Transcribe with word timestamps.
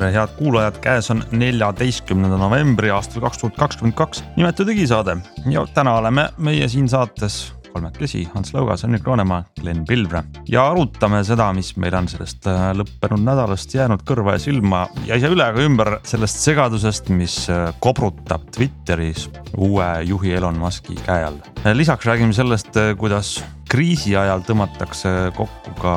tere, 0.00 0.14
head 0.16 0.30
kuulajad, 0.38 0.78
käes 0.80 1.10
on 1.12 1.20
neljateistkümnenda 1.36 2.38
novembri 2.40 2.88
aastal 2.94 3.20
kaks 3.26 3.42
tuhat 3.42 3.58
kakskümmend 3.60 3.96
kaks 3.98 4.22
nimetu 4.38 4.64
digisaade 4.64 5.18
ja 5.52 5.66
täna 5.76 5.98
oleme 6.00 6.30
meie 6.40 6.68
siin 6.72 6.88
saates 6.88 7.50
kolmekesi, 7.70 8.24
Ants 8.34 8.54
Lõugas, 8.54 8.82
Henrik 8.82 9.04
Roonemaa, 9.06 9.44
Glen 9.60 9.84
Pilvre. 9.86 10.24
Ja 10.50 10.64
arutame 10.72 11.20
seda, 11.22 11.50
mis 11.54 11.68
meil 11.78 11.94
on 11.94 12.08
sellest 12.10 12.48
äh, 12.50 12.64
lõppenud 12.74 13.22
nädalast 13.22 13.76
jäänud 13.76 14.02
kõrva 14.08 14.34
ja 14.34 14.42
silma 14.42 14.86
ja 15.06 15.14
ei 15.14 15.22
saa 15.22 15.36
üle 15.36 15.46
ega 15.52 15.68
ümber 15.68 15.92
sellest 16.08 16.40
segadusest, 16.48 17.12
mis 17.14 17.36
äh, 17.52 17.68
kobrutab 17.84 18.48
Twitteris 18.56 19.28
uue 19.54 19.92
juhi 20.08 20.34
Elon 20.40 20.58
Musk'i 20.58 20.96
käe 21.04 21.28
all. 21.28 21.38
lisaks 21.76 22.08
räägime 22.08 22.34
sellest, 22.34 22.72
äh, 22.80 22.96
kuidas 22.98 23.36
kriisi 23.70 24.16
ajal 24.18 24.42
tõmmatakse 24.46 25.10
kokku 25.36 25.74
ka 25.78 25.94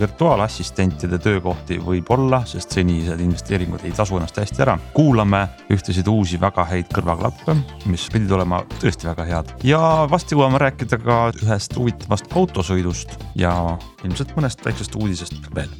virtuaalassistentide 0.00 1.18
töökohti 1.22 1.78
võib-olla, 1.84 2.40
sest 2.48 2.78
senised 2.78 3.20
investeeringud 3.20 3.84
ei 3.84 3.92
tasu 3.96 4.16
ennast 4.18 4.40
hästi 4.40 4.64
ära. 4.64 4.78
kuulame 4.94 5.44
ühtesid 5.74 6.08
uusi 6.08 6.40
väga 6.40 6.64
häid 6.70 6.88
kõrvaklappe, 6.94 7.56
mis 7.92 8.08
pidid 8.12 8.32
olema 8.32 8.62
tõesti 8.78 9.10
väga 9.10 9.28
head 9.28 9.52
ja 9.64 9.80
varsti 10.10 10.38
jõuame 10.38 10.62
rääkida 10.62 11.00
ka 11.02 11.18
ühest 11.42 11.76
huvitavast 11.76 12.32
autosõidust 12.32 13.18
ja 13.36 13.52
ilmselt 14.04 14.32
mõnest 14.38 14.64
väiksest 14.64 14.96
uudisest 14.96 15.52
veel 15.54 15.72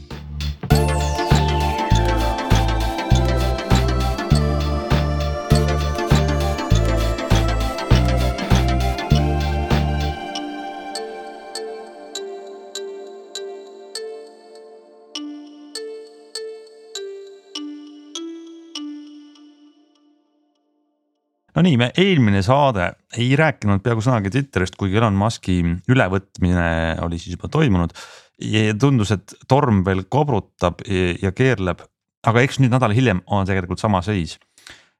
Nonii, 21.55 21.77
me 21.79 21.91
eelmine 21.95 22.41
saade 22.43 22.89
ei 23.15 23.37
rääkinud 23.39 23.83
peaaegu 23.83 24.03
sõnagi 24.03 24.33
Twitterist, 24.35 24.75
kuigi 24.79 24.99
Elon 24.99 25.15
Musk'i 25.15 25.61
ülevõtmine 25.91 26.65
oli 27.05 27.21
siis 27.23 27.37
juba 27.37 27.51
toimunud. 27.53 27.95
ja 28.43 28.75
tundus, 28.75 29.13
et 29.15 29.35
torm 29.49 29.85
veel 29.87 30.03
kobrutab 30.11 30.83
ja 31.23 31.31
keerleb, 31.33 31.85
aga 32.27 32.43
eks 32.43 32.59
nüüd 32.59 32.75
nädal 32.75 32.95
hiljem 32.97 33.23
on 33.27 33.47
tegelikult 33.47 33.79
sama 33.79 34.03
seis. 34.03 34.39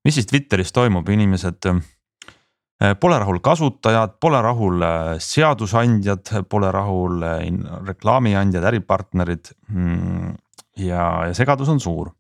mis 0.05 0.15
siis 0.15 0.27
Twitteris 0.31 0.71
toimub, 0.73 1.09
inimesed 1.09 1.67
äh, 1.67 2.95
pole 3.01 3.19
rahul 3.19 3.41
kasutajad, 3.41 4.21
pole 4.21 4.43
rahul 4.43 4.83
äh, 4.83 5.19
seadusandjad, 5.19 6.47
pole 6.49 6.71
rahul 6.71 7.23
äh, 7.23 7.49
reklaamiandjad, 7.87 8.65
äripartnerid. 8.71 9.51
Mm, 9.69 10.37
ja, 10.77 11.27
ja 11.27 11.35
segadus 11.35 11.69
on 11.69 11.81
suur, 11.81 12.13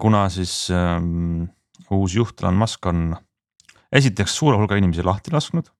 kuna 0.00 0.28
siis 0.32 0.70
ähm, 0.72 1.44
uus 1.94 2.14
juht 2.14 2.42
Elon 2.42 2.58
Musk 2.60 2.86
on 2.86 3.14
esiteks 3.92 4.34
suure 4.36 4.58
hulga 4.58 4.78
inimesi 4.78 5.04
lahti 5.06 5.32
lasknud. 5.34 5.70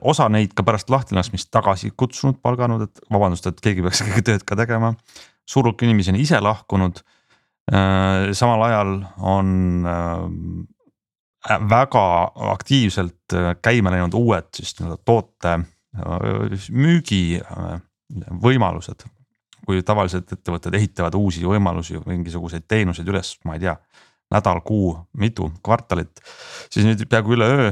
osa 0.00 0.28
neid 0.28 0.52
ka 0.52 0.62
pärast 0.62 0.90
lahtilaskmist 0.92 1.48
tagasi 1.50 1.88
kutsunud, 1.96 2.36
palganud, 2.44 2.82
et 2.84 3.00
vabandust, 3.12 3.46
et 3.48 3.60
keegi 3.60 3.84
peaks 3.84 4.00
ikkagi 4.04 4.24
tööd 4.30 4.44
ka 4.44 4.56
tegema. 4.56 4.94
suur 5.48 5.68
hulk 5.68 5.82
inimesi 5.82 6.12
on 6.12 6.20
ise 6.20 6.40
lahkunud. 6.40 7.00
samal 8.32 8.62
ajal 8.62 8.92
on 9.18 9.48
väga 11.70 12.04
aktiivselt 12.52 13.34
käima 13.62 13.90
läinud 13.90 14.14
uued 14.14 14.48
siis 14.54 14.76
nii-öelda 14.78 15.02
toote 15.04 15.58
müügi 16.70 17.40
võimalused. 18.42 19.06
kui 19.66 19.82
tavaliselt 19.82 20.30
ettevõtted 20.30 20.74
ehitavad 20.78 21.14
uusi 21.18 21.42
võimalusi, 21.42 21.98
mingisuguseid 22.06 22.68
teenuseid 22.68 23.08
üles, 23.10 23.32
ma 23.44 23.56
ei 23.56 23.64
tea 23.64 23.72
nädal, 24.34 24.60
kuu, 24.66 24.94
mitu 25.18 25.50
kvartalit, 25.64 26.22
siis 26.72 26.86
nüüd 26.86 27.04
peaaegu 27.10 27.36
üleöö 27.36 27.70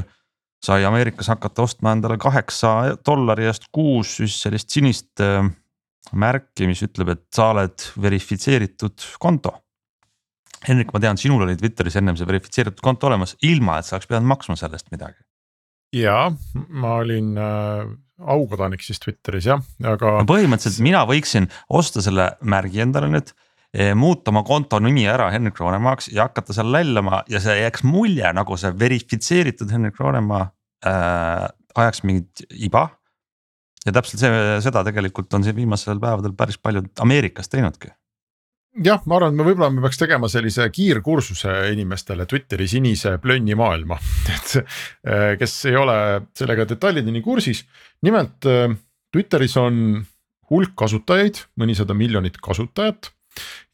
sai 0.65 0.85
Ameerikas 0.87 1.29
hakata 1.29 1.65
ostma 1.65 1.93
endale 1.93 2.17
kaheksa 2.21 2.95
dollari 3.05 3.45
eest 3.49 3.67
kuus 3.75 4.15
siis 4.19 4.37
sellist 4.45 4.71
sinist 4.73 5.21
äh, 5.23 5.43
märki, 6.13 6.67
mis 6.69 6.81
ütleb, 6.85 7.13
et 7.15 7.23
sa 7.33 7.51
oled 7.53 7.85
verifitseeritud 8.01 9.05
konto. 9.21 9.53
Henrik, 10.65 10.93
ma 10.93 11.01
tean, 11.01 11.19
sinul 11.21 11.43
oli 11.45 11.57
Twitteris 11.59 11.97
ennem 11.99 12.17
see 12.17 12.27
verifitseeritud 12.29 12.81
konto 12.85 13.09
olemas, 13.09 13.35
ilma 13.45 13.79
et 13.79 13.87
sa 13.87 13.97
oleks 13.97 14.09
pidanud 14.09 14.29
maksma 14.31 14.57
selle 14.59 14.79
eest 14.79 14.91
midagi. 14.93 15.21
ja 15.95 16.31
ma 16.69 16.95
olin 16.99 17.37
äh, 17.39 17.85
aukodanik 18.19 18.81
siis 18.83 18.99
Twitteris 18.99 19.45
jah, 19.51 19.61
aga 19.85 20.17
no. 20.17 20.27
põhimõtteliselt 20.29 20.83
mina 20.83 21.03
võiksin 21.07 21.45
osta 21.69 22.01
selle 22.03 22.31
märgi 22.41 22.81
endale 22.83 23.11
nüüd 23.11 23.31
muuta 23.95 24.31
oma 24.31 24.43
konto 24.47 24.79
nimi 24.79 25.03
ära 25.09 25.27
Henrik 25.33 25.59
Roonemaaks 25.59 26.07
ja 26.13 26.29
hakata 26.29 26.53
seal 26.55 26.71
lällama 26.71 27.23
ja 27.29 27.41
see 27.43 27.57
jääks 27.59 27.83
mulje 27.83 28.29
nagu 28.35 28.57
see 28.59 28.71
verifitseeritud 28.79 29.71
Henrik 29.73 29.99
Roonemaa 29.99 30.45
äh, 30.85 31.47
ajaks 31.75 32.03
mingit 32.07 32.45
iba. 32.55 32.87
ja 33.85 33.91
täpselt 33.93 34.23
see, 34.23 34.31
seda 34.65 34.83
tegelikult 34.87 35.33
on 35.33 35.43
siin 35.43 35.57
viimastel 35.57 35.99
päevadel 36.01 36.33
päris 36.37 36.57
paljud 36.57 36.87
Ameerikas 37.03 37.51
teinudki 37.51 37.91
jah, 38.83 39.03
ma 39.07 39.19
arvan, 39.19 39.33
et 39.33 39.39
me 39.39 39.47
võib-olla 39.47 39.71
me 39.71 39.83
peaks 39.85 39.99
tegema 39.99 40.29
sellise 40.31 40.67
kiirkursuse 40.73 41.53
inimestele 41.73 42.25
Twitteri 42.29 42.67
sinise 42.67 43.17
plönni 43.23 43.55
maailma, 43.57 43.99
et 44.35 44.57
äh, 44.59 45.29
kes 45.39 45.57
ei 45.71 45.77
ole 45.79 45.97
sellega 46.37 46.67
detailideni 46.69 47.23
kursis. 47.25 47.65
nimelt 48.05 48.47
äh, 48.49 48.75
Twitteris 49.15 49.55
on 49.61 50.05
hulk 50.51 50.75
kasutajaid, 50.77 51.39
mõnisada 51.59 51.95
miljonit 51.97 52.37
kasutajat 52.43 53.14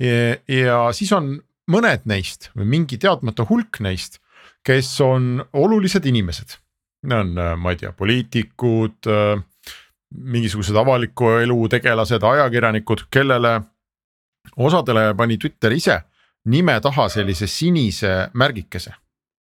ja 0.01 0.77
siis 0.95 1.11
on 1.13 1.35
mõned 1.71 2.07
neist 2.09 2.49
või 2.57 2.67
mingi 2.75 2.97
teadmata 3.01 3.45
hulk 3.49 3.79
neist, 3.85 4.19
kes 4.65 4.89
on 5.05 5.41
olulised 5.53 6.05
inimesed. 6.05 6.57
Need 7.07 7.17
on, 7.17 7.31
äh, 7.37 7.55
ma 7.57 7.73
ei 7.73 7.79
tea, 7.81 7.91
poliitikud, 7.97 9.09
äh, 9.09 9.41
mingisugused 10.11 10.75
avaliku 10.75 11.31
elu 11.41 11.57
tegelased, 11.71 12.23
ajakirjanikud, 12.23 13.07
kellele 13.09 13.55
osadele 14.57 15.13
pani 15.17 15.37
Twitter 15.37 15.71
ise 15.71 16.01
nime 16.45 16.79
taha 16.81 17.07
sellise 17.09 17.47
sinise 17.47 18.29
märgikese. 18.33 18.93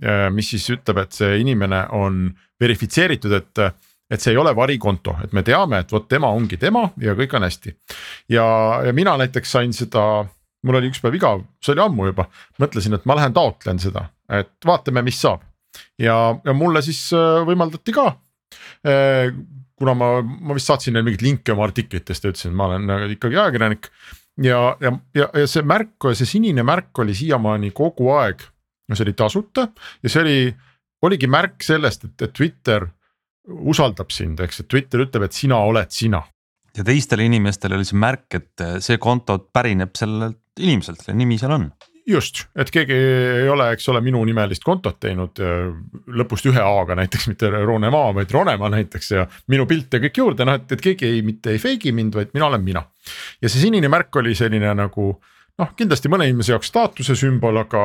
Äh, 0.05 0.29
mis 0.33 0.51
siis 0.53 0.69
ütleb, 0.75 1.01
et 1.05 1.17
see 1.17 1.39
inimene 1.41 1.87
on 1.97 2.29
verifitseeritud, 2.61 3.33
et 3.33 3.63
et 4.11 4.23
see 4.23 4.35
ei 4.35 4.39
ole 4.39 4.53
varikonto, 4.57 5.17
et 5.25 5.33
me 5.35 5.43
teame, 5.47 5.81
et 5.83 5.93
vot 5.93 6.07
tema 6.09 6.31
ongi 6.35 6.59
tema 6.61 6.85
ja 7.03 7.17
kõik 7.19 7.37
on 7.39 7.47
hästi. 7.47 7.75
ja, 8.35 8.47
ja 8.87 8.93
mina 8.95 9.17
näiteks 9.19 9.57
sain 9.59 9.73
seda, 9.77 10.27
mul 10.67 10.79
oli 10.81 10.93
üks 10.93 11.03
päev 11.03 11.19
igav, 11.19 11.43
see 11.63 11.75
oli 11.75 11.85
ammu 11.87 12.11
juba, 12.13 12.29
mõtlesin, 12.63 12.95
et 12.99 13.07
ma 13.09 13.19
lähen 13.19 13.35
taotlen 13.37 13.83
seda, 13.83 14.09
et 14.31 14.55
vaatame, 14.67 15.03
mis 15.07 15.21
saab. 15.21 15.43
ja, 15.99 16.17
ja 16.45 16.55
mulle 16.55 16.83
siis 16.87 17.03
äh, 17.17 17.43
võimaldati 17.47 17.95
ka 17.97 18.09
äh, 18.87 19.35
kuna 19.77 19.95
ma, 19.95 20.11
ma 20.23 20.57
vist 20.57 20.71
saatsin 20.71 20.95
neile 20.97 21.07
mingeid 21.07 21.25
linke 21.25 21.53
oma 21.53 21.67
artiklitest 21.69 22.25
ja 22.25 22.33
ütlesin, 22.33 22.55
et 22.55 22.59
ma 22.59 22.71
olen 22.71 22.93
äh, 22.93 23.09
ikkagi 23.17 23.41
ajakirjanik. 23.41 23.91
ja, 24.43 24.61
ja, 24.81 24.93
ja, 25.17 25.31
ja 25.33 25.49
see 25.51 25.65
märk, 25.67 26.13
see 26.15 26.29
sinine 26.29 26.65
märk 26.67 26.99
oli 27.03 27.17
siiamaani 27.17 27.73
kogu 27.77 28.11
aeg, 28.17 28.45
no 28.89 28.97
see 28.97 29.07
oli 29.09 29.17
tasuta 29.19 29.69
ja 30.03 30.13
see 30.13 30.23
oli, 30.23 30.39
oligi 31.07 31.29
märk 31.31 31.65
sellest, 31.65 32.09
et, 32.09 32.29
et 32.29 32.37
Twitter 32.37 32.87
usaldab 33.47 34.11
sind, 34.15 34.41
eks, 34.43 34.63
et 34.63 34.71
Twitter 34.71 35.05
ütleb, 35.07 35.27
et 35.27 35.37
sina 35.37 35.61
oled 35.65 35.93
sina. 35.95 36.23
ja 36.77 36.85
teistele 36.85 37.25
inimestele 37.25 37.77
oli 37.79 37.87
see 37.89 37.97
märk, 37.97 38.27
et 38.37 38.65
see 38.85 38.99
konto 39.01 39.39
pärineb 39.53 39.95
sellelt 39.97 40.43
inimeselt, 40.61 41.01
kelle 41.05 41.19
nimi 41.19 41.39
seal 41.41 41.55
on. 41.57 41.69
just, 42.07 42.45
et 42.55 42.71
keegi 42.71 42.97
ei 43.43 43.49
ole, 43.51 43.71
eks 43.75 43.89
ole, 43.91 44.01
minu 44.05 44.21
nimelist 44.29 44.63
kontot 44.65 44.99
teinud 45.03 45.41
lõpust 46.19 46.47
ühe 46.51 46.63
A-ga 46.63 46.95
näiteks, 46.99 47.29
mitte 47.33 47.51
Ronemaa, 47.51 48.13
vaid 48.15 48.35
Ronemaa 48.35 48.71
näiteks 48.77 49.11
ja 49.11 49.27
minu 49.51 49.67
pilt 49.67 49.95
ja 49.95 50.03
kõik 50.05 50.21
juurde, 50.23 50.47
noh, 50.47 50.59
et, 50.61 50.71
et 50.77 50.85
keegi 50.85 51.09
ei, 51.09 51.25
mitte 51.27 51.55
ei 51.55 51.63
fake'i 51.63 51.95
mind, 51.97 52.15
vaid 52.15 52.35
mina 52.35 52.47
olen 52.51 52.63
mina. 52.63 52.85
ja 53.43 53.51
see 53.51 53.63
sinine 53.63 53.91
märk 53.91 54.23
oli 54.23 54.37
selline 54.39 54.75
nagu 54.79 55.11
noh, 55.59 55.75
kindlasti 55.79 56.13
mõne 56.13 56.29
inimese 56.31 56.55
jaoks 56.55 56.71
staatuse 56.71 57.19
sümbol, 57.19 57.59
aga, 57.65 57.85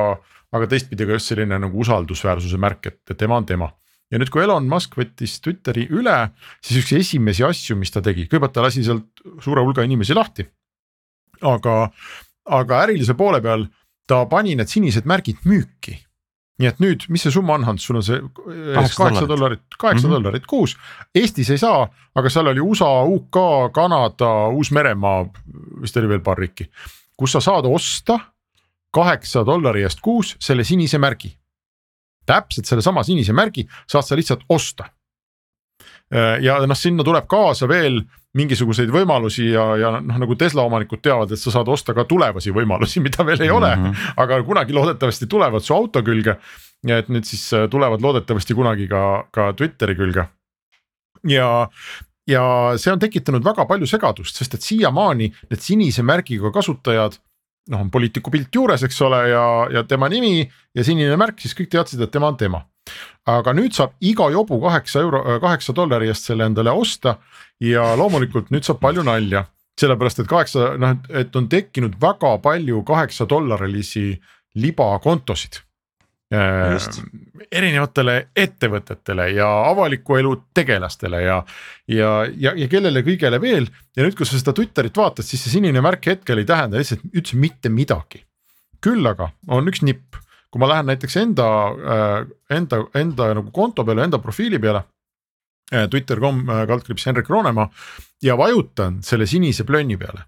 aga 0.53 0.69
teistpidi 0.69 1.07
ka 1.07 1.17
just 1.17 1.33
selline 1.33 1.57
nagu 1.65 1.81
usaldusväärsuse 1.85 2.61
märk, 2.61 2.91
et 2.91 3.17
tema 3.17 3.41
on 3.41 3.49
tema 3.49 3.71
ja 4.11 4.19
nüüd, 4.19 4.29
kui 4.29 4.43
Elon 4.43 4.67
Musk 4.69 4.95
võttis 4.99 5.37
Twitteri 5.43 5.87
üle, 5.89 6.31
siis 6.61 6.81
üks 6.83 6.91
esimesi 6.99 7.43
asju, 7.47 7.75
mis 7.79 7.91
ta 7.91 8.01
tegi, 8.03 8.27
kõigepealt 8.27 8.53
ta 8.53 8.61
lasi 8.65 8.83
sealt 8.83 9.07
suure 9.43 9.63
hulga 9.63 9.83
inimesi 9.87 10.13
lahti. 10.17 10.45
aga, 11.41 11.89
aga 12.45 12.83
ärilise 12.85 13.13
poole 13.17 13.41
peal 13.41 13.65
ta 14.07 14.25
pani 14.29 14.55
need 14.55 14.69
sinised 14.69 15.05
märgid 15.09 15.37
müüki. 15.45 15.97
nii 16.61 16.67
et 16.69 16.77
nüüd, 16.83 17.07
mis 17.09 17.23
see 17.25 17.31
summa 17.33 17.55
on, 17.55 17.63
Hans, 17.65 17.81
sul 17.87 17.95
on 17.97 18.03
see 18.05 18.19
Kaheksa 18.97 19.25
dollarit, 19.27 19.61
kaheksa 19.79 20.05
Mhm. 20.07 20.13
dollarit 20.13 20.45
kuus. 20.45 20.75
Eestis 21.15 21.49
ei 21.49 21.57
saa, 21.57 21.87
aga 22.15 22.29
seal 22.29 22.47
oli 22.47 22.59
USA, 22.61 23.01
UK, 23.03 23.71
Kanada, 23.73 24.29
Uus-Meremaa, 24.53 25.25
vist 25.81 25.97
oli 25.97 26.07
veel 26.07 26.19
paar 26.19 26.37
riiki, 26.37 26.67
kus 27.17 27.31
sa 27.31 27.39
saad 27.41 27.65
osta 27.65 28.19
kaheksa 28.93 29.43
dollari 29.45 29.81
eest 29.81 30.01
kuus 30.01 30.35
selle 30.39 30.63
sinise 30.63 30.97
märgi. 30.99 31.33
Täpselt 32.25 32.69
sellesama 32.69 33.03
sinise 33.03 33.33
märgi 33.33 33.67
saad 33.89 34.05
sa 34.07 34.17
lihtsalt 34.17 34.45
osta. 34.49 34.89
ja 36.41 36.57
noh, 36.67 36.75
sinna 36.75 37.03
tuleb 37.07 37.27
kaasa 37.31 37.67
veel 37.71 38.01
mingisuguseid 38.37 38.91
võimalusi 38.91 39.49
ja, 39.51 39.63
ja 39.79 39.91
noh, 39.99 40.19
nagu 40.23 40.35
Tesla 40.39 40.63
omanikud 40.67 41.01
teavad, 41.03 41.31
et 41.33 41.39
sa 41.39 41.51
saad 41.51 41.71
osta 41.71 41.95
ka 41.95 42.05
tulevasi 42.07 42.53
võimalusi, 42.55 43.01
mida 43.05 43.25
veel 43.27 43.47
ei 43.47 43.51
ole 43.51 43.73
mm. 43.75 43.87
-hmm. 43.87 44.13
aga 44.23 44.43
kunagi 44.47 44.75
loodetavasti 44.75 45.27
tulevad 45.27 45.63
su 45.63 45.75
auto 45.75 46.03
külge. 46.03 46.37
ja 46.87 46.97
et 46.97 47.09
nüüd 47.09 47.23
siis 47.23 47.53
äh, 47.53 47.67
tulevad 47.69 48.01
loodetavasti 48.01 48.53
kunagi 48.53 48.87
ka, 48.87 49.27
ka 49.31 49.53
Twitteri 49.53 49.95
külge. 49.95 50.27
ja, 51.27 51.67
ja 52.27 52.43
see 52.77 52.93
on 52.93 52.99
tekitanud 52.99 53.43
väga 53.43 53.65
palju 53.65 53.87
segadust, 53.87 54.35
sest 54.35 54.53
et 54.53 54.61
siiamaani 54.61 55.33
need 55.49 55.61
sinise 55.61 56.03
märgiga 56.03 56.51
kasutajad 56.51 57.19
noh, 57.69 57.81
on 57.83 57.91
poliitiku 57.93 58.31
pilt 58.33 58.55
juures, 58.55 58.83
eks 58.87 58.99
ole, 59.05 59.21
ja, 59.29 59.45
ja 59.73 59.83
tema 59.87 60.09
nimi 60.09 60.41
ja 60.75 60.85
sinine 60.85 61.17
märk, 61.19 61.39
siis 61.41 61.55
kõik 61.57 61.71
teadsid, 61.73 62.01
et 62.01 62.11
tema 62.11 62.31
on 62.31 62.37
tema. 62.37 62.65
aga 63.29 63.53
nüüd 63.53 63.75
saab 63.77 63.91
iga 64.01 64.25
jobu 64.33 64.57
kaheksa 64.63 64.99
euro, 65.03 65.21
kaheksa 65.41 65.73
dollari 65.77 66.07
eest 66.09 66.25
selle 66.25 66.47
endale 66.49 66.71
osta 66.73 67.19
ja 67.61 67.91
loomulikult 67.95 68.49
nüüd 68.49 68.65
saab 68.65 68.81
palju 68.81 69.03
nalja. 69.05 69.45
sellepärast, 69.81 70.19
et 70.19 70.27
kaheksa, 70.27 70.73
noh, 70.77 70.97
et 71.09 71.35
on 71.35 71.47
tekkinud 71.49 71.95
väga 72.01 72.37
palju 72.43 72.83
kaheksa 72.85 73.25
dollarilisi 73.29 74.19
libakontosid 74.55 75.61
Just. 76.31 77.01
erinevatele 77.51 78.13
ettevõtetele 78.39 79.25
ja 79.35 79.47
avaliku 79.67 80.15
elu 80.15 80.29
tegelastele 80.55 81.19
ja, 81.25 81.41
ja, 81.91 82.11
ja, 82.31 82.53
ja 82.55 82.67
kellele 82.71 83.03
kõigele 83.03 83.41
veel. 83.43 83.67
ja 83.97 84.05
nüüd, 84.05 84.15
kui 84.15 84.27
sa 84.29 84.39
seda 84.39 84.53
Twitterit 84.55 84.95
vaatad, 84.95 85.27
siis 85.27 85.43
see 85.43 85.57
sinine 85.57 85.83
märk 85.83 86.07
hetkel 86.07 86.39
ei 86.39 86.47
tähenda 86.47 86.79
lihtsalt 86.79 87.03
üldse 87.11 87.35
mitte 87.35 87.73
midagi. 87.73 88.23
küll 88.79 89.05
aga 89.11 89.27
on 89.51 89.67
üks 89.67 89.83
nipp, 89.83 90.15
kui 90.49 90.63
ma 90.63 90.71
lähen 90.71 90.87
näiteks 90.93 91.19
enda, 91.19 91.49
enda, 92.49 92.79
enda 92.95 93.33
nagu 93.35 93.51
konto 93.51 93.83
peale, 93.83 94.07
enda 94.07 94.19
profiili 94.23 94.59
peale. 94.59 94.85
Twitter.com 95.71 96.45
kaldkriips 96.67 97.05
Henrik 97.07 97.29
Roonemaa 97.31 97.69
ja 98.23 98.35
vajutan 98.39 98.97
selle 99.03 99.27
sinise 99.27 99.63
plönni 99.63 99.95
peale 99.99 100.25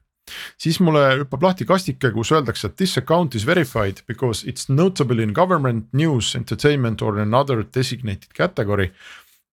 siis 0.58 0.80
mulle 0.84 1.04
hüppab 1.24 1.44
lahti 1.48 1.68
kastike, 1.70 2.12
kus 2.16 2.32
öeldakse, 2.34 2.70
et 2.70 2.78
this 2.80 2.98
account 2.98 3.36
is 3.36 3.46
verified 3.48 4.04
because 4.08 4.48
it's 4.48 4.70
notable 4.70 5.24
in 5.24 5.34
government, 5.34 5.88
news, 5.94 6.34
entertainment 6.36 7.02
or 7.02 7.20
another 7.20 7.64
designated 7.64 8.32
category. 8.34 8.92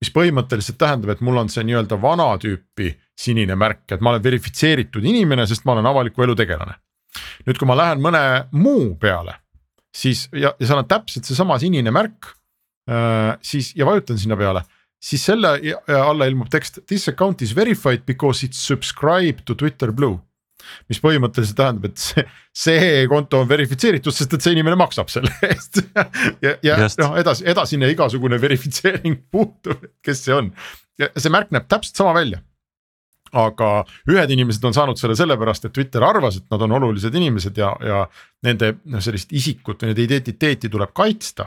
mis 0.01 0.09
põhimõtteliselt 0.17 0.79
tähendab, 0.81 1.11
et 1.13 1.21
mul 1.21 1.37
on 1.37 1.51
see 1.53 1.61
nii-öelda 1.69 1.99
vana 2.01 2.31
tüüpi 2.41 2.95
sinine 3.21 3.53
märk, 3.53 3.83
et 3.93 4.01
ma 4.01 4.15
olen 4.15 4.23
verifitseeritud 4.25 5.05
inimene, 5.05 5.45
sest 5.47 5.67
ma 5.69 5.75
olen 5.75 5.91
avaliku 5.91 6.25
elu 6.25 6.35
tegelane. 6.41 6.79
nüüd, 7.45 7.59
kui 7.59 7.69
ma 7.69 7.77
lähen 7.77 8.01
mõne 8.01 8.23
muu 8.53 8.95
peale, 9.01 9.35
siis 9.93 10.29
ja, 10.33 10.55
ja 10.57 10.67
seal 10.67 10.81
on 10.81 10.89
täpselt 10.89 11.29
seesama 11.29 11.59
sinine 11.61 11.93
märk 11.93 12.33
äh,. 12.89 13.37
siis 13.43 13.75
ja 13.77 13.87
vajutan 13.87 14.19
sinna 14.19 14.37
peale 14.41 14.65
siis 15.01 15.25
selle 15.25 15.55
alla 15.97 16.29
ilmub 16.29 16.51
tekst 16.53 16.83
this 16.87 17.09
account 17.09 17.43
is 17.43 17.55
verified 17.57 18.05
because 18.07 18.47
it's 18.47 18.61
subscribed 18.61 19.45
to 19.45 19.55
Twitter 19.55 19.93
Blue 19.93 20.21
mis 20.91 21.01
põhimõtteliselt 21.03 21.59
tähendab, 21.59 21.91
et 21.91 22.03
see, 22.03 22.27
see 22.67 23.07
konto 23.11 23.41
on 23.45 23.49
verifitseeritud, 23.51 24.15
sest 24.15 24.37
et 24.37 24.45
see 24.45 24.55
inimene 24.57 24.79
maksab 24.81 25.11
selle 25.13 25.33
eest. 25.49 25.83
ja, 26.45 26.57
ja 26.67 26.79
noh, 27.03 27.17
edasi, 27.21 27.47
edasine 27.51 27.91
igasugune 27.93 28.41
verifitseering 28.43 29.19
puutub, 29.33 29.91
kes 30.05 30.25
see 30.27 30.37
on 30.37 30.55
ja 31.01 31.11
see 31.17 31.33
märk 31.33 31.53
näeb 31.55 31.69
täpselt 31.71 32.01
sama 32.01 32.15
välja. 32.19 32.43
aga 33.31 33.85
ühed 34.11 34.33
inimesed 34.35 34.65
on 34.67 34.75
saanud 34.75 34.99
selle 34.99 35.15
sellepärast, 35.15 35.69
et 35.69 35.73
Twitter 35.73 36.03
arvas, 36.03 36.41
et 36.41 36.47
nad 36.51 36.65
on 36.67 36.73
olulised 36.81 37.15
inimesed 37.15 37.61
ja, 37.63 37.69
ja 37.87 38.01
nende 38.43 38.73
noh, 38.91 39.03
sellist 39.05 39.31
isikut 39.31 39.85
või 39.85 39.93
nende 39.93 40.03
identiteeti 40.03 40.71
tuleb 40.73 40.91
kaitsta 40.91 41.47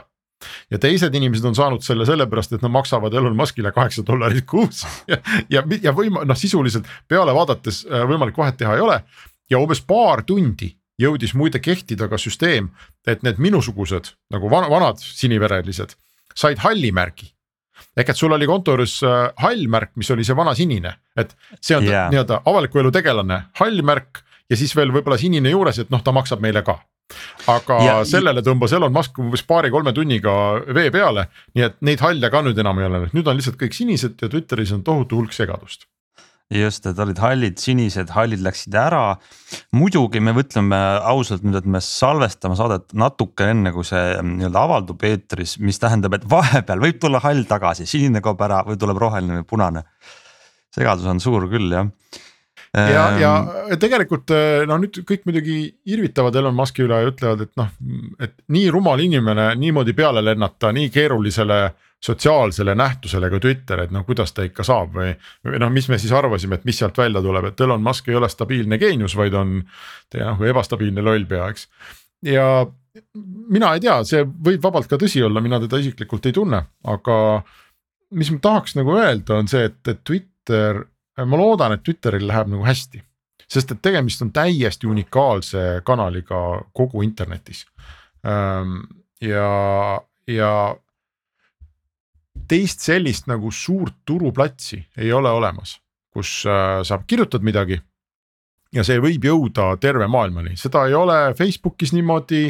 ja 0.70 0.78
teised 0.78 1.14
inimesed 1.14 1.44
on 1.44 1.54
saanud 1.58 1.84
selle 1.84 2.06
sellepärast, 2.06 2.52
et 2.52 2.62
nad 2.64 2.72
maksavad 2.74 3.14
Elon 3.14 3.36
Muskile 3.36 3.72
kaheksa 3.72 4.04
dollarit 4.06 4.46
kuus 4.46 4.84
ja, 5.10 5.18
ja, 5.50 5.64
ja 5.82 5.92
võima-, 5.96 6.24
noh 6.28 6.38
sisuliselt 6.38 6.88
peale 7.08 7.34
vaadates 7.34 7.84
äh, 7.86 8.06
võimalik 8.08 8.38
vahet 8.38 8.56
teha 8.60 8.76
ei 8.76 8.84
ole. 8.84 9.02
ja 9.50 9.60
umbes 9.60 9.82
paar 9.84 10.24
tundi 10.24 10.74
jõudis 11.00 11.34
muide 11.34 11.58
kehtida 11.58 12.06
ka 12.08 12.18
süsteem, 12.20 12.68
et 13.06 13.22
need 13.26 13.40
minusugused 13.42 14.12
nagu 14.30 14.50
van, 14.50 14.68
vanad 14.70 15.00
siniverelised 15.02 15.96
said 16.34 16.58
halli 16.62 16.92
märgi. 16.92 17.30
ehk 17.96 18.08
et 18.10 18.18
sul 18.18 18.32
oli 18.32 18.46
konto 18.46 18.74
juures 18.74 19.00
äh, 19.02 19.30
hall 19.42 19.66
märk, 19.70 19.94
mis 19.96 20.10
oli 20.10 20.24
see 20.26 20.36
vana 20.36 20.54
sinine, 20.54 20.94
et 21.16 21.34
see 21.60 21.76
on 21.76 21.84
Yeah. 21.84 22.10
nii-öelda 22.10 22.42
avaliku 22.46 22.78
elu 22.78 22.90
tegelane, 22.94 23.44
hall 23.60 23.82
märk 23.82 24.22
ja 24.50 24.56
siis 24.56 24.74
veel 24.76 24.92
võib-olla 24.94 25.18
sinine 25.18 25.50
juures, 25.50 25.78
et 25.78 25.90
noh, 25.90 26.02
ta 26.02 26.12
maksab 26.14 26.42
meile 26.42 26.62
ka 26.62 26.78
aga 27.50 27.78
ja, 27.84 27.96
sellele 28.08 28.42
tõmbas 28.44 28.74
Elon 28.76 28.92
Musk 28.94 29.18
umbes 29.22 29.44
paari-kolme 29.48 29.92
tunniga 29.96 30.34
vee 30.74 30.90
peale, 30.94 31.28
nii 31.56 31.66
et 31.66 31.82
neid 31.84 32.04
halle 32.04 32.30
ka 32.32 32.44
nüüd 32.44 32.60
enam 32.60 32.80
ei 32.80 32.88
ole, 32.88 33.02
nüüd 33.16 33.28
on 33.28 33.36
lihtsalt 33.38 33.58
kõik 33.60 33.76
sinised 33.76 34.22
ja 34.22 34.30
Twitteris 34.32 34.72
on 34.76 34.84
tohutu 34.86 35.20
hulk 35.20 35.36
segadust. 35.36 35.86
just, 36.54 36.86
et 36.86 36.98
olid 37.00 37.18
hallid, 37.18 37.58
sinised, 37.60 38.10
hallid 38.14 38.42
läksid 38.44 38.74
ära. 38.78 39.16
muidugi 39.72 40.20
me 40.20 40.34
mõtleme 40.36 40.80
ausalt 41.12 41.44
nüüd, 41.44 41.56
et 41.60 41.68
me 41.68 41.80
salvestame 41.84 42.56
saadet 42.56 42.92
natuke 42.92 43.50
enne, 43.52 43.72
kui 43.72 43.84
see 43.84 44.04
mm, 44.20 44.36
nii-öelda 44.40 44.66
avaldub 44.68 45.04
eetris, 45.04 45.58
mis 45.58 45.80
tähendab, 45.82 46.16
et 46.16 46.28
vahepeal 46.30 46.84
võib 46.84 47.00
tulla 47.00 47.20
hall 47.24 47.44
tagasi, 47.48 47.88
sinine 47.88 48.24
kaob 48.24 48.40
ära 48.44 48.62
või 48.68 48.80
tuleb 48.80 49.00
roheline 49.00 49.40
või 49.40 49.48
punane. 49.54 49.84
segadus 50.74 51.06
on 51.06 51.20
suur 51.20 51.50
küll 51.52 51.72
jah. 51.72 51.90
Ja, 52.74 53.04
ja 53.20 53.34
Ehm, 53.64 53.78
tegelikult 53.80 54.32
no 54.68 54.76
nüüd 54.82 55.00
kõik 55.06 55.24
muidugi 55.28 55.56
irvitavad 55.90 56.36
Elon 56.38 56.56
Musk'i 56.56 56.84
üle 56.84 57.00
ja 57.02 57.10
ütlevad, 57.10 57.46
et 57.46 57.52
noh, 57.60 57.72
et 58.22 58.36
nii 58.54 58.68
rumal 58.74 59.02
inimene 59.04 59.52
niimoodi 59.60 59.94
peale 59.96 60.22
lennata 60.24 60.72
nii 60.74 60.90
keerulisele 60.94 61.58
sotsiaalsele 62.04 62.74
nähtusele 62.76 63.30
kui 63.32 63.40
Twitter, 63.40 63.84
et 63.86 63.92
noh, 63.94 64.04
kuidas 64.04 64.34
ta 64.36 64.44
ikka 64.44 64.66
saab 64.66 64.92
või. 64.98 65.14
või 65.46 65.60
noh, 65.62 65.72
mis 65.72 65.88
me 65.88 65.98
siis 66.00 66.12
arvasime, 66.12 66.58
et 66.58 66.66
mis 66.68 66.78
sealt 66.78 66.98
välja 67.00 67.22
tuleb, 67.24 67.48
et 67.48 67.60
Elon 67.64 67.82
Musk 67.82 68.08
ei 68.10 68.18
ole 68.18 68.28
stabiilne 68.28 68.78
geenius, 68.80 69.16
vaid 69.16 69.36
on 69.38 69.60
nagu 70.14 70.50
ebastabiilne 70.50 71.04
lollpea, 71.04 71.48
eks. 71.54 71.68
ja 72.28 72.48
mina 73.50 73.72
ei 73.74 73.82
tea, 73.82 73.96
see 74.06 74.22
võib 74.24 74.62
vabalt 74.62 74.90
ka 74.90 75.00
tõsi 75.00 75.24
olla, 75.24 75.42
mina 75.42 75.58
teda 75.62 75.80
isiklikult 75.80 76.28
ei 76.28 76.36
tunne, 76.36 76.60
aga 76.92 77.16
mis 78.14 78.30
ma 78.30 78.42
tahaks 78.42 78.76
nagu 78.78 78.98
öelda, 78.98 79.40
on 79.40 79.48
see, 79.50 79.64
et, 79.70 79.80
et 79.88 80.04
Twitter, 80.04 80.84
ma 81.22 81.38
loodan, 81.38 81.76
et 81.76 81.82
Twitteril 81.86 82.26
läheb 82.28 82.50
nagu 82.50 82.64
hästi. 82.66 83.02
sest 83.48 83.70
et 83.70 83.82
tegemist 83.82 84.22
on 84.24 84.32
täiesti 84.32 84.86
unikaalse 84.86 85.82
kanaliga 85.84 86.64
kogu 86.72 87.02
internetis. 87.02 87.66
ja, 89.20 90.00
ja 90.26 90.76
teist 92.48 92.80
sellist 92.80 93.26
nagu 93.26 93.50
suurt 93.52 93.94
turuplatsi 94.04 94.86
ei 94.96 95.12
ole 95.12 95.30
olemas, 95.30 95.78
kus 96.12 96.44
äh, 96.46 96.82
sa 96.82 96.98
kirjutad 97.06 97.42
midagi. 97.42 97.80
ja 98.74 98.82
see 98.82 98.98
võib 98.98 99.22
jõuda 99.22 99.76
terve 99.78 100.06
maailmani, 100.10 100.56
seda 100.58 100.86
ei 100.88 100.94
ole 100.98 101.34
Facebookis 101.38 101.92
niimoodi 101.94 102.48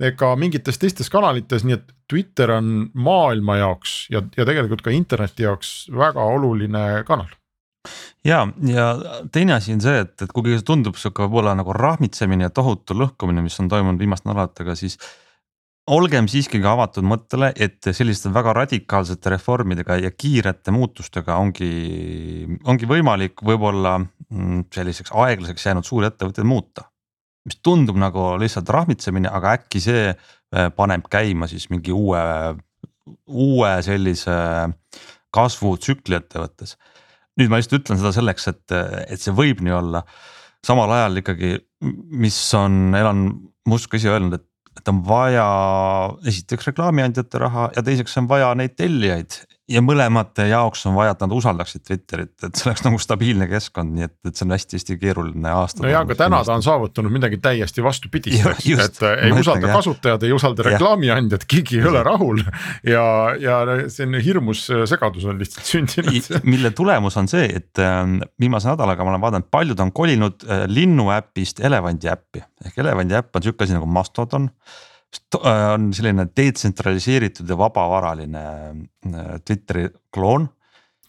ega 0.00 0.34
mingites 0.36 0.78
teistes 0.78 1.10
kanalites, 1.10 1.64
nii 1.64 1.74
et 1.74 1.90
Twitter 2.10 2.52
on 2.54 2.90
maailma 2.94 3.56
jaoks 3.56 4.04
ja, 4.10 4.22
ja 4.36 4.46
tegelikult 4.46 4.84
ka 4.84 4.94
interneti 4.94 5.42
jaoks 5.46 5.88
väga 5.90 6.22
oluline 6.36 7.02
kanal 7.08 7.32
ja, 8.24 8.44
ja 8.66 8.86
teine 9.32 9.58
asi 9.58 9.74
on 9.74 9.82
see, 9.84 9.98
et, 10.04 10.14
et 10.24 10.32
kuigi 10.32 10.56
see 10.56 10.66
tundub 10.66 10.96
sihuke 11.00 11.26
võib-olla 11.26 11.54
nagu 11.58 11.74
rahmitsemine 11.76 12.48
ja 12.48 12.54
tohutu 12.54 12.96
lõhkumine, 12.96 13.44
mis 13.44 13.58
on 13.60 13.68
toimunud 13.72 14.00
viimaste 14.00 14.28
nädalatega, 14.30 14.76
siis. 14.78 14.98
olgem 15.90 16.28
siiski 16.32 16.62
ka 16.64 16.72
avatud 16.72 17.04
mõttele, 17.04 17.52
et 17.60 17.84
selliste 17.92 18.32
väga 18.32 18.54
radikaalsete 18.56 19.34
reformidega 19.34 19.98
ja 20.00 20.10
kiirete 20.10 20.72
muutustega 20.72 21.36
ongi, 21.36 22.48
ongi 22.64 22.88
võimalik 22.88 23.44
võib-olla 23.44 23.98
mm, 24.00 24.64
selliseks 24.72 25.12
aeglaseks 25.12 25.66
jäänud 25.66 25.84
suuri 25.84 26.08
ettevõtteid 26.08 26.48
muuta. 26.48 26.90
mis 27.44 27.58
tundub 27.60 27.98
nagu 28.00 28.38
lihtsalt 28.40 28.70
rahmitsemine, 28.72 29.28
aga 29.28 29.58
äkki 29.58 29.80
see 29.80 30.06
äh, 30.08 30.70
paneb 30.76 31.04
käima 31.12 31.44
siis 31.46 31.68
mingi 31.68 31.92
uue, 31.92 32.22
uue 33.28 33.72
sellise 33.84 34.32
kasvutsükli 35.34 36.16
ettevõttes 36.16 36.78
nüüd 37.40 37.50
ma 37.50 37.58
lihtsalt 37.60 37.82
ütlen 37.82 38.00
seda 38.00 38.12
selleks, 38.14 38.48
et, 38.52 38.74
et 39.08 39.20
see 39.20 39.34
võib 39.34 39.62
nii 39.64 39.74
olla. 39.74 40.04
samal 40.64 40.92
ajal 40.96 41.20
ikkagi, 41.20 41.58
mis 42.24 42.36
on 42.56 42.94
Elon 42.96 43.26
Musk 43.68 43.96
ise 43.98 44.08
öelnud, 44.12 44.38
et, 44.38 44.46
et 44.78 44.88
on 44.88 45.02
vaja 45.06 45.46
esiteks 46.26 46.70
reklaamiandjate 46.72 47.40
raha 47.42 47.70
ja 47.76 47.84
teiseks 47.84 48.16
on 48.20 48.28
vaja 48.30 48.52
neid 48.58 48.76
tellijaid. 48.78 49.36
Ja 49.70 49.80
mõlemate 49.84 50.44
jaoks 50.50 50.82
on 50.88 50.96
vaja, 50.98 51.14
et 51.14 51.22
nad 51.24 51.32
usaldaksid 51.32 51.84
Twitterit, 51.86 52.34
et 52.44 52.58
see 52.58 52.68
oleks 52.68 52.84
nagu 52.84 52.98
stabiilne 53.00 53.46
keskkond, 53.48 53.94
nii 53.96 54.06
et, 54.06 54.14
et 54.28 54.36
see 54.36 54.44
on 54.44 54.52
hästi-hästi 54.54 54.96
keeruline 55.00 55.52
aasta. 55.56 55.84
no 55.84 55.92
ja, 55.92 56.02
aga 56.04 56.16
täna 56.18 56.42
ta 56.44 56.56
on 56.58 56.64
saavutanud 56.66 57.14
midagi 57.14 57.38
täiesti 57.44 57.84
vastupidist, 57.84 58.44
et 58.44 59.02
äh, 59.08 59.24
ei 59.28 59.32
usalda 59.32 59.70
jah. 59.70 59.78
kasutajad, 59.80 60.28
ei 60.28 60.36
usalda 60.36 60.68
reklaamiandjad, 60.68 61.48
keegi 61.48 61.80
ei 61.80 61.88
ole 61.88 62.04
rahul. 62.04 62.44
ja, 62.94 63.06
ja 63.40 63.60
selline 63.88 64.20
hirmus 64.24 64.66
äh, 64.70 64.84
segadus 64.90 65.24
on 65.30 65.40
lihtsalt 65.40 65.70
sündinud. 65.72 66.40
mille 66.44 66.74
tulemus 66.76 67.16
on 67.20 67.30
see, 67.32 67.48
et 67.62 67.82
äh, 67.82 68.00
viimase 68.40 68.68
nädalaga 68.72 69.04
ma 69.04 69.14
olen 69.14 69.28
vaadanud, 69.28 69.52
paljud 69.54 69.80
on 69.80 69.92
kolinud 69.96 70.44
linnu 70.68 71.08
äpist 71.14 71.64
elevandi 71.64 72.12
äppi 72.12 72.44
ehk 72.64 72.82
elevandi 72.84 73.16
äpp 73.16 73.36
on 73.36 73.44
sihuke 73.44 73.64
asi 73.64 73.76
nagu 73.76 73.88
Mastodon 73.88 74.50
Äh, 74.52 74.93
on 75.40 75.88
selline 75.94 76.26
detsentraliseeritud 76.36 77.48
ja 77.48 77.56
vabavaraline 77.58 78.44
äh, 78.44 79.32
Twitteri 79.44 79.88
kloon. 80.14 80.48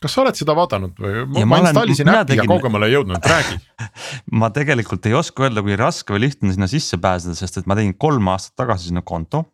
Kas 0.02 0.18
sa 0.18 0.22
oled 0.26 0.38
seda 0.38 0.54
vaadanud 0.58 1.00
või? 1.02 1.24
ma, 1.32 1.46
ma 1.50 1.60
installisin 1.64 2.12
äppi 2.12 2.34
tegin... 2.34 2.44
ja 2.44 2.50
kaugemale 2.52 2.90
ei 2.90 2.98
jõudnud, 2.98 3.30
räägi. 3.32 3.58
Ma 4.42 4.52
tegelikult 4.54 5.08
ei 5.08 5.16
oska 5.18 5.48
öelda, 5.48 5.64
kui 5.66 5.78
raske 5.80 6.14
või 6.14 6.26
lihtne 6.28 6.52
sinna 6.54 6.68
sisse 6.70 7.00
pääseda, 7.02 7.38
sest 7.38 7.62
et 7.62 7.70
ma 7.70 7.78
tegin 7.80 7.96
kolm 7.98 8.28
aastat 8.34 8.58
tagasi 8.60 8.92
sinna 8.92 9.02
konto. 9.08 9.46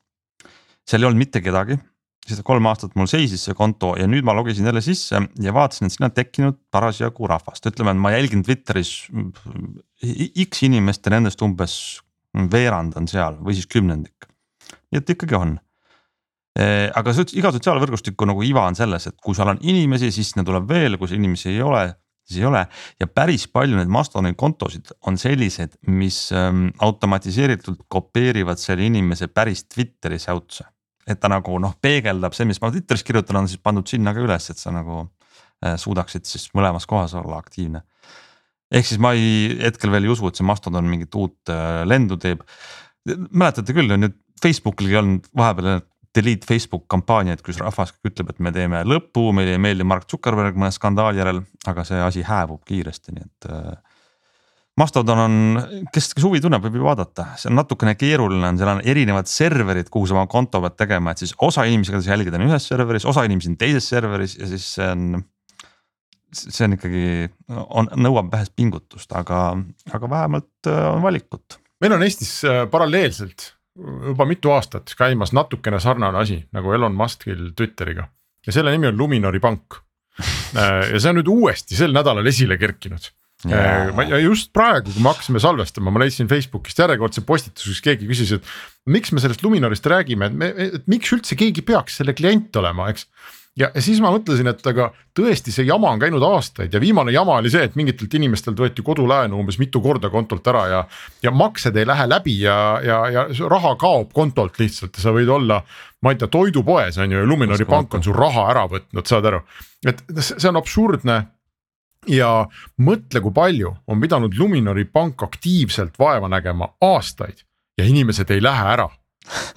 seal 0.87 1.03
ei 1.03 1.07
olnud 1.07 1.21
mitte 1.21 1.43
kedagi, 1.45 1.77
siis 2.25 2.41
kolm 2.45 2.67
aastat 2.71 2.97
mul 2.99 3.07
seisis 3.07 3.45
see 3.47 3.55
konto 3.57 3.93
ja 3.99 4.07
nüüd 4.09 4.25
ma 4.27 4.33
logisin 4.35 4.65
jälle 4.67 4.81
sisse 4.83 5.21
ja 5.45 5.53
vaatasin, 5.55 5.87
et 5.87 5.95
sinna 5.95 6.09
on 6.09 6.17
tekkinud 6.17 6.57
parasjagu 6.73 7.29
rahvast, 7.31 7.69
ütleme, 7.69 7.93
et 7.93 8.01
ma 8.01 8.11
jälgin 8.15 8.43
Twitteris 8.43 8.95
X 10.47 10.65
inimest 10.67 11.05
ja 11.05 11.15
nendest 11.15 11.45
umbes 11.45 11.77
veerand 12.51 12.97
on 12.97 13.07
seal 13.11 13.37
või 13.45 13.55
siis 13.59 13.69
kümnendik 13.69 14.30
nii 14.91 15.01
et 15.01 15.13
ikkagi 15.15 15.37
on. 15.37 15.57
aga 16.99 17.13
iga 17.31 17.51
sotsiaalvõrgustiku 17.55 18.27
nagu 18.27 18.43
iva 18.43 18.65
on 18.67 18.75
selles, 18.75 19.07
et 19.07 19.15
kui 19.23 19.35
seal 19.37 19.53
on 19.53 19.59
inimesi, 19.63 20.09
siis 20.11 20.33
sinna 20.33 20.43
tuleb 20.47 20.67
veel, 20.67 20.97
kui 20.99 21.13
inimesi 21.15 21.47
ei 21.53 21.61
ole, 21.63 21.85
siis 22.27 22.41
ei 22.41 22.45
ole. 22.49 22.65
ja 22.99 23.07
päris 23.07 23.47
palju 23.47 23.77
neid 23.77 23.91
Mastodoni 23.91 24.35
kontosid 24.35 24.91
on 25.07 25.17
sellised, 25.17 25.77
mis 25.87 26.29
ähm, 26.35 26.67
automatiseeritult 26.79 27.85
kopeerivad 27.87 28.59
selle 28.59 28.85
inimese 28.85 29.27
päris 29.27 29.63
Twitteri 29.63 30.19
säutuse. 30.19 30.65
et 31.07 31.19
ta 31.19 31.31
nagu 31.31 31.57
noh, 31.59 31.73
peegeldab 31.81 32.35
see, 32.35 32.45
mis 32.45 32.61
ma 32.61 32.71
Twitteris 32.71 33.03
kirjutan, 33.03 33.41
on 33.41 33.47
siis 33.47 33.63
pandud 33.63 33.87
sinna 33.87 34.13
ka 34.13 34.21
üles, 34.21 34.49
et 34.51 34.59
sa 34.59 34.75
nagu 34.75 35.05
äh, 35.65 35.77
suudaksid 35.79 36.27
siis 36.27 36.49
mõlemas 36.53 36.85
kohas 36.87 37.15
olla 37.15 37.39
aktiivne 37.39 37.81
ehk 38.71 38.87
siis 38.87 39.01
ma 39.03 39.13
ei, 39.17 39.51
hetkel 39.59 39.91
veel 39.91 40.07
ei 40.07 40.13
usu, 40.13 40.29
et 40.29 40.39
see 40.39 40.47
Mastodon 40.47 40.87
mingit 40.87 41.15
uut 41.19 41.51
äh, 41.51 41.81
lendu 41.87 42.17
teeb. 42.21 42.43
mäletate 43.31 43.73
küll, 43.73 43.91
on 43.91 44.05
ju 44.05 44.11
Facebookilgi 44.43 44.97
on 44.99 45.15
vahepeal 45.37 45.81
delete 46.15 46.47
Facebook 46.47 46.87
kampaaniaid, 46.91 47.41
kus 47.45 47.59
rahvas 47.61 47.93
ütleb, 48.07 48.33
et 48.33 48.41
me 48.43 48.51
teeme 48.55 48.83
lõpu, 48.87 49.29
meile 49.35 49.55
ei 49.55 49.61
meeldi 49.61 49.87
Mark 49.87 50.09
Zuckerberg 50.11 50.57
mõne 50.59 50.73
skandaali 50.75 51.21
järel, 51.21 51.41
aga 51.71 51.85
see 51.87 52.01
asi 52.03 52.25
hääbub 52.27 52.65
kiiresti, 52.67 53.15
nii 53.15 53.27
et 53.29 53.49
äh,. 53.51 53.71
Mastodon 54.79 55.19
on, 55.19 55.33
kes, 55.91 56.13
kes 56.15 56.23
huvi 56.23 56.39
tunneb, 56.41 56.63
võib 56.63 56.77
ju 56.79 56.85
vaadata, 56.85 57.25
see 57.37 57.49
on 57.49 57.57
natukene 57.59 57.91
keeruline 57.99 58.47
on, 58.47 58.57
seal 58.57 58.69
on 58.71 58.79
erinevad 58.87 59.27
serverid, 59.27 59.89
kuhu 59.91 60.07
sa 60.07 60.15
oma 60.15 60.23
konto 60.31 60.61
pead 60.63 60.77
tegema, 60.79 61.11
et 61.11 61.21
siis 61.21 61.33
osa 61.43 61.65
inimesi, 61.67 61.91
keda 61.91 62.05
sa 62.05 62.13
jälgid, 62.13 62.37
on 62.37 62.45
ühes 62.47 62.67
serveris, 62.71 63.05
osa 63.11 63.25
inimesi 63.27 63.51
on 63.51 63.57
teises 63.59 63.89
serveris 63.91 64.37
ja 64.39 64.47
siis 64.49 64.69
see 64.77 64.87
on. 64.87 65.25
see 66.31 66.63
on 66.63 66.77
ikkagi, 66.77 67.27
on, 67.51 67.91
nõuab 67.99 68.31
vähest 68.31 68.55
pingutust, 68.55 69.11
aga, 69.11 69.41
aga 69.91 70.09
vähemalt 70.09 70.71
äh, 70.71 70.85
on 70.95 71.03
valikut. 71.03 71.59
meil 71.83 71.97
on 71.97 72.07
Eestis 72.07 72.37
äh, 72.47 72.63
paralleelselt 72.71 73.51
juba 73.77 74.27
mitu 74.27 74.51
aastat 74.51 74.91
käimas 74.97 75.31
natukene 75.35 75.79
sarnane 75.79 76.19
asi 76.19 76.41
nagu 76.51 76.73
Elon 76.75 76.95
Muskil 76.97 77.51
Twitteriga 77.55 78.07
ja 78.45 78.53
selle 78.53 78.73
nimi 78.75 78.89
on 78.89 78.97
Luminori 78.97 79.39
pank. 79.39 79.79
ja 80.91 80.99
see 80.99 81.09
on 81.09 81.21
nüüd 81.21 81.29
uuesti 81.31 81.77
sel 81.77 81.95
nädalal 81.95 82.27
esile 82.27 82.59
kerkinud 82.61 83.11
Yeah. 83.41 83.89
ma 83.97 84.03
ja 84.05 84.19
just 84.21 84.51
praegu, 84.53 84.91
kui 84.93 85.01
me 85.01 85.09
hakkasime 85.09 85.39
salvestama, 85.41 85.89
ma 85.89 86.03
leidsin 86.03 86.27
Facebookist 86.29 86.77
järjekordse 86.77 87.23
postituse, 87.25 87.71
kus 87.71 87.79
keegi 87.81 88.05
küsis, 88.05 88.35
et 88.35 88.51
miks 88.93 89.09
me 89.15 89.23
sellest 89.23 89.41
Luminorist 89.41 89.87
räägime, 89.89 90.27
et 90.29 90.35
me, 90.37 90.49
et 90.77 90.85
miks 90.91 91.09
üldse 91.15 91.33
keegi 91.39 91.63
peaks 91.65 91.97
selle 91.97 92.13
klient 92.13 92.53
olema, 92.61 92.91
eks 92.93 93.07
ja, 93.57 93.69
ja 93.75 93.81
siis 93.83 93.99
ma 94.03 94.11
mõtlesin, 94.13 94.47
et 94.51 94.67
aga 94.67 94.89
tõesti, 95.17 95.51
see 95.53 95.65
jama 95.67 95.91
on 95.91 95.99
käinud 96.01 96.23
aastaid 96.23 96.73
ja 96.73 96.79
viimane 96.81 97.11
jama 97.11 97.37
oli 97.41 97.51
see, 97.51 97.65
et 97.67 97.75
mingitelt 97.79 98.13
inimestelt 98.17 98.59
võeti 98.59 98.83
kodulaenu 98.85 99.39
umbes 99.41 99.59
mitu 99.59 99.81
korda 99.83 100.11
kontolt 100.13 100.47
ära 100.47 100.63
ja. 100.71 100.81
ja 101.23 101.33
maksed 101.35 101.75
ei 101.75 101.87
lähe 101.87 102.07
läbi 102.09 102.37
ja, 102.45 102.55
ja, 102.85 103.01
ja 103.11 103.25
raha 103.51 103.75
kaob 103.81 104.13
kontolt 104.15 104.59
lihtsalt 104.61 104.95
ja 104.97 105.03
sa 105.03 105.15
võid 105.15 105.31
olla. 105.31 105.61
ma 106.01 106.13
ei 106.13 106.21
tea, 106.21 106.31
toidupoes 106.31 106.97
on 106.97 107.11
ju 107.11 107.19
ja 107.19 107.27
Luminori 107.27 107.67
pank 107.69 107.93
on 107.99 108.03
su 108.03 108.15
raha 108.15 108.47
ära 108.53 108.65
võtnud, 108.71 109.05
saad 109.07 109.27
aru, 109.29 109.43
et 109.85 110.01
see 110.21 110.49
on 110.49 110.61
absurdne 110.61 111.19
ja 112.09 112.31
mõtle, 112.81 113.21
kui 113.21 113.35
palju 113.35 113.75
on 113.87 114.01
pidanud 114.01 114.37
Luminori 114.39 114.87
pank 114.89 115.27
aktiivselt 115.27 115.99
vaeva 115.99 116.31
nägema 116.31 116.71
aastaid 116.81 117.43
ja 117.77 117.85
inimesed 117.85 118.31
ei 118.31 118.41
lähe 118.41 118.73
ära 118.73 118.89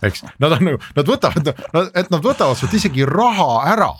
eks 0.02 0.24
nad 0.42 0.52
on 0.52 0.66
nagu, 0.68 0.80
nad 0.96 1.08
võtavad, 1.08 1.52
et 1.94 2.10
nad 2.12 2.20
võtavad 2.24 2.58
sult 2.58 2.74
isegi 2.76 3.06
raha 3.08 3.64
ära. 3.72 3.92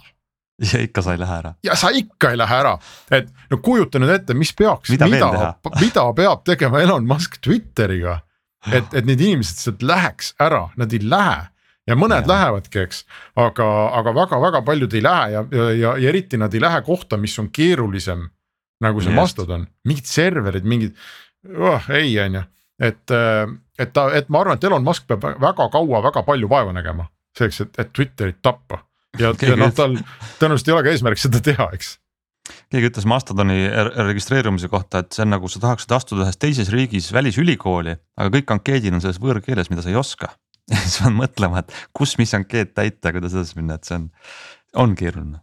ja 0.62 0.82
ikka 0.84 1.02
sa 1.02 1.14
ei 1.14 1.22
lähe 1.22 1.38
ära. 1.38 1.54
ja 1.66 1.78
sa 1.78 1.90
ikka 1.94 2.34
ei 2.34 2.38
lähe 2.40 2.60
ära, 2.60 2.76
et 3.10 3.32
no 3.50 3.58
kujuta 3.64 4.02
nüüd 4.02 4.14
ette, 4.14 4.36
mis 4.38 4.52
peaks, 4.56 4.92
mida, 4.94 5.08
mida, 5.10 5.54
mida 5.80 6.06
peab 6.16 6.44
tegema 6.46 6.82
Elon 6.84 7.08
Musk 7.08 7.40
Twitteriga. 7.44 8.20
et, 8.72 8.94
et 8.94 9.04
need 9.04 9.20
inimesed 9.20 9.60
sealt 9.60 9.82
läheks 9.84 10.34
ära, 10.40 10.68
nad 10.80 10.92
ei 10.92 11.02
lähe 11.04 11.42
ja 11.88 11.96
mõned 11.98 12.24
ja. 12.24 12.28
lähevadki, 12.30 12.84
eks, 12.86 13.02
aga, 13.40 13.66
aga 13.98 14.14
väga-väga 14.16 14.62
paljud 14.64 14.94
ei 14.96 15.02
lähe 15.04 15.26
ja, 15.34 15.42
ja, 15.52 15.66
ja, 15.72 15.96
ja 16.00 16.12
eriti 16.12 16.40
nad 16.40 16.54
ei 16.54 16.62
lähe 16.64 16.80
kohta, 16.86 17.18
mis 17.20 17.36
on 17.42 17.50
keerulisem. 17.52 18.28
nagu 18.84 19.00
see 19.00 19.14
Mastodon, 19.14 19.68
mingid 19.88 20.08
serverid, 20.08 20.64
mingid 20.68 20.96
oh,, 21.56 21.90
ei 21.94 22.16
on 22.20 22.40
ju, 22.40 22.42
et 22.84 23.12
äh, 23.14 23.44
et 23.78 23.92
ta, 23.92 24.08
et 24.14 24.30
ma 24.32 24.44
arvan, 24.44 24.58
et 24.58 24.64
Elon 24.64 24.84
Musk 24.84 25.08
peab 25.10 25.24
väga 25.42 25.68
kaua 25.72 26.02
väga 26.04 26.22
palju 26.26 26.50
vaeva 26.50 26.74
nägema 26.76 27.08
selleks, 27.34 27.60
et, 27.64 27.76
et 27.82 27.92
Twitterit 27.92 28.40
tappa. 28.42 28.84
ja, 29.18 29.34
ja 29.48 29.58
noh, 29.58 29.74
tal 29.74 29.98
tõenäoliselt 30.40 30.70
ei 30.70 30.76
ole 30.76 30.86
ka 30.86 30.94
eesmärk 30.94 31.20
seda 31.20 31.42
teha, 31.44 31.68
eks 31.76 31.98
keegi 32.72 32.90
ütles 32.90 33.06
Mastodoni 33.08 33.62
registreerumise 34.04 34.68
kohta, 34.68 35.00
et 35.00 35.16
see 35.16 35.24
on 35.24 35.32
nagu 35.32 35.48
sa 35.48 35.62
tahaksid 35.62 35.94
astuda 35.96 36.26
ühes 36.26 36.36
teises 36.36 36.68
riigis 36.72 37.08
välisülikooli, 37.14 37.94
aga 38.20 38.32
kõik 38.34 38.52
ankeedid 38.58 38.92
on 38.92 39.00
selles 39.00 39.20
võõrkeeles, 39.22 39.70
mida 39.72 39.84
sa 39.84 39.92
ei 39.92 39.96
oska. 39.96 40.34
ja 40.72 40.80
siis 40.80 40.98
pead 41.00 41.16
mõtlema, 41.16 41.64
et 41.64 41.72
kus, 41.96 42.18
mis 42.20 42.34
ankeet 42.36 42.74
täita, 42.76 43.14
kuidas 43.16 43.32
edasi 43.36 43.56
minna, 43.56 43.78
et 43.78 43.88
see 43.88 43.96
on, 43.96 44.10
on 44.84 44.92
keeruline. 44.98 45.40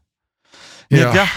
nii 0.93 1.01
et 1.01 1.17
jah 1.23 1.33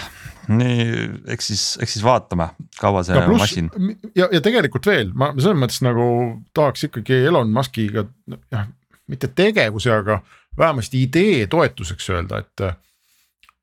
nii 0.51 0.85
eks 1.33 1.51
siis, 1.51 1.63
eks 1.81 1.97
siis 1.97 2.05
vaatame, 2.05 2.49
kaua 2.79 3.03
see 3.07 3.17
no, 3.17 3.25
plus, 3.29 3.43
masin. 3.43 3.69
ja, 4.15 4.29
ja 4.31 4.41
tegelikult 4.43 4.87
veel 4.89 5.11
ma 5.17 5.31
selles 5.35 5.59
mõttes 5.59 5.81
nagu 5.85 6.07
tahaks 6.55 6.87
ikkagi 6.89 7.23
Elon 7.29 7.51
Muskiga 7.55 8.05
jah, 8.53 8.67
mitte 9.11 9.29
tegevuse, 9.35 9.93
aga 9.93 10.19
vähemasti 10.57 11.03
idee 11.05 11.47
toetuseks 11.51 12.09
öelda, 12.15 12.43
et. 12.45 12.67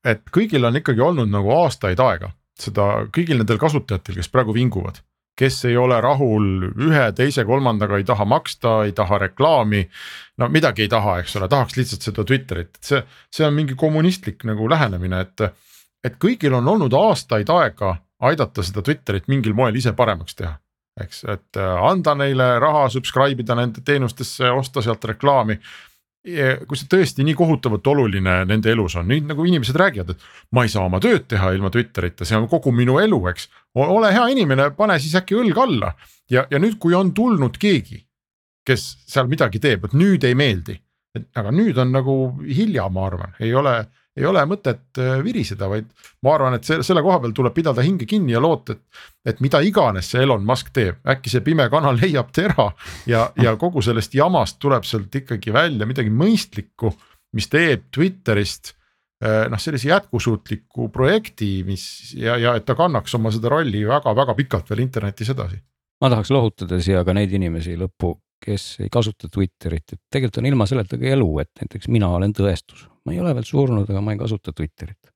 et 0.03 0.21
kõigil 0.35 0.65
on 0.67 0.75
ikkagi 0.77 1.01
olnud 1.01 1.31
nagu 1.31 1.51
aastaid 1.63 1.99
aega 2.03 2.33
seda 2.59 3.07
kõigil 3.13 3.39
nendel 3.39 3.57
kasutajatel, 3.61 4.19
kes 4.19 4.29
praegu 4.31 4.53
vinguvad 4.55 5.01
kes 5.35 5.63
ei 5.65 5.77
ole 5.77 5.97
rahul 6.01 6.67
ühe, 6.69 7.05
teise, 7.17 7.45
kolmandaga, 7.45 7.97
ei 7.97 8.05
taha 8.05 8.25
maksta, 8.29 8.83
ei 8.85 8.93
taha 8.93 9.17
reklaami. 9.27 9.87
no 10.37 10.49
midagi 10.49 10.85
ei 10.85 10.89
taha, 10.89 11.17
eks 11.23 11.35
ole, 11.39 11.49
tahaks 11.49 11.77
lihtsalt 11.77 12.05
seda 12.05 12.25
Twitterit, 12.27 12.75
et 12.77 12.89
see, 12.89 13.01
see 13.33 13.45
on 13.47 13.55
mingi 13.57 13.77
kommunistlik 13.79 14.45
nagu 14.45 14.69
lähenemine, 14.69 15.23
et 15.25 15.47
et 16.03 16.19
kõigil 16.19 16.53
on 16.53 16.67
olnud 16.67 16.93
aastaid 16.93 17.49
aega 17.49 17.95
aidata 18.23 18.63
seda 18.63 18.83
Twitterit 18.83 19.27
mingil 19.31 19.55
moel 19.57 19.75
ise 19.75 19.93
paremaks 19.97 20.35
teha. 20.35 20.53
eks, 21.01 21.23
et 21.23 21.57
äh, 21.57 21.85
anda 21.89 22.13
neile 22.15 22.59
raha, 22.61 22.85
subscribe 22.89 23.41
ida 23.41 23.55
nende 23.57 23.81
teenustesse, 23.81 24.51
osta 24.51 24.81
sealt 24.81 25.05
reklaami. 25.05 25.59
kui 26.67 26.79
see 26.79 26.87
tõesti 26.87 27.23
nii 27.27 27.33
kohutavalt 27.35 27.87
oluline 27.91 28.45
nende 28.47 28.71
elus 28.71 28.93
on, 28.95 29.09
nüüd 29.11 29.25
nagu 29.27 29.43
inimesed 29.43 29.75
räägivad, 29.75 30.13
et 30.13 30.21
ma 30.55 30.63
ei 30.63 30.69
saa 30.71 30.85
oma 30.87 31.01
tööd 31.03 31.25
teha 31.27 31.49
ilma 31.51 31.67
Twitterita, 31.69 32.23
see 32.23 32.37
on 32.37 32.47
kogu 32.47 32.71
minu 32.71 32.95
elu, 33.01 33.19
eks. 33.27 33.49
ole 33.75 34.13
hea 34.13 34.29
inimene, 34.31 34.69
pane 34.77 34.95
siis 35.03 35.17
äkki 35.19 35.35
õlg 35.35 35.59
alla 35.59 35.91
ja, 36.31 36.45
ja 36.49 36.61
nüüd, 36.63 36.77
kui 36.79 36.95
on 36.95 37.11
tulnud 37.13 37.59
keegi, 37.59 37.99
kes 38.63 38.85
seal 39.09 39.27
midagi 39.27 39.59
teeb, 39.59 39.89
et 39.89 39.97
nüüd 39.99 40.23
ei 40.23 40.35
meeldi. 40.35 40.79
et 41.13 41.27
aga 41.37 41.51
nüüd 41.51 41.77
on 41.77 41.91
nagu 41.93 42.15
hilja, 42.47 42.87
ma 42.89 43.03
arvan, 43.05 43.35
ei 43.39 43.51
ole 43.53 43.75
ei 44.17 44.25
ole 44.29 44.43
mõtet 44.45 44.99
äh, 45.01 45.15
viriseda, 45.25 45.67
vaid 45.69 45.87
ma 46.25 46.35
arvan, 46.35 46.57
et 46.57 46.67
selle, 46.67 46.85
selle 46.85 47.01
koha 47.05 47.19
peal 47.23 47.33
tuleb 47.35 47.55
pidada 47.55 47.85
hinge 47.85 48.05
kinni 48.09 48.35
ja 48.35 48.41
loota, 48.43 48.75
et. 48.75 49.01
et 49.33 49.41
mida 49.41 49.61
iganes 49.65 50.11
see 50.11 50.21
Elon 50.23 50.45
Musk 50.45 50.69
teeb, 50.75 50.99
äkki 51.09 51.31
see 51.33 51.41
pime 51.45 51.65
kanal 51.73 51.97
leiab 52.01 52.29
tera 52.35 52.69
ja, 53.09 53.25
ja 53.41 53.55
kogu 53.59 53.81
sellest 53.85 54.13
jamast 54.17 54.59
tuleb 54.61 54.85
sealt 54.87 55.15
ikkagi 55.23 55.53
välja 55.53 55.89
midagi 55.89 56.13
mõistlikku, 56.13 56.93
mis 57.33 57.49
teeb 57.49 57.87
Twitterist 57.93 58.75
äh, 59.23 59.47
noh, 59.49 59.61
sellise 59.61 59.89
jätkusuutliku 59.89 60.91
projekti, 60.93 61.55
mis 61.67 62.13
ja, 62.17 62.37
ja 62.37 62.57
et 62.59 62.67
ta 62.69 62.77
kannaks 62.77 63.17
oma 63.17 63.33
seda 63.33 63.49
rolli 63.55 63.85
väga-väga 63.89 64.37
pikalt 64.37 64.69
veel 64.69 64.85
internetis 64.85 65.33
edasi. 65.33 65.57
ma 66.01 66.11
tahaks 66.13 66.29
lohutada 66.35 66.77
siia 66.83 67.01
ka 67.07 67.17
neid 67.17 67.33
inimesi 67.33 67.79
lõppu, 67.79 68.13
kes 68.43 68.67
ei 68.83 68.91
kasuta 68.93 69.29
Twitterit, 69.31 69.95
et 69.95 70.01
tegelikult 70.11 70.41
on 70.41 70.49
ilma 70.51 70.67
selletagi 70.69 71.13
elu, 71.13 71.29
et 71.43 71.63
näiteks 71.63 71.89
mina 71.93 72.11
olen 72.17 72.35
tõestus, 72.35 72.85
ma 73.05 73.15
ei 73.15 73.23
ole 73.23 73.33
veel 73.37 73.47
surnud, 73.47 73.89
aga 73.89 74.03
ma 74.03 74.15
ei 74.15 74.21
kasuta 74.21 74.53
Twitterit. 74.55 75.11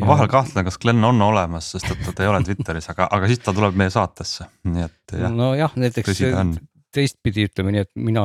ma 0.00 0.08
vahel 0.14 0.30
kahtlen, 0.32 0.64
kas 0.64 0.78
Glen 0.80 1.04
on 1.04 1.22
olemas, 1.22 1.70
sest 1.74 1.90
et 1.92 2.10
ta 2.14 2.24
ei 2.24 2.30
ole 2.32 2.42
Twitteris, 2.46 2.90
aga, 2.92 3.08
aga 3.12 3.30
siis 3.30 3.42
ta 3.44 3.54
tuleb 3.56 3.76
meie 3.78 3.92
saatesse, 3.92 4.48
nii 4.70 4.86
et 4.88 5.16
jah. 5.20 5.34
nojah, 5.34 5.76
näiteks 5.76 6.24
teistpidi 6.94 7.44
ütleme 7.48 7.72
nii, 7.74 7.84
et 7.86 7.90
mina 7.98 8.24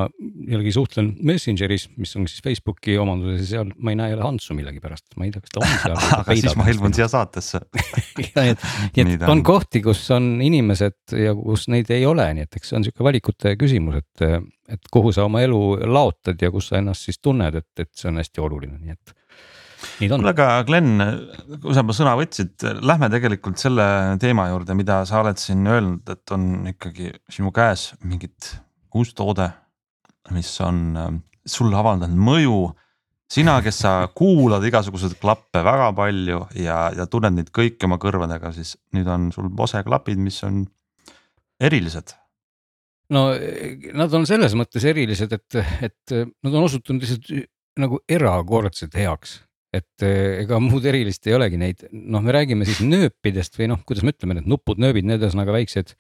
jällegi 0.50 0.74
suhtlen 0.76 1.12
Messengeris, 1.26 1.88
mis 2.02 2.16
on 2.18 2.28
siis 2.30 2.44
Facebooki 2.46 2.98
omanduses 3.02 3.44
ja 3.44 3.48
seal 3.60 3.72
ma 3.78 3.94
ei 3.94 4.00
näe 4.00 4.14
jälle 4.14 4.26
Antsu 4.28 4.58
millegipärast, 4.58 5.06
ma 5.20 5.28
ei 5.28 5.34
tea, 5.34 5.44
kas 5.44 5.54
ta 5.54 5.62
on 5.62 5.76
seal 5.84 5.98
aga 6.20 6.38
siis 6.40 6.58
ma 6.60 6.68
ilmun 6.72 6.96
siia 6.98 7.08
saatesse. 7.12 7.62
Nii 8.20 8.54
et, 8.56 8.66
nii 8.96 9.18
et 9.18 9.28
on. 9.30 9.44
kohti, 9.46 9.82
kus 9.86 10.02
on 10.16 10.30
inimesed 10.44 11.16
ja 11.20 11.34
kus 11.38 11.68
neid 11.72 11.90
ei 11.94 12.06
ole, 12.08 12.26
nii 12.38 12.46
et 12.48 12.58
eks 12.58 12.72
see 12.72 12.80
on 12.80 12.86
sihuke 12.88 13.06
valikute 13.06 13.56
küsimus, 13.60 14.00
et, 14.02 14.46
et 14.72 14.90
kuhu 14.94 15.14
sa 15.16 15.28
oma 15.28 15.44
elu 15.46 15.62
laotad 15.90 16.42
ja 16.42 16.52
kus 16.54 16.72
sa 16.72 16.80
ennast 16.82 17.08
siis 17.10 17.22
tunned, 17.22 17.58
et, 17.60 17.72
et 17.82 17.92
see 17.96 18.10
on 18.12 18.22
hästi 18.22 18.44
oluline, 18.46 18.80
nii 18.82 18.96
et 18.96 19.16
kuule, 20.00 20.32
aga 20.32 20.48
Glen, 20.68 20.92
kui 21.62 21.74
sa 21.76 21.84
juba 21.84 21.96
sõna 21.96 22.16
võtsid, 22.20 22.66
lähme 22.86 23.10
tegelikult 23.14 23.60
selle 23.62 23.86
teema 24.22 24.48
juurde, 24.52 24.76
mida 24.78 25.02
sa 25.08 25.22
oled 25.24 25.40
siin 25.42 25.66
öelnud, 25.68 26.04
et 26.12 26.36
on 26.36 26.72
ikkagi 26.72 27.12
sinu 27.32 27.52
käes 27.56 27.92
mingit 28.04 28.56
uus 28.96 29.14
toode, 29.16 29.48
mis 30.36 30.50
on 30.66 30.82
äh, 31.00 31.14
sulle 31.46 31.78
avaldanud 31.80 32.18
mõju. 32.18 32.60
sina, 33.36 33.58
kes 33.62 33.80
sa 33.82 33.92
kuulad 34.16 34.64
igasuguseid 34.64 35.16
klappe 35.20 35.64
väga 35.66 35.90
palju 35.98 36.44
ja, 36.62 36.92
ja 36.96 37.08
tunned 37.10 37.34
neid 37.36 37.50
kõiki 37.50 37.88
oma 37.88 37.98
kõrvadega, 37.98 38.52
siis 38.54 38.76
nüüd 38.94 39.08
on 39.10 39.32
sul 39.34 39.50
Bose 39.50 39.82
klapid, 39.84 40.22
mis 40.22 40.38
on 40.46 40.62
erilised. 41.60 42.14
No 43.10 43.28
nad 43.94 44.14
on 44.14 44.26
selles 44.30 44.54
mõttes 44.58 44.86
erilised, 44.86 45.34
et, 45.34 45.58
et 45.90 46.16
nad 46.16 46.54
on 46.54 46.64
osutunud 46.66 47.02
lihtsalt 47.02 47.50
nagu 47.82 48.00
erakordselt 48.08 48.96
heaks 48.96 49.40
et 49.76 50.06
eh, 50.06 50.42
ega 50.44 50.60
muud 50.64 50.86
erilist 50.88 51.28
ei 51.28 51.36
olegi 51.38 51.60
neid, 51.60 51.86
noh, 51.92 52.24
me 52.24 52.36
räägime 52.36 52.68
siis 52.68 52.82
nööpidest 52.86 53.58
või 53.60 53.70
noh, 53.72 53.82
kuidas 53.88 54.06
me 54.06 54.14
ütleme, 54.16 54.38
need 54.40 54.50
nupud, 54.50 54.80
nööbid, 54.82 55.08
need 55.08 55.24
ühesõnaga 55.24 55.56
väiksed 55.56 55.96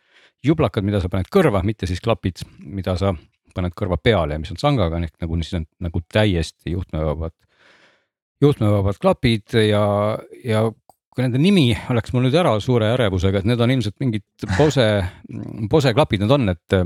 jublakad, 0.45 0.85
mida 0.85 1.01
sa 1.03 1.11
paned 1.11 1.29
kõrva, 1.33 1.63
mitte 1.65 1.89
siis 1.89 2.03
klapid, 2.03 2.43
mida 2.63 2.95
sa 2.99 3.13
paned 3.55 3.75
kõrva 3.77 3.97
peale 4.01 4.35
ja 4.35 4.41
mis 4.41 4.51
on 4.51 4.59
sangaga 4.59 4.99
ehk 5.03 5.21
nagu 5.23 5.39
siis 5.41 5.59
on 5.61 5.67
nagu 5.83 6.01
täiesti 6.11 6.73
juhtmevabad, 6.73 7.35
juhtmevabad 8.43 8.99
klapid 9.01 9.55
ja, 9.61 9.85
ja 10.43 10.65
kui 11.15 11.23
nende 11.23 11.39
nimi 11.39 11.69
oleks 11.93 12.11
mul 12.11 12.27
nüüd 12.27 12.35
ära 12.35 12.53
suure 12.63 12.91
ärevusega, 12.97 13.39
et 13.39 13.47
need 13.47 13.61
on 13.63 13.71
ilmselt 13.71 13.95
mingid 14.03 14.25
Bose, 14.57 14.85
Bose 15.71 15.95
klapid 15.95 16.25
need 16.25 16.35
on, 16.35 16.51
et 16.51 16.79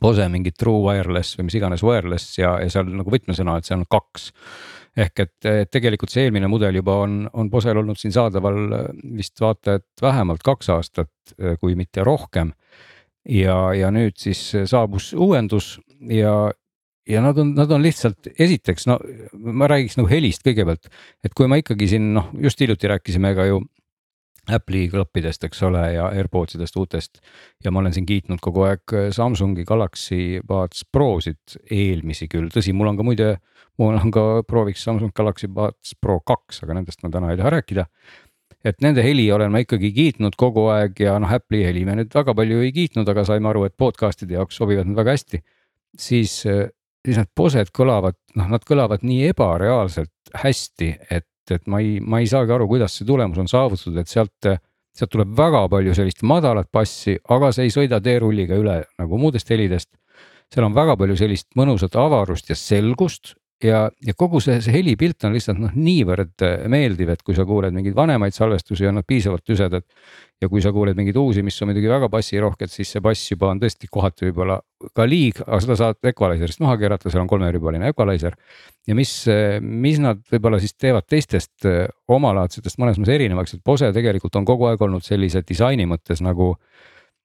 Bose 0.00 0.24
mingid 0.32 0.56
true 0.56 0.80
wireless 0.86 1.36
või 1.36 1.50
mis 1.50 1.58
iganes 1.58 1.84
wireless 1.84 2.38
ja, 2.38 2.54
ja 2.62 2.72
seal 2.72 2.88
nagu 2.88 3.12
võtmesõna, 3.12 3.58
et 3.58 3.68
seal 3.68 3.82
on 3.82 3.90
kaks 3.92 4.30
ehk 4.96 5.22
et 5.24 5.50
tegelikult 5.72 6.12
see 6.12 6.26
eelmine 6.26 6.48
mudel 6.52 6.76
juba 6.76 6.98
on, 7.04 7.22
on 7.32 7.50
Bosel 7.50 7.78
olnud 7.80 7.98
siin 8.00 8.12
saadaval 8.14 8.58
äh, 8.76 8.88
vist 9.16 9.40
vaata 9.40 9.78
et 9.80 10.04
vähemalt 10.04 10.44
kaks 10.44 10.72
aastat, 10.74 11.12
äh, 11.38 11.56
kui 11.60 11.76
mitte 11.78 12.04
rohkem. 12.04 12.52
ja, 13.28 13.72
ja 13.78 13.92
nüüd 13.94 14.18
siis 14.18 14.40
saabus 14.66 15.12
uuendus 15.14 15.76
ja, 16.10 16.50
ja 17.08 17.22
nad 17.22 17.38
on, 17.38 17.52
nad 17.54 17.70
on 17.70 17.82
lihtsalt 17.82 18.32
esiteks, 18.34 18.88
no 18.90 18.98
ma 19.32 19.68
räägiks 19.70 19.96
nagu 20.00 20.10
helist 20.10 20.42
kõigepealt, 20.46 20.90
et 21.24 21.34
kui 21.34 21.46
ma 21.46 21.60
ikkagi 21.60 21.88
siin 21.94 22.12
noh, 22.16 22.32
just 22.42 22.60
hiljuti 22.60 22.90
rääkisime 22.90 23.34
ka 23.38 23.46
ju 23.46 23.62
Apple'i 24.50 24.88
klappidest, 24.90 25.44
eks 25.46 25.60
ole, 25.62 25.82
ja 25.94 26.08
AirPods 26.10 26.56
idest 26.56 26.76
uutest. 26.76 27.20
ja 27.64 27.70
ma 27.70 27.78
olen 27.78 27.94
siin 27.94 28.06
kiitnud 28.06 28.40
kogu 28.42 28.64
aeg 28.66 28.94
Samsungi 29.14 29.64
Galaxy 29.64 30.40
Buds 30.46 30.82
Prosid, 30.92 31.60
eelmisi 31.70 32.26
küll, 32.28 32.48
tõsi, 32.50 32.74
mul 32.74 32.90
on 32.90 32.98
ka 32.98 33.06
muide, 33.06 33.28
mul 33.78 34.00
on 34.00 34.10
ka 34.10 34.42
prooviks 34.48 34.82
Samsung 34.82 35.14
Galaxy 35.14 35.46
Buds 35.46 35.94
Pro 36.00 36.18
kaks, 36.26 36.64
aga 36.66 36.74
nendest 36.80 37.04
ma 37.06 37.12
täna 37.14 37.30
ei 37.30 37.38
taha 37.38 37.54
rääkida. 37.58 37.86
et 38.64 38.78
nende 38.82 39.02
heli 39.02 39.24
olen 39.32 39.50
ma 39.50 39.58
ikkagi 39.58 39.88
kiitnud 39.94 40.36
kogu 40.38 40.68
aeg 40.70 41.00
ja 41.02 41.16
noh, 41.18 41.30
Apple'i 41.30 41.64
heli 41.66 41.84
me 41.84 41.96
nüüd 41.98 42.14
väga 42.14 42.34
palju 42.34 42.60
ei 42.62 42.72
kiitnud, 42.72 43.08
aga 43.08 43.24
saime 43.24 43.48
aru, 43.50 43.64
et 43.66 43.74
podcast'ide 43.78 44.34
jaoks 44.34 44.58
sobivad 44.58 44.86
nad 44.90 44.96
väga 44.96 45.14
hästi. 45.18 45.42
siis, 45.98 46.40
siis 46.42 47.16
need 47.16 47.30
Bosed 47.36 47.70
kõlavad, 47.70 48.18
noh, 48.34 48.50
nad 48.50 48.66
kõlavad 48.66 49.06
nii 49.06 49.28
ebareaalselt 49.30 50.34
hästi, 50.34 50.96
et 51.10 51.26
et 51.56 51.66
ma 51.66 51.80
ei, 51.82 51.98
ma 52.00 52.20
ei 52.22 52.28
saagi 52.30 52.54
aru, 52.54 52.68
kuidas 52.70 52.96
see 52.98 53.08
tulemus 53.08 53.40
on 53.42 53.50
saavutatud, 53.50 53.98
et 54.00 54.10
sealt, 54.10 54.48
sealt 54.96 55.12
tuleb 55.12 55.34
väga 55.36 55.66
palju 55.72 55.94
sellist 55.96 56.24
madalat 56.28 56.70
bassi, 56.72 57.16
aga 57.36 57.52
see 57.52 57.68
ei 57.68 57.74
sõida 57.74 58.00
teerulliga 58.04 58.58
üle 58.58 58.82
nagu 58.98 59.20
muudest 59.20 59.50
helidest. 59.50 59.90
seal 60.52 60.66
on 60.66 60.74
väga 60.76 60.96
palju 61.00 61.16
sellist 61.16 61.48
mõnusat 61.56 61.96
avarust 61.96 62.50
ja 62.50 62.56
selgust 62.58 63.34
ja, 63.62 63.82
ja 64.04 64.14
kogu 64.18 64.40
see, 64.42 64.58
see 64.64 64.74
helipilt 64.74 65.24
on 65.26 65.36
lihtsalt 65.36 65.60
noh, 65.60 65.72
niivõrd 65.76 66.44
meeldiv, 66.72 67.12
et 67.14 67.22
kui 67.24 67.36
sa 67.36 67.46
kuuled 67.48 67.74
mingeid 67.74 67.96
vanemaid 67.96 68.34
salvestusi, 68.36 68.86
on 68.88 68.98
nad 69.00 69.06
piisavalt 69.08 69.44
tüsedad 69.46 69.86
ja 70.42 70.48
kui 70.50 70.62
sa 70.64 70.72
kuuled 70.74 70.98
mingeid 70.98 71.18
uusi, 71.20 71.44
mis 71.46 71.58
on 71.62 71.70
muidugi 71.70 71.90
väga 71.90 72.08
bassirohked, 72.12 72.70
siis 72.72 72.90
see 72.94 73.02
bass 73.04 73.30
juba 73.30 73.52
on 73.52 73.62
tõesti 73.62 73.90
kohati 73.90 74.28
võib-olla 74.28 74.58
ka 74.96 75.06
liig, 75.06 75.38
aga 75.46 75.60
seda 75.62 75.78
saad 75.78 76.12
equalizer'ist 76.12 76.62
maha 76.64 76.76
keerata, 76.80 77.10
seal 77.12 77.22
on 77.24 77.30
kolmerübaline 77.30 77.92
equalizer. 77.92 78.36
ja 78.86 78.96
mis, 78.98 79.12
mis 79.62 80.00
nad 80.02 80.22
võib-olla 80.32 80.58
siis 80.62 80.74
teevad 80.74 81.06
teistest 81.08 81.68
eh, 81.70 81.84
omalaadsetest 82.08 82.80
mõnes 82.82 82.98
mõttes 82.98 83.14
erinevaks, 83.14 83.54
et 83.54 83.64
Bose 83.64 83.92
tegelikult 83.94 84.36
on 84.40 84.48
kogu 84.48 84.70
aeg 84.70 84.82
olnud 84.82 85.06
sellise 85.06 85.44
disaini 85.46 85.86
mõttes 85.86 86.24
nagu 86.24 86.56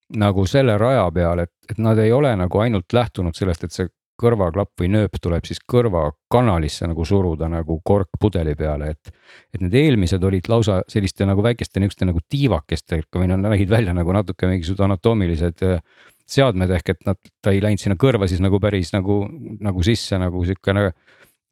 nagu 0.07 0.45
selle 0.47 0.77
raja 0.79 1.07
peal, 1.11 1.41
et, 1.43 1.51
et 1.67 1.79
nad 1.83 1.99
ei 1.99 2.13
ole 2.15 2.29
nagu 2.39 2.61
ainult 2.63 2.93
lähtunud 2.95 3.35
sellest, 3.35 3.65
et 3.65 3.75
see 3.75 3.89
kõrvaklapp 4.19 4.81
või 4.81 4.89
nööp 4.93 5.17
tuleb 5.21 5.45
siis 5.47 5.59
kõrvakanalisse 5.71 6.89
nagu 6.89 7.05
suruda 7.05 7.49
nagu 7.51 7.79
kork 7.85 8.17
pudeli 8.19 8.55
peale, 8.57 8.91
et. 8.95 9.13
et 9.53 9.61
need 9.61 9.75
eelmised 9.77 10.23
olid 10.23 10.49
lausa 10.49 10.81
selliste 10.89 11.25
nagu 11.29 11.43
väikeste 11.45 11.79
niisuguste 11.79 12.09
nagu 12.09 12.23
tiivakestega 12.29 13.21
või 13.21 13.31
nad 13.31 13.43
nägid 13.45 13.69
välja 13.69 13.93
nagu 13.97 14.13
natuke 14.15 14.49
mingisugused 14.49 14.83
anatoomilised 14.87 15.65
äh, 15.67 15.81
seadmed 16.27 16.71
ehk 16.75 16.95
et 16.95 17.05
nad, 17.07 17.19
ta 17.41 17.53
ei 17.53 17.61
läinud 17.63 17.81
sinna 17.81 17.97
kõrva 17.99 18.27
siis 18.27 18.41
nagu 18.43 18.59
päris 18.63 18.91
nagu, 18.95 19.21
nagu 19.63 19.85
sisse 19.85 20.19
nagu 20.19 20.43
sihuke 20.45 20.75
nagu 20.75 20.91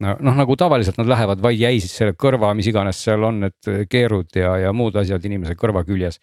noh, 0.04 0.34
nagu 0.36 0.56
tavaliselt 0.58 0.98
nad 1.00 1.08
lähevad 1.08 1.40
vaid 1.42 1.60
jäi 1.60 1.78
siis 1.80 1.94
selle 2.00 2.16
kõrva, 2.18 2.52
mis 2.56 2.68
iganes 2.68 2.98
seal 3.02 3.22
on, 3.24 3.40
need 3.46 3.88
keerud 3.90 4.36
ja, 4.36 4.56
ja 4.66 4.72
muud 4.76 4.96
asjad 5.00 5.24
inimese 5.24 5.56
kõrva 5.58 5.84
küljes. 5.86 6.20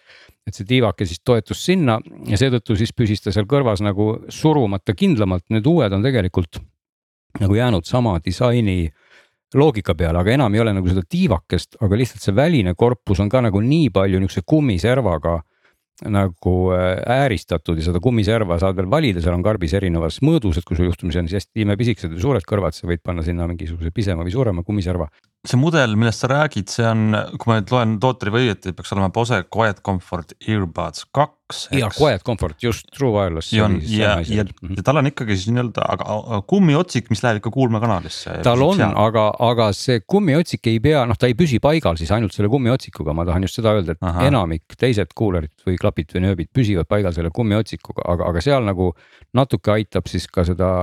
et 0.47 0.55
see 0.55 0.67
tiivake 0.67 1.07
siis 1.07 1.23
toetus 1.23 1.63
sinna 1.65 1.99
ja 2.29 2.37
seetõttu 2.37 2.75
siis 2.77 2.93
püsis 2.93 3.23
ta 3.23 3.31
seal 3.31 3.47
kõrvas 3.49 3.81
nagu 3.81 4.25
surumata 4.29 4.93
kindlamalt, 4.93 5.45
need 5.49 5.65
uued 5.65 5.93
on 5.93 6.03
tegelikult 6.03 6.61
nagu 7.39 7.55
jäänud 7.55 7.85
sama 7.85 8.19
disaini 8.25 8.91
loogika 9.55 9.95
peale, 9.95 10.19
aga 10.19 10.33
enam 10.33 10.53
ei 10.53 10.61
ole 10.61 10.73
nagu 10.73 10.89
seda 10.89 11.03
tiivakest, 11.09 11.77
aga 11.81 11.97
lihtsalt 11.97 12.25
see 12.25 12.35
väline 12.35 12.73
korpus 12.77 13.21
on 13.21 13.29
ka 13.29 13.41
nagu 13.41 13.61
nii 13.61 13.89
palju 13.93 14.21
niisuguse 14.21 14.45
kummiservaga 14.45 15.39
nagu 16.09 16.55
äh, 16.73 17.01
ääristatud 17.21 17.77
ja 17.79 17.89
seda 17.89 18.01
kummiserva 18.03 18.57
saad 18.61 18.79
veel 18.79 18.89
valida, 18.91 19.21
seal 19.21 19.37
on 19.37 19.45
karbis 19.45 19.75
erinevas 19.77 20.21
mõõdus, 20.25 20.57
et 20.59 20.67
kui 20.67 20.79
sul 20.79 20.89
juhtumisi 20.89 21.21
on 21.21 21.29
siis 21.29 21.43
hästi 21.43 21.67
imepisikesed 21.67 22.15
või 22.15 22.25
suured 22.25 22.49
kõrvad, 22.49 22.75
sa 22.75 22.89
võid 22.89 23.03
panna 23.05 23.25
sinna 23.25 23.47
mingisuguse 23.49 23.93
pisema 23.93 24.25
või 24.25 24.33
suurema 24.33 24.65
kummiserva 24.65 25.09
see 25.43 25.59
mudel, 25.59 25.97
millest 25.99 26.23
sa 26.23 26.29
räägid, 26.31 26.71
see 26.71 26.85
on, 26.87 27.17
kui 27.35 27.51
ma 27.51 27.59
nüüd 27.59 27.71
loen 27.73 27.97
tooteriva 28.03 28.39
õieti, 28.39 28.71
peaks 28.75 28.93
olema 28.95 29.09
Bose 29.13 29.41
Quiet 29.51 29.81
Comfort 29.83 30.31
Earbuds 30.39 31.03
kaks. 31.11 31.42
Ja 31.73 31.89
Quiet 31.93 32.23
Comfort, 32.25 32.57
just 32.63 32.87
True 32.95 33.11
Wireless. 33.13 33.53
ja, 33.53 33.67
ja, 33.81 34.15
ja, 34.27 34.45
ja 34.45 34.85
tal 34.85 35.01
on 35.01 35.09
ikkagi 35.09 35.37
siis 35.37 35.51
nii-öelda, 35.53 35.85
aga 35.95 36.39
kummiotsik, 36.49 37.09
mis 37.13 37.23
läheb 37.25 37.41
ikka 37.41 37.51
kuulmekanalisse. 37.53 38.39
tal 38.45 38.63
on, 38.65 38.81
aga, 38.81 39.27
aga 39.49 39.69
see 39.77 40.01
kummiotsik 40.07 40.71
ei 40.71 40.81
pea, 40.83 41.03
noh, 41.09 41.19
ta 41.19 41.29
ei 41.29 41.37
püsi 41.37 41.59
paigal 41.63 41.99
siis 41.99 42.11
ainult 42.15 42.35
selle 42.35 42.51
kummiotsikuga, 42.53 43.15
ma 43.17 43.27
tahan 43.29 43.47
just 43.47 43.59
seda 43.59 43.75
öelda, 43.77 43.97
et 43.97 44.09
Aha. 44.09 44.27
enamik 44.29 44.77
teised 44.79 45.13
kuulerid 45.17 45.53
või 45.67 45.77
klapid 45.81 46.15
või 46.15 46.25
nööbid 46.27 46.51
püsivad 46.55 46.89
paigal 46.89 47.15
selle 47.15 47.33
kummiotsikuga, 47.35 48.07
aga, 48.15 48.31
aga 48.31 48.43
seal 48.43 48.65
nagu 48.67 48.91
natuke 49.33 49.73
aitab 49.77 50.09
siis 50.11 50.27
ka 50.31 50.45
seda 50.47 50.73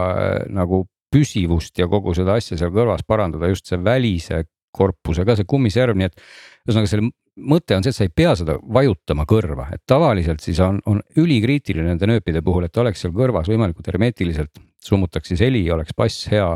nagu 0.51 0.85
püsivust 1.11 1.79
ja 1.79 1.89
kogu 1.91 2.15
seda 2.15 2.39
asja 2.39 2.59
seal 2.59 2.73
kõrvas 2.75 3.03
parandada 3.07 3.51
just 3.51 3.67
see 3.71 3.79
välise 3.83 4.45
korpusega, 4.77 5.35
see 5.35 5.49
kummiserv, 5.51 5.99
nii 5.99 6.07
et 6.07 6.21
ühesõnaga 6.69 6.91
selle 6.91 7.11
mõte 7.41 7.77
on 7.77 7.85
see, 7.85 7.93
et 7.93 7.99
sa 7.99 8.07
ei 8.07 8.13
pea 8.15 8.35
seda 8.39 8.57
vajutama 8.61 9.27
kõrva, 9.29 9.69
et 9.75 9.83
tavaliselt 9.89 10.43
siis 10.45 10.61
on, 10.65 10.81
on 10.87 11.01
ülikriitiline 11.21 11.89
nende 11.89 12.09
nööpide 12.11 12.43
puhul, 12.45 12.67
et 12.69 12.83
oleks 12.83 13.05
seal 13.05 13.15
kõrvas 13.17 13.51
võimalikult 13.51 13.91
hermeetiliselt 13.91 14.61
summutaks 14.85 15.33
siis 15.33 15.43
heli, 15.45 15.63
oleks 15.71 15.95
bass 15.97 16.29
hea 16.31 16.49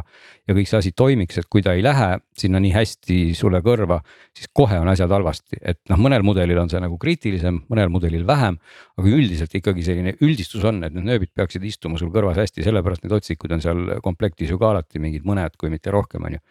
ja 0.44 0.54
kõik 0.56 0.68
see 0.68 0.78
asi 0.80 0.92
toimiks, 0.96 1.38
et 1.40 1.48
kui 1.50 1.62
ta 1.64 1.72
ei 1.76 1.82
lähe 1.84 2.18
sinna 2.36 2.60
nii 2.60 2.72
hästi 2.74 3.16
sulle 3.36 3.60
kõrva, 3.64 4.00
siis 4.36 4.50
kohe 4.52 4.76
on 4.80 4.90
asjad 4.92 5.12
halvasti, 5.12 5.58
et 5.60 5.80
noh, 5.92 6.00
mõnel 6.04 6.24
mudelil 6.26 6.58
on 6.60 6.70
see 6.72 6.80
nagu 6.82 6.98
kriitilisem, 7.00 7.62
mõnel 7.72 7.92
mudelil 7.92 8.26
vähem. 8.28 8.58
aga 8.98 9.10
üldiselt 9.10 9.54
ikkagi 9.54 9.82
selline 9.82 10.14
üldistus 10.22 10.64
on, 10.64 10.82
et 10.84 10.94
need 10.94 11.08
nööbid 11.08 11.32
peaksid 11.34 11.64
istuma 11.64 11.98
sul 11.98 12.12
kõrvas 12.14 12.38
hästi, 12.38 12.64
sellepärast 12.66 13.04
need 13.04 13.16
otsikud 13.16 13.52
on 13.56 13.64
seal 13.64 14.00
komplektis 14.04 14.50
ju 14.50 14.58
ka 14.58 14.70
alati 14.74 15.00
mingid 15.02 15.24
mõned, 15.24 15.56
kui 15.58 15.72
mitte 15.72 15.90
rohkem, 15.90 16.24
on 16.24 16.36
ju. 16.36 16.44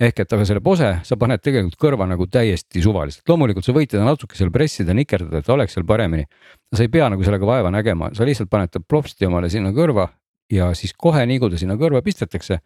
ehk 0.00 0.20
et 0.20 0.32
aga 0.32 0.46
selle 0.48 0.62
Bose 0.64 0.92
sa 1.04 1.16
paned 1.16 1.42
tegelikult 1.42 1.76
kõrva 1.80 2.06
nagu 2.08 2.26
täiesti 2.26 2.82
suvaliselt, 2.82 3.26
loomulikult 3.28 3.66
sa 3.66 3.74
võid 3.76 3.90
teda 3.90 4.06
natuke 4.06 4.38
seal 4.38 4.50
pressida, 4.50 4.94
nikerdada, 4.94 5.42
et 5.42 5.46
ta 5.46 5.52
oleks 5.52 5.74
seal 5.74 5.84
paremini. 5.84 6.26
sa 6.74 6.82
ei 6.82 6.88
pea 6.88 7.08
nagu 7.10 7.24
sellega 7.24 7.46
vaeva 7.46 7.70
nägema, 7.70 8.14
sa 8.14 8.24
lihtsalt 8.24 8.48
paned 8.50 8.70
ta 8.70 8.80
plopsti 8.80 9.26
omale 9.26 9.50
sinna 9.50 9.74
kõrva 9.74 10.08
ja 10.50 10.72
siis 10.74 10.94
kohe 10.98 11.26
nii 11.26 11.38
kui 11.38 11.50
ta 11.50 11.60
sinna 11.60 11.76
kõrva 11.80 12.02
pistetakse, 12.02 12.58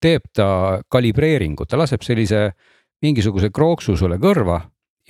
teeb 0.00 0.28
ta 0.34 0.80
kalibreeringu, 0.90 1.66
ta 1.66 1.78
laseb 1.78 2.02
sellise 2.06 2.50
mingisuguse 3.02 3.50
krooksu 3.54 3.96
sulle 3.96 4.18
kõrva 4.22 4.60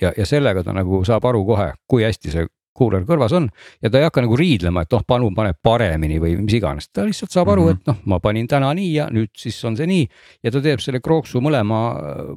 ja, 0.01 0.13
ja 0.17 0.25
sellega 0.25 0.63
ta 0.63 0.73
nagu 0.75 1.03
saab 1.05 1.25
aru 1.29 1.43
kohe, 1.45 1.71
kui 1.89 2.05
hästi 2.05 2.33
see 2.33 2.47
kuuler 2.79 3.03
kõrvas 3.07 3.33
on 3.35 3.49
ja 3.83 3.91
ta 3.91 3.99
ei 3.99 4.07
hakka 4.07 4.23
nagu 4.23 4.37
riidlema, 4.39 4.85
et 4.85 4.93
noh, 4.95 5.03
palun 5.07 5.35
pane 5.35 5.53
paremini 5.63 6.19
või 6.21 6.35
mis 6.39 6.55
iganes, 6.59 6.89
ta 6.93 7.03
lihtsalt 7.07 7.33
saab 7.33 7.51
aru 7.53 7.65
mm, 7.65 7.71
-hmm. 7.73 7.81
et 7.81 7.91
noh, 7.91 7.99
ma 8.13 8.19
panin 8.23 8.47
täna 8.47 8.71
nii 8.77 8.93
ja 8.93 9.09
nüüd 9.11 9.33
siis 9.37 9.57
on 9.67 9.77
see 9.77 9.89
nii 9.89 10.05
ja 10.43 10.53
ta 10.53 10.61
teeb 10.63 10.83
selle 10.83 11.01
krooksu 11.03 11.41
mõlema, 11.43 11.81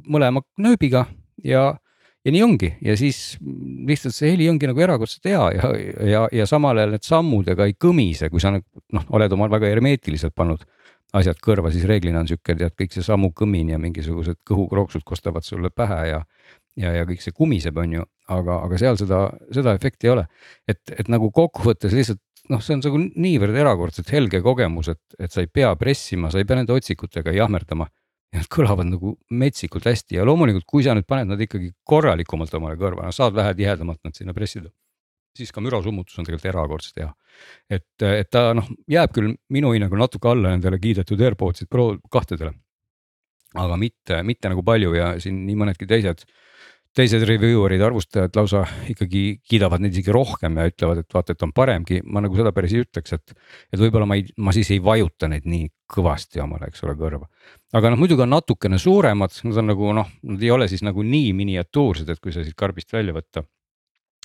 mõlema 0.09 0.43
nööbiga 0.57 1.05
ja 1.43 1.71
ja 2.23 2.33
nii 2.33 2.43
ongi 2.45 2.69
ja 2.81 2.95
siis 2.99 3.37
lihtsalt 3.87 4.15
see 4.15 4.33
heli 4.33 4.47
ongi 4.51 4.69
nagu 4.69 4.83
erakordselt 4.85 5.27
hea 5.31 5.43
ja, 5.57 5.73
ja, 6.07 6.23
ja 6.31 6.47
samal 6.49 6.79
ajal 6.79 6.95
need 6.95 7.07
sammud 7.07 7.51
ega 7.51 7.67
ei 7.67 7.75
kõmise, 7.79 8.29
kui 8.31 8.43
sa 8.43 8.53
noh, 8.53 9.05
oled 9.17 9.35
oma 9.35 9.49
väga 9.51 9.71
hermeetiliselt 9.73 10.35
pannud 10.35 10.63
asjad 11.13 11.37
kõrva, 11.43 11.69
siis 11.73 11.85
reeglina 11.85 12.23
on 12.23 12.29
sihuke 12.29 12.55
tead 12.57 12.73
kõik 12.79 12.95
see 12.95 13.05
sammu 13.05 13.33
kõmin 13.37 13.73
ja 13.75 13.79
mingisugused 13.81 14.39
kõhukrooksud 14.49 15.03
kostavad 15.05 15.45
sulle 15.45 15.69
pähe 15.69 15.99
ja 16.09 16.23
ja, 16.79 16.91
ja 16.97 17.07
kõik 17.07 17.21
see 17.21 17.35
kumiseb, 17.35 17.77
on 17.77 17.97
ju, 17.99 18.05
aga, 18.33 18.59
aga 18.65 18.79
seal 18.81 18.97
seda, 18.97 19.25
seda 19.53 19.75
efekti 19.77 20.09
ei 20.09 20.13
ole. 20.15 20.27
et, 20.69 20.81
et 20.89 21.09
nagu 21.11 21.29
kokkuvõttes 21.33 21.93
lihtsalt 21.93 22.21
noh, 22.51 22.63
see 22.63 22.77
on 22.77 22.83
nagu 22.83 23.01
niivõrd 23.23 23.57
erakordselt 23.61 24.09
helge 24.13 24.41
kogemus, 24.43 24.89
et, 24.93 25.01
et 25.19 25.31
sa 25.31 25.43
ei 25.43 25.51
pea 25.51 25.71
pressima, 25.79 26.31
sa 26.31 26.41
ei 26.41 26.47
pea 26.47 26.59
nende 26.59 26.75
otsikutega 26.75 27.35
jahmerdama. 27.37 27.87
Ja 28.33 28.41
nad 28.41 28.49
kõlavad 28.51 28.89
nagu 28.89 29.13
metsikult 29.37 29.85
hästi 29.87 30.17
ja 30.17 30.25
loomulikult, 30.25 30.65
kui 30.69 30.85
sa 30.85 30.95
nüüd 30.97 31.05
paned 31.09 31.29
nad 31.29 31.41
ikkagi 31.41 31.69
korralikumalt 31.85 32.53
omale 32.57 32.79
kõrva, 32.81 33.05
no 33.05 33.13
saad 33.13 33.35
vähe 33.37 33.53
tihedamalt 33.59 34.01
nad 34.03 34.17
sinna 34.17 34.33
pressida. 34.33 34.71
siis 35.37 35.49
ka 35.51 35.61
mürasummutus 35.65 36.17
on 36.19 36.25
tegelikult 36.25 36.49
erakordselt 36.51 36.99
hea. 37.01 37.13
et, 37.69 38.05
et 38.05 38.29
ta 38.29 38.53
noh, 38.53 38.67
jääb 38.89 39.13
küll 39.13 39.35
minu 39.49 39.73
hinnangul 39.73 40.01
natuke 40.01 40.29
alla 40.29 40.53
nendele 40.53 40.79
kiidetud 40.79 41.21
AirPodsid 41.21 41.69
Pro 41.69 41.97
kahtedele. 42.11 42.53
aga 43.53 43.77
mitte, 43.77 44.23
mitte 44.23 44.49
nagu 44.49 44.63
palju 44.63 44.95
ja 44.97 45.13
siin 45.19 45.45
nii 45.45 45.55
mõnedki 45.55 45.87
teised 45.87 46.25
teised 46.93 47.23
reviewer'id, 47.25 47.81
arvustajad 47.81 48.35
lausa 48.37 48.63
ikkagi 48.91 49.23
kiidavad 49.49 49.81
neid 49.81 49.95
isegi 49.95 50.13
rohkem 50.13 50.59
ja 50.59 50.67
ütlevad, 50.69 51.01
et 51.01 51.15
vaata, 51.15 51.33
et 51.33 51.45
on 51.45 51.53
paremgi, 51.55 52.01
ma 52.05 52.21
nagu 52.21 52.37
seda 52.37 52.51
päris 52.53 52.75
ei 52.75 52.83
ütleks, 52.85 53.15
et. 53.17 53.33
et 53.73 53.81
võib-olla 53.81 54.05
ma 54.09 54.17
ei, 54.19 54.27
ma 54.37 54.53
siis 54.53 54.69
ei 54.75 54.81
vajuta 54.83 55.29
neid 55.31 55.47
nii 55.49 55.71
kõvasti 55.93 56.41
omale, 56.43 56.69
eks 56.69 56.85
ole, 56.85 56.93
kõrva. 56.99 57.25
aga 57.73 57.93
noh, 57.93 57.99
muidugi 58.01 58.25
on 58.25 58.33
natukene 58.35 58.77
suuremad, 58.81 59.33
nad 59.47 59.59
on 59.63 59.69
nagu 59.73 59.89
noh, 59.97 60.13
nad 60.29 60.45
ei 60.45 60.53
ole 60.53 60.69
siis 60.69 60.85
nagu 60.85 61.05
nii 61.05 61.33
miniatuursed, 61.37 62.09
et 62.09 62.21
kui 62.21 62.35
sa 62.35 62.45
siit 62.45 62.57
karbist 62.57 62.93
välja 62.93 63.15
võtta. 63.17 63.43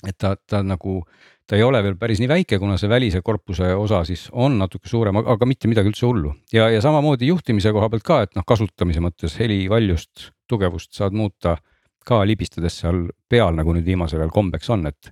et 0.07 0.15
ta, 0.17 0.35
ta 0.37 0.61
nagu, 0.63 1.01
ta 1.49 1.57
ei 1.57 1.63
ole 1.65 1.81
veel 1.83 1.97
päris 1.99 2.21
nii 2.21 2.29
väike, 2.29 2.59
kuna 2.59 2.77
see 2.77 2.89
välise 2.89 3.21
korpuse 3.25 3.73
osa 3.75 4.03
siis 4.05 4.27
on 4.31 4.59
natuke 4.61 4.87
suurem, 4.87 5.17
aga 5.17 5.45
mitte 5.49 5.67
midagi 5.67 5.89
üldse 5.89 6.05
hullu. 6.05 6.35
ja, 6.53 6.69
ja 6.69 6.85
samamoodi 6.85 7.33
juhtimise 7.33 7.73
koha 7.73 7.89
pealt 7.89 8.05
ka, 8.05 8.21
et 8.27 8.37
noh, 8.37 8.45
kasutamise 8.45 9.01
mõttes 9.01 9.39
helivaljust, 9.41 10.29
tugevust 10.47 10.93
saad 10.93 11.17
muuta 11.17 11.57
ka 12.05 12.21
libistades 12.27 12.79
seal 12.81 13.05
peal, 13.29 13.53
nagu 13.57 13.73
nüüd 13.75 13.87
viimasel 13.87 14.21
ajal 14.21 14.33
kombeks 14.33 14.69
on, 14.75 14.87
et. 14.89 15.11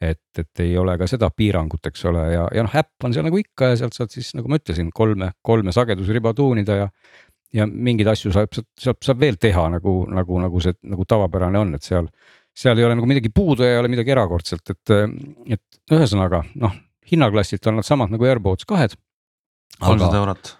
et, 0.00 0.20
et 0.38 0.60
ei 0.62 0.76
ole 0.78 0.92
ka 0.98 1.08
seda 1.10 1.26
piirangut, 1.34 1.82
eks 1.90 2.04
ole, 2.06 2.20
ja, 2.30 2.44
ja 2.54 2.62
noh, 2.62 2.74
äpp 2.78 3.04
on 3.04 3.14
seal 3.14 3.24
nagu 3.26 3.40
ikka 3.40 3.72
ja 3.72 3.78
sealt 3.80 3.96
saad 3.96 4.12
siis 4.14 4.28
nagu 4.38 4.50
ma 4.50 4.60
ütlesin, 4.60 4.92
kolme, 4.94 5.32
kolme 5.42 5.74
sagedusriba 5.74 6.30
tuunida 6.38 6.76
ja. 6.78 6.86
ja 7.54 7.66
mingeid 7.66 8.12
asju 8.12 8.30
saab, 8.34 8.54
saab, 8.78 9.00
saab 9.02 9.18
veel 9.18 9.40
teha 9.42 9.64
nagu, 9.74 9.94
nagu, 10.14 10.38
nagu 10.44 10.62
see 10.62 10.78
nagu 10.86 11.06
tavapärane 11.08 11.58
on, 11.58 11.74
et 11.74 11.82
seal. 11.82 12.06
seal 12.54 12.78
ei 12.78 12.86
ole 12.86 12.94
nagu 12.98 13.10
midagi 13.10 13.30
puudu 13.34 13.66
ja 13.66 13.74
ei 13.74 13.82
ole 13.82 13.90
midagi 13.90 14.14
erakordset, 14.14 14.70
et, 14.70 14.94
et 15.58 15.94
ühesõnaga 15.98 16.44
noh, 16.62 16.78
hinnaklassilt 17.10 17.66
on 17.66 17.80
nad 17.80 17.86
samad 17.86 18.14
nagu 18.14 18.30
AirPods 18.30 18.70
kahed. 18.70 18.94
kolmsada 19.82 20.22
eurot 20.22 20.54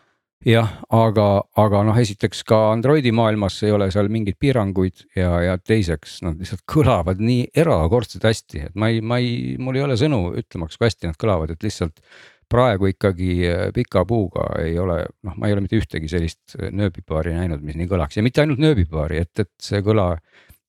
jah, 0.47 0.71
aga, 0.95 1.27
aga 1.59 1.83
noh, 1.89 1.99
esiteks 1.99 2.45
ka 2.47 2.59
Androidi 2.73 3.11
maailmas 3.15 3.57
ei 3.67 3.73
ole 3.75 3.89
seal 3.95 4.11
mingeid 4.13 4.39
piiranguid 4.41 5.05
ja, 5.19 5.33
ja 5.43 5.59
teiseks 5.59 6.21
nad 6.27 6.39
lihtsalt 6.39 6.63
kõlavad 6.69 7.23
nii 7.23 7.49
erakordselt 7.59 8.27
hästi, 8.29 8.65
et 8.69 8.79
ma 8.79 8.91
ei, 8.93 9.03
ma 9.03 9.19
ei, 9.23 9.57
mul 9.59 9.79
ei 9.79 9.87
ole 9.87 9.99
sõnu 9.99 10.23
ütlemaks, 10.39 10.79
kui 10.79 10.87
hästi 10.87 11.11
nad 11.11 11.19
kõlavad, 11.21 11.55
et 11.55 11.67
lihtsalt. 11.67 12.03
praegu 12.49 12.87
ikkagi 12.89 13.33
äh, 13.45 13.67
pika 13.77 14.07
puuga 14.09 14.47
ei 14.63 14.79
ole, 14.81 15.03
noh, 15.23 15.35
ma 15.37 15.49
ei 15.49 15.53
ole 15.53 15.61
mitte 15.61 15.77
ühtegi 15.77 16.09
sellist 16.09 16.57
nööbipaari 16.57 17.35
näinud, 17.37 17.61
mis 17.61 17.77
nii 17.77 17.91
kõlaks 17.91 18.17
ja 18.17 18.23
mitte 18.25 18.41
ainult 18.41 18.63
nööbipaari, 18.63 19.19
et, 19.21 19.43
et 19.43 19.51
see 19.61 19.83
kõla 19.85 20.15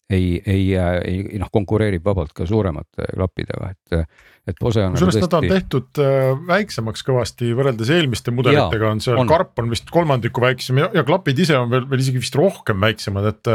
ei, 0.10 0.42
ei, 0.46 0.74
ei 0.76 1.40
noh, 1.40 1.50
konkureerib 1.54 2.04
vabalt 2.06 2.34
ka 2.36 2.48
suuremate 2.50 3.06
klappidega, 3.14 3.70
et, 3.76 4.18
et 4.50 4.58
Bose 4.60 4.82
on. 4.82 4.96
kusjuures 4.96 5.20
nagu 5.20 5.28
tõesti... 5.28 5.30
nad 5.30 5.36
on 5.38 5.54
tehtud 5.54 6.02
äh, 6.02 6.30
väiksemaks 6.50 7.06
kõvasti 7.06 7.52
võrreldes 7.58 7.92
eelmiste 7.94 8.34
mudelitega 8.34 8.90
on 8.90 9.04
seal, 9.06 9.22
karp 9.30 9.62
on 9.62 9.70
vist 9.74 9.92
kolmandiku 9.94 10.44
väiksem 10.44 10.82
ja, 10.82 10.90
ja 10.98 11.06
klapid 11.06 11.42
ise 11.46 11.58
on 11.60 11.70
veel, 11.74 11.86
veel 11.92 12.06
isegi 12.06 12.22
vist 12.24 12.38
rohkem 12.40 12.82
väiksemad, 12.82 13.30
et. 13.34 13.52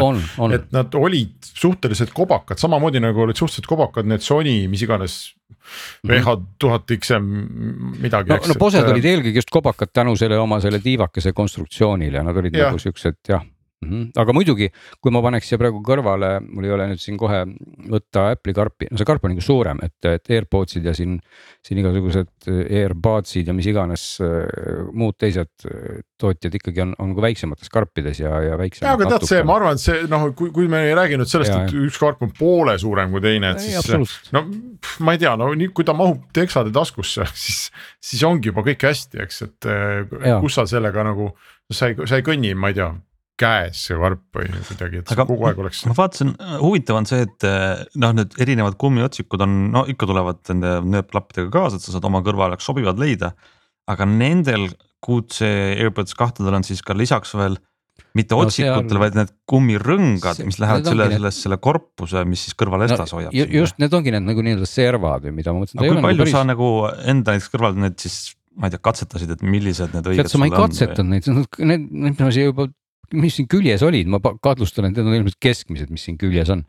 et 0.58 0.68
nad 0.74 0.98
olid 0.98 1.50
suhteliselt 1.54 2.14
kobakad, 2.14 2.60
samamoodi 2.62 3.02
nagu 3.02 3.26
olid 3.26 3.40
suhteliselt 3.40 3.70
kobakad 3.70 4.10
need 4.10 4.22
Sony, 4.24 4.60
mis 4.70 4.84
iganes. 4.86 5.22
VH 6.04 6.34
tuhat 6.60 6.90
XM 6.92 7.24
midagi. 8.02 8.28
no, 8.28 8.36
no 8.36 8.56
Bosed 8.60 8.82
et... 8.82 8.90
olid 8.92 9.06
eelkõige 9.08 9.40
just 9.40 9.52
kobakad 9.52 9.88
tänu 9.96 10.12
selle 10.20 10.36
oma 10.36 10.58
selle 10.60 10.80
tiivakese 10.84 11.32
konstruktsioonile, 11.36 12.20
nad 12.26 12.36
olid 12.36 12.56
ja. 12.58 12.68
nagu 12.68 12.82
siuksed 12.82 13.22
jah 13.32 13.42
mm. 13.84 13.90
-hmm. 13.90 14.20
aga 14.22 14.36
muidugi, 14.36 14.70
kui 15.00 15.14
ma 15.14 15.22
paneks 15.24 15.48
siia 15.50 15.60
praegu 15.60 15.82
kõrvale, 15.84 16.38
mul 16.48 16.68
ei 16.68 16.74
ole 16.74 16.88
nüüd 16.92 17.02
siin 17.02 17.18
kohe 17.20 17.44
võtta 17.90 18.30
Apple'i 18.34 18.56
karpi, 18.56 18.88
no 18.90 19.00
see 19.00 19.08
karp 19.08 19.24
on 19.24 19.34
nagu 19.34 19.44
suurem, 19.44 19.80
et, 19.84 19.98
et 20.10 20.32
AirPodsid 20.36 20.84
ja 20.84 20.94
siin. 20.96 21.20
siin 21.64 21.78
igasugused 21.80 22.48
AirPodsid 22.50 23.48
ja 23.48 23.54
mis 23.56 23.66
iganes 23.70 24.02
äh, 24.20 24.84
muud 24.92 25.16
teised 25.20 25.64
äh, 25.64 26.02
tootjad 26.20 26.58
ikkagi 26.58 26.82
on, 26.84 26.92
on 27.00 27.14
ka 27.16 27.24
väiksemates 27.24 27.72
karpides 27.72 28.20
ja, 28.20 28.34
ja 28.44 28.58
väiksem. 28.60 28.88
aga 28.88 29.08
tead 29.14 29.26
see, 29.28 29.42
ma 29.46 29.56
arvan, 29.58 29.78
et 29.78 29.84
see 29.84 30.04
noh, 30.10 30.26
kui, 30.36 30.52
kui 30.54 30.68
me 30.70 30.84
ei 30.88 30.94
räägi 30.96 31.18
nüüd 31.20 31.30
sellest, 31.30 31.54
et 31.54 31.76
üks 31.86 31.98
karp 32.00 32.22
on 32.24 32.34
poole 32.36 32.76
suurem 32.80 33.14
kui 33.14 33.24
teine, 33.24 33.54
et 33.54 33.64
siis. 33.64 34.18
no 34.34 34.44
ma 35.04 35.16
ei 35.16 35.22
tea, 35.22 35.34
no 35.40 35.50
nii 35.56 35.72
kui 35.74 35.86
ta 35.86 35.96
mahub 35.96 36.26
teksade 36.36 36.72
taskusse, 36.74 37.26
siis, 37.44 37.66
siis 38.02 38.24
ongi 38.28 38.52
juba 38.52 38.64
kõik 38.66 38.86
hästi, 38.90 39.22
eks, 39.24 39.42
et 39.48 39.70
äh, 39.70 40.04
ja. 40.28 40.38
kus 40.44 40.60
sa 40.60 40.68
sellega 40.70 41.06
nagu 41.06 41.32
sa 41.72 41.90
ei, 41.90 41.98
sa 42.08 42.20
ei 42.20 42.26
kõnni, 42.26 42.54
ma 42.58 42.72
ei 42.72 42.78
tea 42.78 42.92
käes 43.40 43.80
see 43.88 43.98
varp 43.98 44.36
või 44.36 44.46
kuidagi, 44.68 45.02
et 45.02 45.10
aga 45.10 45.26
kogu 45.26 45.48
aeg 45.48 45.58
oleks. 45.64 45.82
ma 45.90 45.96
vaatasin, 45.98 46.32
huvitav 46.60 47.00
on 47.00 47.08
see, 47.10 47.24
et 47.26 47.46
eh, 47.48 47.82
noh, 47.98 48.14
need 48.14 48.36
erinevad 48.44 48.78
kummiotsikud 48.80 49.42
on, 49.42 49.56
no 49.74 49.84
ikka 49.90 50.08
tulevad 50.10 50.40
nende 50.52 50.76
nööpklappidega 50.94 51.50
kaasa, 51.54 51.80
et 51.80 51.86
sa 51.86 51.96
saad 51.96 52.06
oma 52.06 52.22
kõrvale 52.26 52.60
sobivad 52.62 53.00
leida. 53.02 53.34
aga 53.90 54.06
nendel 54.08 54.70
QC 55.04 55.44
AirPods 55.82 56.14
kahtedel 56.16 56.54
on 56.56 56.64
siis 56.64 56.80
ka 56.82 56.94
lisaks 56.96 57.34
veel 57.36 57.58
mitte 58.14 58.36
no, 58.36 58.44
otsikutel, 58.46 59.00
vaid 59.02 59.18
need 59.18 59.32
kummirõngad, 59.50 60.40
mis 60.46 60.60
lähevad 60.62 60.86
selle, 60.86 61.08
selle, 61.16 61.32
selle 61.34 61.58
korpuse, 61.62 62.22
mis 62.30 62.46
siis 62.46 62.56
kõrval 62.58 62.86
estas 62.86 63.10
no, 63.10 63.18
hoiab. 63.18 63.34
just 63.34 63.82
need 63.82 63.94
ongi 63.98 64.14
need 64.14 64.26
nagu 64.28 64.46
nii-öelda 64.46 64.70
servad 64.70 65.26
või 65.26 65.34
mida 65.40 65.52
ma 65.54 65.64
mõtlesin. 65.64 65.82
aga 65.82 65.90
kui 65.90 66.06
palju 66.06 66.22
nagu 66.22 66.22
päris... 66.22 66.36
sa 66.38 66.46
nagu 66.46 66.70
enda 67.10 67.34
näiteks 67.34 67.52
kõrval 67.52 67.76
need 67.82 67.98
siis 68.02 68.18
ma 68.54 68.70
ei 68.70 68.74
tea, 68.74 68.82
katsetasid, 68.86 69.34
et 69.34 69.42
millised 69.42 69.98
need 69.98 70.10
õiged 70.12 70.30
sul 70.30 70.38
on? 70.38 70.44
ma 70.44 70.50
ei 70.50 70.54
katsetanud 70.54 71.10
neid, 71.10 71.26
need, 71.26 71.60
need, 71.72 71.86
need, 71.90 72.22
need 72.22 72.38
juba 72.38 72.68
mis 73.16 73.38
siin 73.38 73.48
küljes 73.50 73.84
olid, 73.86 74.10
ma 74.10 74.20
kahtlustan, 74.22 74.88
et 74.88 74.98
need 74.98 75.08
on 75.08 75.18
ilmselt 75.20 75.38
keskmised, 75.42 75.92
mis 75.94 76.04
siin 76.06 76.18
küljes 76.20 76.52
on. 76.54 76.64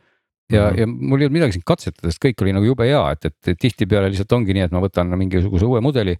ja 0.51 0.69
mm, 0.69 0.75
-hmm. 0.75 0.79
ja 0.79 0.87
mul 0.87 1.21
ei 1.21 1.25
olnud 1.25 1.37
midagi 1.39 1.57
siin 1.57 1.65
katsetada, 1.65 2.11
sest 2.11 2.21
kõik 2.21 2.41
oli 2.45 2.51
nagu 2.53 2.65
jube 2.67 2.85
hea, 2.85 3.01
et, 3.15 3.25
et 3.25 3.57
tihtipeale 3.59 4.11
lihtsalt 4.13 4.35
ongi 4.37 4.53
nii, 4.53 4.67
et 4.67 4.75
ma 4.75 4.81
võtan 4.83 5.09
mingisuguse 5.17 5.65
uue 5.65 5.81
mudeli. 5.81 6.17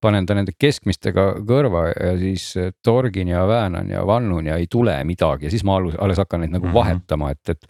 panen 0.00 0.26
ta 0.26 0.34
nende 0.36 0.52
keskmistega 0.52 1.22
kõrva 1.48 1.86
ja 1.88 2.18
siis 2.20 2.54
torgin 2.84 3.28
ja 3.28 3.46
väänan 3.48 3.88
ja 3.90 4.02
vannun 4.06 4.46
ja 4.46 4.56
ei 4.60 4.66
tule 4.70 4.92
midagi 5.04 5.46
ja 5.46 5.50
siis 5.50 5.64
ma 5.64 5.76
alles, 5.76 5.94
alles 5.98 6.18
hakkan 6.18 6.40
neid 6.40 6.52
nagu 6.52 6.66
mm 6.66 6.70
-hmm. 6.70 6.74
vahetama, 6.74 7.30
et, 7.30 7.48
et. 7.48 7.66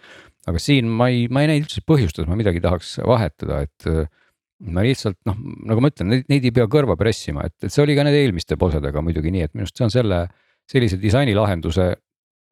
aga 0.46 0.58
siin 0.58 0.88
ma 0.88 1.08
ei, 1.08 1.28
ma 1.28 1.40
ei 1.40 1.46
näinud 1.46 1.68
üldse 1.68 1.80
põhjust, 1.86 2.18
et 2.20 2.28
ma 2.28 2.36
midagi 2.36 2.60
tahaks 2.60 2.98
vahetada, 3.06 3.60
et 3.62 4.10
ma 4.64 4.82
lihtsalt 4.84 5.18
noh, 5.28 5.36
nagu 5.68 5.80
ma 5.80 5.90
ütlen, 5.92 6.24
neid 6.28 6.44
ei 6.44 6.52
pea 6.54 6.66
kõrva 6.66 6.96
pressima, 6.96 7.44
et, 7.46 7.54
et 7.62 7.72
see 7.72 7.82
oli 7.82 7.96
ka 7.96 8.04
nende 8.06 8.20
eelmiste 8.22 8.56
posedega 8.56 9.02
muidugi 9.04 9.30
nii, 9.30 9.42
et 9.42 9.54
minu 9.54 9.66
arust 9.66 9.76
see 9.76 9.84
on 9.84 9.92
selle 9.92 10.26
sellise 10.70 10.98
disainilahenduse 11.00 11.94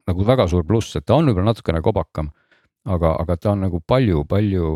nagu 0.09 0.25
väga 0.25 0.47
suur 0.49 0.65
pluss, 0.67 0.95
et 0.97 1.05
ta 1.05 1.17
on 1.17 1.29
võib-olla 1.29 1.51
natukene 1.51 1.81
kobakam. 1.85 2.31
aga, 2.85 3.15
aga 3.17 3.35
ta 3.41 3.55
on 3.55 3.63
nagu 3.65 3.79
palju-palju 3.81 4.67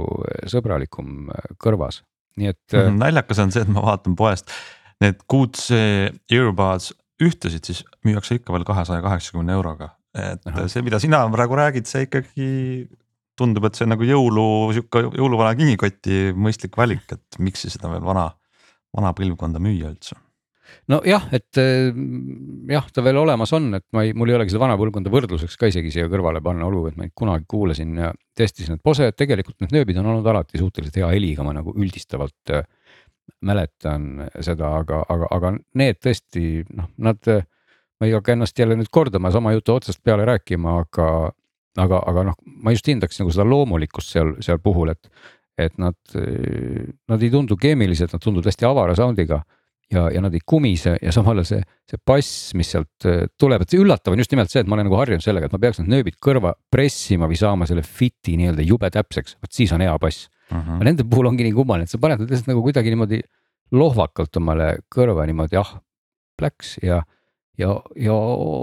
sõbralikum 0.49 1.27
äh, 1.29 1.51
kõrvas, 1.61 1.99
nii 2.41 2.47
et 2.49 2.73
mm. 2.73 2.79
-hmm, 2.79 2.95
naljakas 3.03 3.41
on 3.43 3.51
see, 3.53 3.61
et 3.61 3.69
ma 3.69 3.83
vaatan 3.85 4.15
poest, 4.17 4.49
need 5.03 5.19
QC 5.29 5.77
earbuds 6.33 6.89
ühtesid 7.21 7.69
siis 7.69 7.83
müüakse 8.07 8.39
ikka 8.39 8.55
veel 8.55 8.65
kahesaja 8.65 9.03
kaheksakümne 9.05 9.53
euroga. 9.53 9.91
et 10.15 10.41
Aha. 10.47 10.67
see, 10.67 10.81
mida 10.81 10.99
sina 10.99 11.21
praegu 11.29 11.53
räägid, 11.53 11.85
see 11.85 12.07
ikkagi 12.07 12.49
tundub, 13.37 13.65
et 13.65 13.77
see 13.77 13.85
on 13.85 13.93
nagu 13.93 14.03
jõulu, 14.03 14.73
sihuke 14.73 15.03
jõuluvana 15.05 15.53
kingikoti 15.55 16.33
mõistlik 16.33 16.73
valik, 16.77 17.05
et 17.13 17.37
miks 17.37 17.61
siis 17.61 17.77
seda 17.77 17.91
veel 17.93 18.01
vana, 18.01 18.25
vana 18.97 19.13
põlvkonda 19.13 19.61
müüa 19.61 19.93
üldse 19.93 20.17
nojah, 20.89 21.27
et 21.35 21.59
eh, 21.61 21.89
jah, 22.73 22.87
ta 22.93 23.03
veel 23.05 23.19
olemas 23.21 23.53
on, 23.57 23.69
et 23.77 23.85
ma 23.95 24.03
ei, 24.05 24.15
mul 24.17 24.31
ei 24.31 24.37
olegi 24.39 24.53
seda 24.53 24.63
vana 24.63 24.77
põlvkonda 24.79 25.11
võrdluseks 25.13 25.57
ka 25.59 25.69
isegi 25.69 25.93
siia 25.93 26.09
kõrvale 26.11 26.41
panna, 26.45 26.67
olgugi 26.67 26.93
et 26.93 26.99
ma 26.99 27.05
neid 27.05 27.15
kunagi 27.17 27.45
kuulasin 27.49 27.95
ja 28.01 28.11
testisin, 28.37 28.77
et 28.77 28.85
Bose 28.85 29.11
tegelikult 29.17 29.59
need 29.61 29.75
nööbid 29.75 29.99
on 30.01 30.09
olnud 30.13 30.29
alati 30.31 30.61
suhteliselt 30.61 31.01
hea 31.01 31.09
heliga, 31.13 31.45
ma 31.45 31.53
nagu 31.57 31.75
üldistavalt 31.77 32.55
eh, 32.55 32.65
mäletan 33.45 34.25
seda, 34.41 34.73
aga, 34.81 35.03
aga, 35.13 35.29
aga 35.35 35.53
need 35.79 35.99
tõesti 36.01 36.63
noh, 36.73 36.89
nad. 36.97 37.33
ma 37.99 38.07
ei 38.07 38.13
hakka 38.15 38.31
ennast 38.31 38.55
jälle 38.55 38.77
nüüd 38.79 38.87
kordama, 38.95 39.27
sama 39.31 39.51
jutu 39.51 39.73
otsast 39.75 39.99
peale 40.03 40.23
rääkima, 40.25 40.77
aga, 40.85 41.07
aga, 41.83 41.97
aga 42.07 42.23
noh, 42.29 42.37
ma 42.63 42.71
just 42.71 42.87
hindaks 42.87 43.19
nagu 43.19 43.33
seda 43.35 43.43
loomulikkust 43.43 44.15
seal, 44.15 44.33
seal 44.41 44.61
puhul, 44.63 44.95
et. 44.95 45.11
et 45.59 45.73
nad, 45.75 45.97
nad 47.11 47.19
ei 47.19 47.29
tundu 47.33 47.57
keemilised, 47.59 48.13
nad 48.13 48.21
tunduvad 48.23 48.47
hästi 48.47 48.63
avara 48.63 48.93
sound'iga 48.95 49.41
ja, 49.93 50.05
ja 50.13 50.21
nad 50.21 50.33
ei 50.37 50.41
kumise 50.45 50.95
ja 51.01 51.13
samal 51.15 51.41
ajal 51.41 51.49
see, 51.49 51.67
see 51.89 52.01
bass, 52.05 52.53
mis 52.57 52.71
sealt 52.73 53.07
tuleb, 53.39 53.63
et 53.63 53.73
see 53.73 53.81
üllatav 53.81 54.13
on 54.13 54.21
just 54.21 54.33
nimelt 54.33 54.53
see, 54.53 54.63
et 54.63 54.69
ma 54.69 54.77
olen 54.77 54.89
nagu 54.89 54.99
harjunud 54.99 55.25
sellega, 55.25 55.49
et 55.49 55.55
ma 55.55 55.61
peaks 55.61 55.81
need 55.81 55.91
nööbid 55.95 56.19
kõrva 56.23 56.53
pressima 56.71 57.29
või 57.29 57.39
saama 57.39 57.67
selle 57.69 57.83
fit'i 57.85 58.37
nii-öelda 58.39 58.65
jube 58.65 58.91
täpseks, 58.93 59.37
vot 59.41 59.55
siis 59.55 59.73
on 59.75 59.85
hea 59.85 59.95
bass 60.01 60.27
uh. 60.27 60.57
Mhm. 60.57 60.65
-huh. 60.65 60.79
aga 60.79 60.89
nende 60.89 61.05
puhul 61.09 61.31
ongi 61.31 61.47
nii 61.47 61.57
kummaline, 61.57 61.89
et 61.89 61.93
sa 61.93 62.01
paned 62.01 62.21
nad 62.21 62.29
lihtsalt 62.29 62.51
nagu 62.53 62.65
kuidagi 62.65 62.93
niimoodi 62.93 63.21
lohvakalt 63.71 64.41
omale 64.41 64.69
kõrva 64.93 65.25
niimoodi 65.29 65.59
ah 65.59 65.75
läks 66.41 66.77
ja, 66.83 67.03
ja, 67.59 67.73
ja 67.99 68.15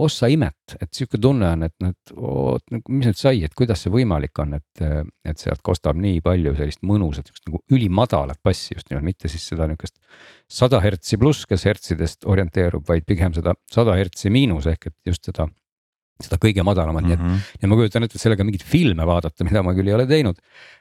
ossa 0.07 0.29
imet, 0.33 0.77
et 0.81 0.91
sihuke 0.97 1.21
tunne 1.23 1.49
on, 1.53 1.67
et 1.67 1.75
nüüd 1.83 2.15
oot, 2.17 2.65
mis 2.73 3.09
nüüd 3.09 3.19
sai, 3.19 3.43
et 3.47 3.55
kuidas 3.57 3.85
see 3.85 3.93
võimalik 3.93 4.39
on, 4.43 4.57
et, 4.59 4.85
et 5.27 5.43
sealt 5.43 5.63
kostab 5.67 5.99
nii 6.01 6.23
palju 6.25 6.55
sellist 6.59 6.83
mõnusat, 6.87 7.29
sihukest 7.29 7.51
nagu 7.51 7.63
ülimadalat 7.77 8.41
bassi 8.45 8.77
just 8.77 8.91
nimelt, 8.91 9.07
mitte 9.11 9.31
siis 9.33 9.45
seda 9.53 9.69
nihukest 9.69 9.99
sada 10.49 10.81
hertsi 10.85 11.21
pluss, 11.21 11.47
kes 11.49 11.67
hertsidest 11.69 12.27
orienteerub, 12.29 12.87
vaid 12.89 13.07
pigem 13.09 13.37
seda 13.37 13.57
sada 13.73 13.97
hertsi 13.99 14.33
miinus 14.33 14.69
ehk 14.73 14.91
et 14.91 15.13
just 15.13 15.29
seda 15.29 15.49
seda 16.23 16.39
kõige 16.41 16.65
madalamat 16.65 17.05
mm, 17.05 17.13
-hmm. 17.13 17.35
nii 17.37 17.59
et 17.59 17.63
ja 17.63 17.69
ma 17.69 17.77
kujutan 17.77 18.07
ette, 18.07 18.17
et 18.17 18.23
sellega 18.23 18.45
mingeid 18.47 18.65
filme 18.65 19.07
vaadata, 19.09 19.45
mida 19.45 19.63
ma 19.63 19.75
küll 19.77 19.91
ei 19.91 19.97
ole 19.97 20.07
teinud. 20.09 20.41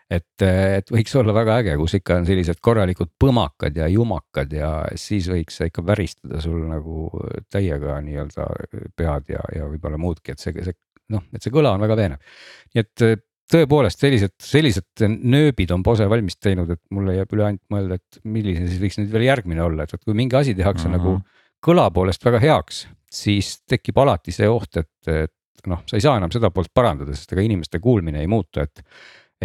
et, 0.09 0.41
et 0.45 0.91
võiks 0.93 1.15
olla 1.19 1.33
väga 1.33 1.57
äge, 1.63 1.75
kus 1.81 1.97
ikka 1.97 2.19
on 2.21 2.27
sellised 2.29 2.61
korralikud 2.61 3.11
põmakad 3.19 3.75
ja 3.75 3.87
jumakad 3.91 4.51
ja 4.53 4.71
siis 4.95 5.27
võiks 5.31 5.59
ikka 5.65 5.83
väristada 5.85 6.41
sul 6.41 6.61
nagu 6.69 7.09
täiega 7.51 7.99
nii-öelda 8.05 8.49
pead 8.95 9.31
ja, 9.33 9.43
ja 9.55 9.69
võib-olla 9.71 9.97
muudki, 9.97 10.35
et 10.35 10.39
see, 10.39 10.53
see 10.63 10.77
noh, 11.11 11.25
et 11.33 11.41
see 11.41 11.53
kõla 11.53 11.75
on 11.75 11.83
väga 11.83 11.97
veenev. 11.99 12.35
nii 12.73 12.85
et 12.85 13.25
tõepoolest 13.51 14.01
sellised, 14.01 14.33
sellised 14.41 15.05
nööbid 15.05 15.71
on 15.73 15.83
Bose 15.85 16.07
valmis 16.09 16.37
teinud, 16.41 16.71
et 16.71 16.81
mulle 16.95 17.17
jääb 17.19 17.33
üle 17.35 17.49
ainult 17.49 17.63
mõelda, 17.73 17.99
et 17.99 18.21
milline 18.23 18.65
siis 18.69 18.81
võiks 18.81 18.97
nüüd 19.01 19.11
veel 19.13 19.27
järgmine 19.27 19.61
olla, 19.65 19.85
et 19.85 19.93
vot 19.93 20.01
kui 20.01 20.17
mingi 20.17 20.37
asi 20.37 20.55
tehakse 20.57 20.87
mm 20.87 20.95
-hmm. 20.95 21.01
nagu 21.01 21.65
kõla 21.65 21.89
poolest 21.93 22.25
väga 22.25 22.41
heaks 22.41 22.85
siis 23.15 23.57
tekib 23.67 23.97
alati 24.03 24.33
see 24.35 24.47
oht, 24.51 24.81
et, 24.81 25.11
et 25.11 25.69
noh, 25.71 25.81
sa 25.87 25.97
ei 25.97 26.03
saa 26.03 26.19
enam 26.19 26.33
seda 26.33 26.51
poolt 26.53 26.73
parandada, 26.75 27.15
sest 27.15 27.31
ega 27.33 27.45
inimeste 27.45 27.79
kuulmine 27.83 28.21
ei 28.23 28.31
muutu, 28.31 28.63
et. 28.65 28.83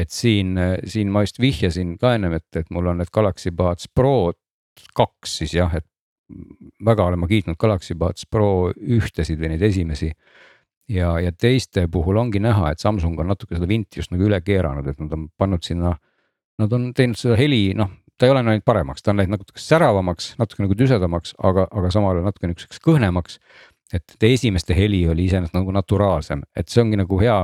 et 0.00 0.10
siin, 0.14 0.54
siin 0.86 1.10
ma 1.10 1.24
just 1.24 1.40
vihjasin 1.42 1.96
ka 1.98 2.14
ennem, 2.14 2.36
et, 2.38 2.46
et 2.56 2.68
mul 2.70 2.86
on 2.92 3.00
need 3.02 3.10
Galaxy 3.12 3.50
Buds 3.50 3.88
Pro 3.94 4.30
kaks 4.96 5.40
siis 5.40 5.54
jah, 5.54 5.72
et 5.76 5.86
väga 6.84 7.08
olen 7.08 7.20
ma 7.20 7.28
kiitnud 7.30 7.58
Galaxy 7.60 7.96
Buds 7.98 8.26
Pro 8.30 8.70
ühtesid 8.70 9.40
või 9.40 9.54
neid 9.54 9.64
esimesi. 9.66 10.12
ja, 10.90 11.12
ja 11.20 11.32
teiste 11.32 11.86
puhul 11.88 12.16
ongi 12.16 12.40
näha, 12.42 12.70
et 12.70 12.82
Samsung 12.82 13.18
on 13.20 13.30
natuke 13.30 13.54
seda 13.54 13.68
vinti 13.68 14.00
just 14.00 14.10
nagu 14.10 14.26
üle 14.26 14.40
keeranud, 14.42 14.86
et 14.86 14.98
nad 14.98 15.12
on 15.14 15.28
pannud 15.38 15.62
sinna. 15.62 15.96
Nad 16.58 16.72
on 16.76 16.90
teinud 16.94 17.16
seda 17.16 17.36
heli, 17.38 17.70
noh, 17.78 17.88
ta 18.20 18.28
ei 18.28 18.34
ole 18.34 18.42
läinud 18.44 18.64
paremaks, 18.68 19.02
ta 19.02 19.14
on 19.14 19.20
läinud 19.20 19.38
natuke 19.38 19.62
säravamaks, 19.62 20.34
natuke 20.38 20.64
nagu 20.64 20.76
tüsedamaks, 20.76 21.32
aga, 21.50 21.64
aga 21.70 21.90
samal 21.94 22.18
ajal 22.18 22.26
natuke 22.28 22.50
niisuguseks 22.50 22.82
kõhnemaks. 22.84 23.38
et 23.90 24.22
esimeste 24.22 24.74
heli 24.76 25.00
oli 25.10 25.24
iseenesest 25.26 25.54
nagu 25.56 25.72
naturaalsem, 25.74 26.44
et 26.54 26.68
see 26.70 26.78
ongi 26.78 26.98
nagu 27.00 27.16
hea, 27.18 27.38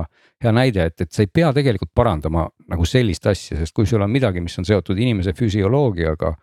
hea 0.45 0.53
näide, 0.55 0.85
et, 0.87 1.01
et 1.03 1.11
sa 1.11 1.25
ei 1.25 1.31
pea 1.33 1.49
tegelikult 1.53 1.91
parandama 1.95 2.45
nagu 2.71 2.85
sellist 2.87 3.27
asja, 3.27 3.57
sest 3.59 3.75
kui 3.75 3.87
sul 3.87 4.05
on 4.05 4.13
midagi, 4.13 4.39
mis 4.45 4.55
on 4.61 4.69
seotud 4.69 4.99
inimese 4.99 5.35
füsioloogiaga. 5.35 6.37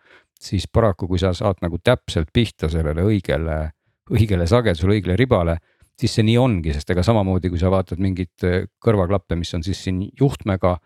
siis 0.44 0.66
paraku, 0.68 1.06
kui 1.08 1.18
sa 1.18 1.32
saad 1.32 1.62
nagu 1.62 1.78
täpselt 1.78 2.28
pihta 2.32 2.68
sellele 2.68 3.00
õigele, 3.00 3.70
õigele 4.10 4.46
sagedusele, 4.46 4.98
õigele 4.98 5.16
ribale 5.16 5.56
siis 6.00 6.16
see 6.18 6.26
nii 6.26 6.36
ongi, 6.38 6.74
sest 6.74 6.90
ega 6.90 7.02
samamoodi, 7.06 7.48
kui 7.48 7.58
sa 7.58 7.70
vaatad 7.72 8.02
mingeid 8.02 8.44
kõrvaklappe, 8.82 9.38
mis 9.38 9.54
on 9.54 9.62
siis 9.62 9.80
siin 9.86 10.02
juhtmega 10.20 10.76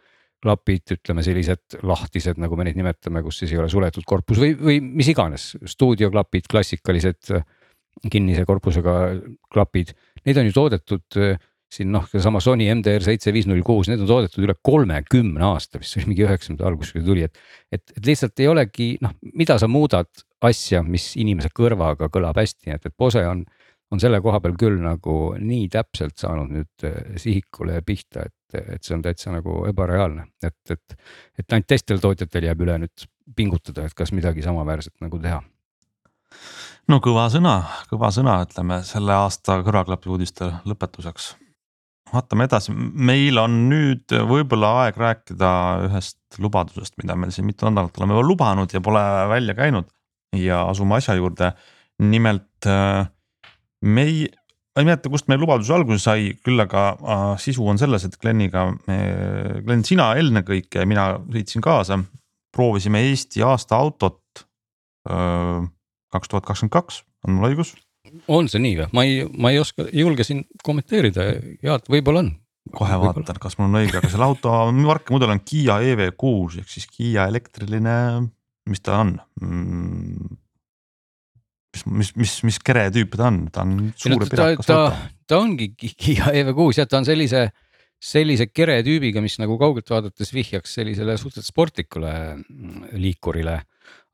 klapid, 0.42 0.94
ütleme 0.94 1.24
sellised 1.26 1.78
lahtised, 1.86 2.38
nagu 2.38 2.56
me 2.58 2.68
neid 2.68 2.78
nimetame, 2.78 3.22
kus 3.24 3.42
siis 3.42 3.52
ei 3.54 3.60
ole 3.62 3.70
suletud 3.72 4.06
korpus 4.06 4.40
või, 4.40 4.54
või 4.54 4.78
mis 4.82 5.10
iganes, 5.10 5.50
stuudioklapid, 5.66 6.46
klassikalised 6.50 7.32
kinnise 8.12 8.44
korpusega 8.46 8.94
klapid, 9.50 9.94
neid 10.26 10.38
on 10.38 10.46
ju 10.46 10.54
toodetud 10.54 11.20
siin 11.68 11.90
noh, 11.92 12.06
seesama 12.08 12.40
Sony 12.40 12.68
MDR 12.72 13.02
seitse 13.04 13.32
viis 13.34 13.44
null 13.48 13.60
kuus, 13.66 13.90
need 13.90 14.00
on 14.00 14.08
toodetud 14.08 14.46
üle 14.46 14.54
kolmekümne 14.64 15.42
aasta, 15.50 15.80
vist 15.82 15.98
mingi 16.06 16.24
üheksakümnenda 16.24 16.64
alguses, 16.70 16.94
kui 16.94 17.04
tuli, 17.04 17.26
et. 17.26 17.42
et, 17.74 17.82
et 17.98 18.06
lihtsalt 18.08 18.40
ei 18.40 18.48
olegi 18.48 18.88
noh, 19.04 19.12
mida 19.36 19.58
sa 19.60 19.68
muudad 19.68 20.08
asja, 20.48 20.80
mis 20.86 21.10
inimese 21.20 21.50
kõrvaga 21.52 22.08
kõlab 22.14 22.38
hästi, 22.40 22.72
et, 22.72 22.88
et 22.88 22.96
Bose 22.96 23.26
on 23.26 23.44
on 23.90 24.00
selle 24.02 24.20
koha 24.24 24.40
peal 24.44 24.56
küll 24.60 24.80
nagu 24.82 25.14
nii 25.40 25.68
täpselt 25.72 26.18
saanud 26.20 26.52
nüüd 26.52 26.86
eh, 26.86 27.14
sihikule 27.20 27.80
pihta, 27.86 28.26
et, 28.28 28.34
et 28.56 28.84
see 28.84 28.96
on 28.96 29.02
täitsa 29.04 29.32
nagu 29.34 29.62
ebareaalne, 29.68 30.28
et, 30.42 30.58
et. 30.70 30.96
et 31.38 31.52
ainult 31.52 31.68
teistel 31.68 32.00
tootjatel 32.02 32.48
jääb 32.48 32.64
üle 32.64 32.78
nüüd 32.84 33.08
pingutada, 33.36 33.86
et 33.86 33.96
kas 33.96 34.12
midagi 34.16 34.44
samaväärset 34.44 34.94
nagu 35.04 35.20
teha. 35.22 35.42
no 36.88 37.00
kõva 37.04 37.28
sõna, 37.32 37.58
kõva 37.90 38.12
sõna, 38.14 38.38
ütleme 38.46 38.80
selle 38.88 39.16
aasta 39.16 39.60
kõrvaklapi 39.66 40.12
uudiste 40.14 40.50
lõpetuseks. 40.68 41.34
vaatame 42.12 42.48
edasi, 42.48 42.72
meil 42.72 43.38
on 43.38 43.60
nüüd 43.68 44.16
võib-olla 44.32 44.72
aeg 44.84 44.96
rääkida 44.96 45.52
ühest 45.90 46.40
lubadusest, 46.40 46.96
mida 47.02 47.16
me 47.16 47.30
siin 47.30 47.46
mitu 47.46 47.68
nädalat 47.68 47.98
oleme 48.00 48.16
juba 48.16 48.28
lubanud 48.28 48.72
ja 48.72 48.80
pole 48.80 49.04
välja 49.28 49.54
käinud 49.54 49.88
ja 50.36 50.62
asume 50.68 50.96
asja 50.96 51.14
juurde. 51.14 51.52
nimelt 51.98 52.66
äh, 52.66 53.08
me 53.82 54.02
ei, 54.02 54.28
ma 54.78 54.84
ei 54.84 54.86
mäleta, 54.86 55.10
kust 55.10 55.26
meie 55.26 55.40
lubadus 55.42 55.72
alguse 55.74 55.98
sai, 56.04 56.30
küll 56.46 56.62
aga 56.62 56.84
äh, 56.94 57.24
sisu 57.42 57.66
on 57.66 57.80
selles, 57.80 58.04
et 58.06 58.14
Gleniga, 58.20 58.68
Glen, 58.86 59.82
sina 59.86 60.12
ennekõike, 60.20 60.84
mina 60.86 61.10
sõitsin 61.26 61.64
kaasa. 61.64 61.98
proovisime 62.54 63.02
Eesti 63.10 63.42
aasta 63.42 63.76
autot 63.76 64.22
kaks 65.08 66.28
tuhat 66.28 66.44
kakskümmend 66.44 66.72
kaks, 66.72 67.02
on 67.26 67.36
mul 67.36 67.48
õigus? 67.50 67.74
on 68.32 68.48
see 68.48 68.60
nii 68.62 68.76
või, 68.78 68.88
ma 68.96 69.04
ei, 69.04 69.22
ma 69.36 69.52
ei 69.52 69.60
oska, 69.60 69.88
ei 69.90 70.02
julge 70.04 70.24
siin 70.26 70.44
kommenteerida, 70.64 71.26
head, 71.64 71.88
võib-olla 71.92 72.24
on. 72.24 72.32
kohe 72.76 72.98
vaatan, 73.02 73.40
kas 73.40 73.58
mul 73.58 73.68
on 73.70 73.80
õige, 73.82 73.98
aga 74.00 74.10
selle 74.12 74.28
auto 74.28 74.52
markemudel 74.90 75.34
on 75.34 75.42
Kiia 75.44 75.80
EV6 75.92 76.62
ehk 76.62 76.72
siis 76.72 76.88
Kiia 76.92 77.28
elektriline, 77.32 77.96
mis 78.68 78.84
ta 78.84 79.00
on 79.04 79.16
mm,? 79.42 80.36
Mis, 81.74 81.86
mis, 81.86 82.12
mis, 82.16 82.34
mis 82.48 82.58
kere 82.64 82.88
tüüp 82.94 83.16
ta 83.18 83.28
on, 83.30 83.40
ta 83.52 83.64
on 83.66 83.90
suur 83.96 84.16
ja 84.24 84.28
pirakas 84.30 84.70
auto. 84.72 85.08
ta 85.28 85.40
ongi 85.42 85.70
Kiia 85.76 86.32
EV6 86.42 86.80
jah, 86.80 86.88
ta 86.88 87.00
on 87.00 87.08
sellise, 87.08 87.48
sellise 88.00 88.48
kere 88.50 88.78
tüübiga, 88.86 89.22
mis 89.24 89.38
nagu 89.42 89.58
kaugelt 89.60 89.90
vaadates 89.92 90.32
vihjaks 90.34 90.78
sellisele 90.78 91.18
suhteliselt 91.20 91.50
sportlikule 91.50 92.14
mm, 92.38 92.94
liikurile. 93.02 93.60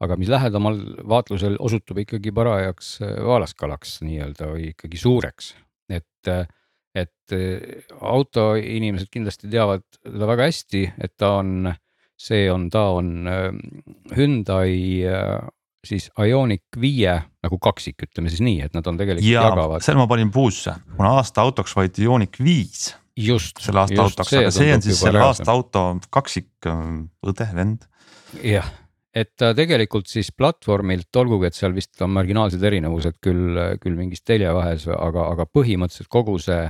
aga 0.04 0.16
mis 0.18 0.28
lähedamal 0.28 0.76
vaatlusel 1.08 1.54
osutub 1.62 1.98
ikkagi 2.02 2.32
parajaks 2.34 2.98
äh, 3.02 3.14
vaalaskalaks 3.24 4.00
nii-öelda 4.04 4.50
või 4.50 4.68
ikkagi 4.72 5.00
suureks, 5.00 5.54
et 5.88 6.30
äh, 6.30 6.46
et 6.94 7.34
äh, 7.34 7.82
autoinimesed 7.98 9.10
kindlasti 9.10 9.48
teavad 9.50 9.82
teda 9.98 10.28
väga 10.30 10.46
hästi, 10.46 10.82
et 11.02 11.14
ta 11.18 11.32
on, 11.40 11.72
see 12.14 12.46
on, 12.50 12.68
ta 12.70 12.84
on 12.94 13.26
Hyundai 14.14 15.02
siis 15.84 16.06
Ioniq 16.14 16.78
viie 16.80 17.16
nagu 17.44 17.58
kaksik, 17.62 18.06
ütleme 18.08 18.32
siis 18.32 18.42
nii, 18.44 18.60
et 18.66 18.76
nad 18.76 18.86
on 18.90 19.00
tegelikult 19.00 19.28
ja, 19.28 19.46
jagavad. 19.48 19.84
seal 19.84 19.98
ma 20.00 20.06
panin 20.10 20.32
puusse, 20.34 20.76
kuna 20.96 21.16
aasta 21.20 21.44
autoks 21.44 21.74
valiti 21.76 22.06
Ioniq 22.06 22.40
viis. 22.44 22.92
just. 23.16 23.60
selle 23.62 23.84
aasta 23.84 23.98
just 23.98 24.04
autoks, 24.06 24.36
aga 24.40 24.54
see 24.54 24.72
on 24.74 24.86
siis 24.86 25.02
selle 25.06 25.22
aasta 25.24 25.50
auto 25.52 25.84
kaksik 26.14 26.70
ähm, 26.70 27.04
õde, 27.26 27.48
vend. 27.56 27.86
jah, 28.42 28.70
et 29.14 29.32
ta 29.38 29.52
tegelikult 29.56 30.10
siis 30.10 30.32
platvormilt, 30.34 31.10
olgugi 31.22 31.48
et 31.48 31.58
seal 31.58 31.74
vist 31.76 32.02
on 32.04 32.14
marginaalsed 32.16 32.62
erinevused 32.62 33.20
küll, 33.22 33.60
küll 33.82 33.98
mingis 33.98 34.24
teljevahes, 34.26 34.88
aga, 34.94 35.28
aga 35.36 35.46
põhimõtteliselt 35.46 36.10
kogu 36.12 36.38
see, 36.42 36.64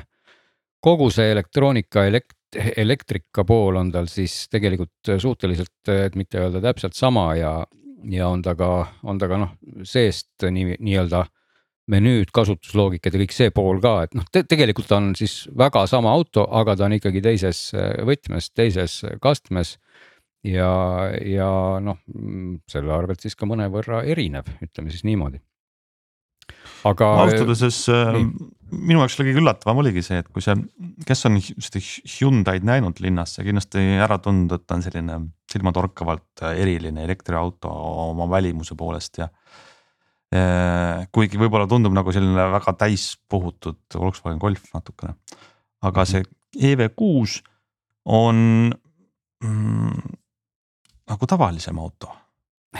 kogu 0.84 1.08
see 1.14 1.30
elektroonika 1.32 2.04
elekt-, 2.10 2.60
elektrika 2.76 3.46
pool 3.48 3.80
on 3.80 3.92
tal 3.94 4.10
siis 4.12 4.44
tegelikult 4.52 5.14
suhteliselt, 5.22 5.88
et 5.88 6.18
mitte 6.20 6.42
öelda 6.42 6.60
täpselt 6.64 6.96
sama 6.98 7.30
ja, 7.38 7.56
ja 8.10 8.28
on 8.28 8.42
ta 8.44 8.54
ka, 8.58 8.70
on 9.02 9.18
ta 9.20 9.28
ka 9.30 9.38
noh, 9.40 9.54
seest 9.86 10.44
nii, 10.44 10.76
nii-öelda 10.78 11.24
menüüd, 11.92 12.30
kasutusloogikad 12.32 13.14
ja 13.14 13.20
kõik 13.20 13.34
see 13.36 13.52
pool 13.54 13.80
ka, 13.84 13.96
et 14.06 14.14
noh 14.16 14.24
te, 14.32 14.44
tegelikult 14.48 14.92
on 14.96 15.12
siis 15.18 15.42
väga 15.56 15.84
sama 15.90 16.14
auto, 16.16 16.46
aga 16.48 16.76
ta 16.78 16.86
on 16.86 16.96
ikkagi 16.96 17.20
teises 17.24 17.66
võtmes, 18.08 18.50
teises 18.56 19.02
kastmes. 19.24 19.76
ja, 20.44 20.70
ja 21.24 21.50
noh, 21.84 22.00
selle 22.70 22.92
arvelt 22.92 23.24
siis 23.24 23.36
ka 23.36 23.48
mõnevõrra 23.48 24.02
erinev, 24.04 24.48
ütleme 24.64 24.92
siis 24.92 25.04
niimoodi. 25.04 25.40
aga. 26.88 27.10
ausalt 27.24 27.48
öeldes 27.48 27.84
minu 28.74 29.02
jaoks 29.02 29.16
kõige 29.20 29.36
üllatavam 29.40 29.80
oligi 29.82 30.02
see, 30.04 30.20
et 30.22 30.28
kui 30.32 30.44
see, 30.44 30.56
kes 31.06 31.26
on 31.28 31.38
seda 31.42 31.82
Hyundai'd 32.16 32.64
näinud 32.66 33.00
linnas, 33.04 33.36
see 33.36 33.46
kindlasti 33.46 33.84
ära 34.02 34.18
tundnud, 34.22 34.56
et 34.56 34.66
ta 34.66 34.78
on 34.78 34.84
selline 34.84 35.18
silmatorkavalt 35.54 36.44
äh, 36.44 36.58
eriline 36.64 37.06
elektriauto 37.06 37.70
oma 38.10 38.28
välimuse 38.30 38.76
poolest 38.78 39.22
ja. 39.22 39.30
Äh, 40.34 41.06
kuigi 41.14 41.38
võib-olla 41.38 41.68
tundub 41.70 41.94
nagu 41.94 42.12
selline 42.14 42.48
väga 42.56 42.74
täispuhutud 42.80 43.98
Volkswagen 44.00 44.40
Golf 44.42 44.66
natukene, 44.74 45.14
aga 45.86 46.06
see 46.08 46.24
EV6 46.58 47.38
on 48.10 48.72
mm, 49.44 50.14
nagu 51.12 51.28
tavalisem 51.30 51.78
auto 51.78 52.10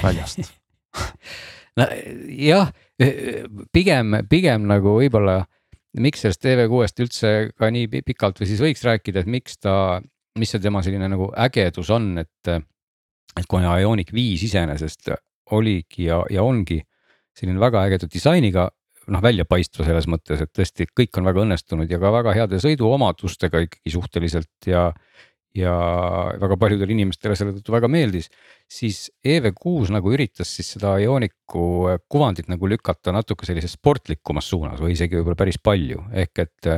väljast 0.03 0.43
nojah, 1.79 2.73
pigem, 3.75 4.19
pigem 4.31 4.67
nagu 4.71 4.97
võib-olla 4.99 5.43
miks 6.01 6.25
sellest 6.25 6.43
TV6-st 6.43 7.05
üldse 7.05 7.33
ka 7.59 7.71
nii 7.75 8.03
pikalt 8.07 8.41
või 8.41 8.51
siis 8.51 8.63
võiks 8.63 8.83
rääkida, 8.87 9.23
et 9.23 9.31
miks 9.31 9.59
ta, 9.63 10.01
mis 10.39 10.55
see 10.55 10.63
tema 10.63 10.83
selline 10.83 11.09
nagu 11.13 11.31
ägedus 11.47 11.91
on, 11.95 12.15
et. 12.23 12.55
et 13.35 13.47
kuna 13.51 13.79
Ioniq 13.83 14.13
viis 14.15 14.45
iseenesest 14.47 15.11
oligi 15.55 16.07
ja, 16.07 16.21
ja 16.31 16.43
ongi 16.47 16.79
selline 17.35 17.59
väga 17.61 17.83
ägeda 17.89 18.07
disainiga, 18.11 18.69
noh 19.11 19.23
väljapaistva 19.23 19.87
selles 19.87 20.07
mõttes, 20.09 20.41
et 20.41 20.53
tõesti 20.55 20.87
kõik 20.97 21.19
on 21.19 21.27
väga 21.27 21.43
õnnestunud 21.43 21.91
ja 21.91 21.99
ka 22.01 22.13
väga 22.15 22.35
heade 22.37 22.61
sõiduomadustega 22.63 23.65
ikkagi 23.67 23.95
suhteliselt 23.95 24.71
ja 24.71 24.91
ja 25.55 25.73
väga 26.43 26.57
paljudele 26.59 26.91
inimestele 26.97 27.37
selle 27.39 27.53
tõttu 27.55 27.71
väga 27.71 27.87
meeldis, 27.87 28.27
siis 28.67 29.05
EV6 29.23 29.93
nagu 29.95 30.11
üritas 30.11 30.51
siis 30.51 30.73
seda 30.75 30.97
Ioniqu 30.99 31.67
kuvandit 32.11 32.51
nagu 32.51 32.71
lükata 32.71 33.15
natuke 33.15 33.47
sellises 33.47 33.77
sportlikumas 33.79 34.49
suunas 34.51 34.83
või 34.83 34.97
isegi 34.97 35.21
võib-olla 35.21 35.39
päris 35.45 35.61
palju, 35.63 36.09
ehk 36.13 36.47
et. 36.47 36.75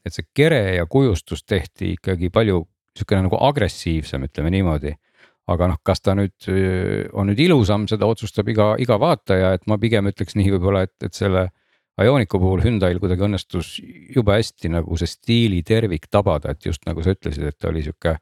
et 0.00 0.14
see 0.14 0.24
kere 0.32 0.78
ja 0.78 0.86
kujustus 0.88 1.42
tehti 1.44 1.90
ikkagi 1.98 2.30
palju 2.32 2.62
sihukene 2.98 3.26
nagu 3.28 3.38
agressiivsem, 3.50 4.26
ütleme 4.28 4.52
niimoodi. 4.56 4.96
aga 5.50 5.66
noh, 5.66 5.78
kas 5.82 5.98
ta 5.98 6.12
nüüd 6.14 6.46
on 7.16 7.26
nüüd 7.26 7.40
ilusam, 7.42 7.88
seda 7.90 8.06
otsustab 8.06 8.46
iga, 8.52 8.76
iga 8.78 9.00
vaataja, 9.02 9.54
et 9.56 9.64
ma 9.66 9.80
pigem 9.82 10.06
ütleks 10.06 10.36
nii 10.38 10.52
võib-olla, 10.54 10.84
et, 10.86 10.94
et 11.02 11.16
selle 11.16 11.48
Ioniqu 12.00 12.38
puhul 12.40 12.62
Hyundai'l 12.64 13.00
kuidagi 13.00 13.24
õnnestus 13.26 13.72
jube 14.14 14.36
hästi 14.36 14.70
nagu 14.72 14.96
see 14.96 15.10
stiili 15.10 15.58
tervik 15.66 16.06
tabada, 16.12 16.54
et 16.54 16.68
just 16.68 16.86
nagu 16.86 17.02
sa 17.02 17.16
ütlesid, 17.16 17.48
et 17.50 17.58
ta 17.58 17.68
oli 17.68 17.82
sihuke 17.84 18.14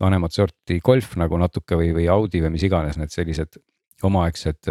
vanemat 0.00 0.36
sorti 0.36 0.78
golf 0.84 1.16
nagu 1.20 1.40
natuke 1.40 1.76
või, 1.80 1.90
või 1.96 2.06
Audi 2.12 2.40
või 2.44 2.54
mis 2.54 2.64
iganes 2.68 3.00
need 3.00 3.12
sellised 3.12 3.58
omaaegsed 4.06 4.70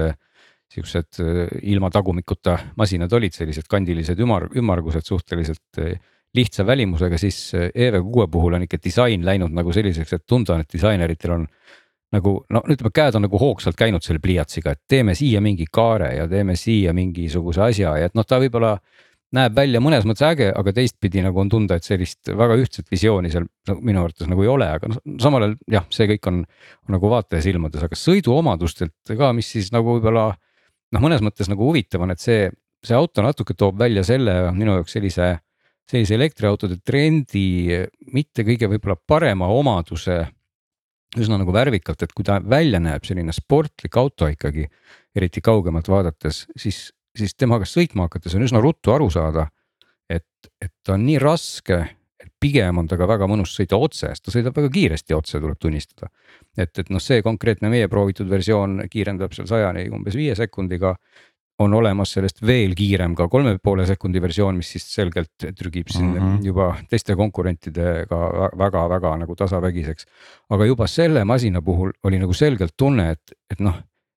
siuksed 0.75 1.21
ilma 1.61 1.91
tagumikuta 1.93 2.57
masinad 2.79 3.13
olid, 3.13 3.35
sellised 3.35 3.67
kandilised 3.69 4.19
ümar, 4.21 4.47
ümmargused 4.57 5.05
suhteliselt 5.05 5.81
lihtsa 6.35 6.65
välimusega, 6.67 7.17
siis 7.21 7.39
EV6 7.55 8.29
puhul 8.31 8.57
on 8.57 8.65
ikka 8.65 8.79
disain 8.83 9.25
läinud 9.25 9.53
nagu 9.55 9.73
selliseks, 9.73 10.13
et 10.13 10.25
tunda 10.27 10.55
on, 10.55 10.65
et 10.65 10.77
disaineritel 10.77 11.35
on 11.37 11.47
nagu 12.15 12.35
no 12.53 12.61
ütleme, 12.69 12.91
käed 12.95 13.17
on 13.17 13.25
nagu 13.25 13.39
hoogsalt 13.41 13.77
käinud 13.79 14.05
selle 14.05 14.21
pliiatsiga, 14.23 14.75
et 14.75 14.83
teeme 14.89 15.15
siia 15.17 15.41
mingi 15.43 15.67
kaare 15.71 16.13
ja 16.15 16.27
teeme 16.31 16.55
siia 16.59 16.93
mingisuguse 16.95 17.63
asja 17.65 17.95
ja 17.99 18.09
et 18.09 18.15
noh, 18.17 18.27
ta 18.27 18.39
võib-olla 18.41 18.75
näeb 19.35 19.55
välja 19.57 19.81
mõnes 19.83 20.05
mõttes 20.07 20.23
äge, 20.27 20.49
aga 20.55 20.73
teistpidi 20.75 21.23
nagu 21.25 21.39
on 21.41 21.49
tunda, 21.51 21.77
et 21.79 21.87
sellist 21.87 22.29
väga 22.29 22.57
ühtset 22.61 22.91
visiooni 22.91 23.31
seal 23.33 23.47
no, 23.69 23.77
minu 23.81 24.03
arvates 24.03 24.29
nagu 24.31 24.45
ei 24.45 24.51
ole, 24.51 24.67
aga 24.77 24.91
noh, 24.91 25.01
samal 25.21 25.47
ajal 25.47 25.55
jah, 25.77 25.87
see 25.93 26.07
kõik 26.13 26.29
on, 26.31 26.43
on 26.87 26.97
nagu 26.97 27.11
vaataja 27.11 27.43
silmades, 27.43 27.83
aga 27.87 27.99
sõiduomadustelt 27.99 29.15
ka, 29.17 29.31
mis 29.35 29.49
siis 29.57 29.71
nagu 29.75 29.97
võib-olla 29.97 30.29
noh, 30.35 31.03
mõnes 31.03 31.25
mõttes 31.25 31.49
nagu 31.51 31.67
huvitav 31.67 32.05
on, 32.05 32.13
et 32.15 32.21
see, 32.21 32.47
see 32.85 32.95
auto 32.97 33.25
natuke 33.25 33.57
toob 33.57 33.79
välja 33.81 34.05
selle 34.07 34.37
minu 34.55 34.77
jaoks 34.77 34.95
sellise, 34.95 35.33
sellise 35.89 36.17
elektriautode 36.17 36.79
trendi 36.85 37.69
mitte 38.13 38.45
kõige 38.47 38.69
võib-olla 38.71 38.97
parema 39.07 39.49
omaduse 39.53 40.23
üsna 41.19 41.39
nagu 41.39 41.53
värvikalt, 41.55 42.03
et 42.03 42.13
kui 42.15 42.25
ta 42.27 42.39
välja 42.43 42.81
näeb 42.83 43.05
selline 43.07 43.33
sportlik 43.35 43.97
auto 43.99 44.27
ikkagi, 44.31 44.65
eriti 45.15 45.43
kaugemalt 45.43 45.87
vaadates, 45.91 46.45
siis, 46.59 46.89
siis 47.15 47.35
temaga 47.39 47.67
sõitma 47.69 48.09
hakates 48.09 48.35
on 48.35 48.45
üsna 48.47 48.61
ruttu 48.63 48.93
aru 48.95 49.09
saada. 49.13 49.49
et, 50.09 50.25
et 50.61 50.73
ta 50.85 50.93
on 50.93 51.05
nii 51.05 51.17
raske, 51.17 51.77
et 52.21 52.29
pigem 52.39 52.77
on 52.77 52.87
temaga 52.87 53.07
väga 53.15 53.29
mõnus 53.29 53.55
sõita 53.57 53.77
otse, 53.81 54.11
sest 54.11 54.25
ta 54.25 54.33
sõidab 54.33 54.57
väga 54.57 54.69
kiiresti 54.73 55.15
otse, 55.17 55.39
tuleb 55.39 55.57
tunnistada. 55.59 56.11
et, 56.57 56.77
et 56.77 56.89
noh, 56.89 57.01
see 57.01 57.21
konkreetne 57.23 57.69
meie 57.69 57.87
proovitud 57.87 58.29
versioon 58.29 58.83
kiirendab 58.91 59.33
seal 59.33 59.47
sajani 59.47 59.87
umbes 59.89 60.15
viie 60.15 60.35
sekundiga 60.35 60.95
on 61.59 61.73
olemas 61.73 62.11
sellest 62.15 62.41
veel 62.45 62.73
kiirem 62.75 63.15
ka 63.15 63.27
kolme 63.31 63.55
poole 63.63 63.85
sekundi 63.87 64.21
versioon, 64.21 64.57
mis 64.59 64.73
siis 64.75 64.85
selgelt 64.97 65.45
trügib 65.55 65.91
siin 65.91 66.09
mm 66.09 66.19
-hmm. 66.19 66.45
juba 66.49 66.67
teiste 66.89 67.15
konkurentidega 67.15 68.49
väga-väga 68.59 69.15
nagu 69.23 69.35
tasavägiseks. 69.35 70.05
aga 70.49 70.65
juba 70.65 70.87
selle 70.87 71.23
masina 71.23 71.61
puhul 71.61 71.91
oli 72.03 72.19
nagu 72.19 72.33
selgelt 72.33 72.73
tunne, 72.77 73.11
et, 73.11 73.31
et 73.51 73.59
noh, 73.59 73.75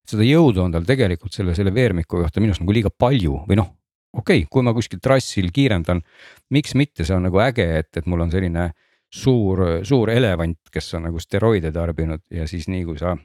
seda 0.09 0.23
jõudu 0.23 0.65
on 0.65 0.73
tal 0.73 0.85
tegelikult 0.85 1.33
selle, 1.33 1.55
selle 1.55 1.75
veermiku 1.75 2.23
kohta 2.23 2.41
minu 2.41 2.51
arust 2.51 2.65
nagu 2.65 2.73
liiga 2.73 2.91
palju 2.91 3.45
või 3.49 3.57
noh. 3.57 3.71
okei 4.13 4.43
okay,, 4.43 4.49
kui 4.51 4.63
ma 4.63 4.75
kuskil 4.75 4.99
trassil 4.99 5.51
kiirendan, 5.53 6.03
miks 6.51 6.75
mitte, 6.75 7.05
see 7.05 7.17
on 7.17 7.23
nagu 7.29 7.39
äge, 7.39 7.79
et, 7.79 7.97
et 7.97 8.07
mul 8.07 8.21
on 8.21 8.31
selline 8.31 8.71
suur, 9.09 9.61
suur 9.83 10.11
elevant, 10.11 10.59
kes 10.73 10.95
on 10.95 11.09
nagu 11.09 11.21
steroide 11.21 11.73
tarbinud 11.73 12.21
ja 12.31 12.47
siis 12.49 12.69
nii 12.69 12.85
kui 12.85 12.99
sa 12.99 13.17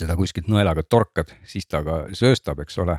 teda 0.00 0.16
kuskilt 0.18 0.48
nõelaga 0.50 0.84
torkad, 0.84 1.32
siis 1.48 1.66
ta 1.66 1.82
ka 1.86 2.04
sööstab, 2.16 2.62
eks 2.64 2.78
ole. 2.84 2.98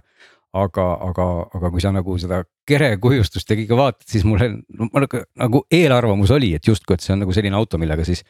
aga, 0.49 0.83
aga, 1.05 1.25
aga 1.53 1.69
kui 1.69 1.81
sa 1.83 1.91
nagu 1.93 2.15
seda 2.17 2.39
kerekujustust 2.65 3.51
ja 3.51 3.57
kõike 3.59 3.75
vaatad, 3.77 4.07
siis 4.09 4.23
mulle 4.25 4.47
no, 4.49 4.87
nagu, 4.97 5.19
nagu 5.37 5.61
eelarvamus 5.69 6.31
oli, 6.33 6.55
et 6.57 6.65
justkui, 6.65 6.95
et 6.97 7.05
see 7.05 7.13
on 7.13 7.21
nagu 7.21 7.35
selline 7.37 7.53
auto, 7.53 7.77
millega 7.77 8.01
siis 8.07 8.23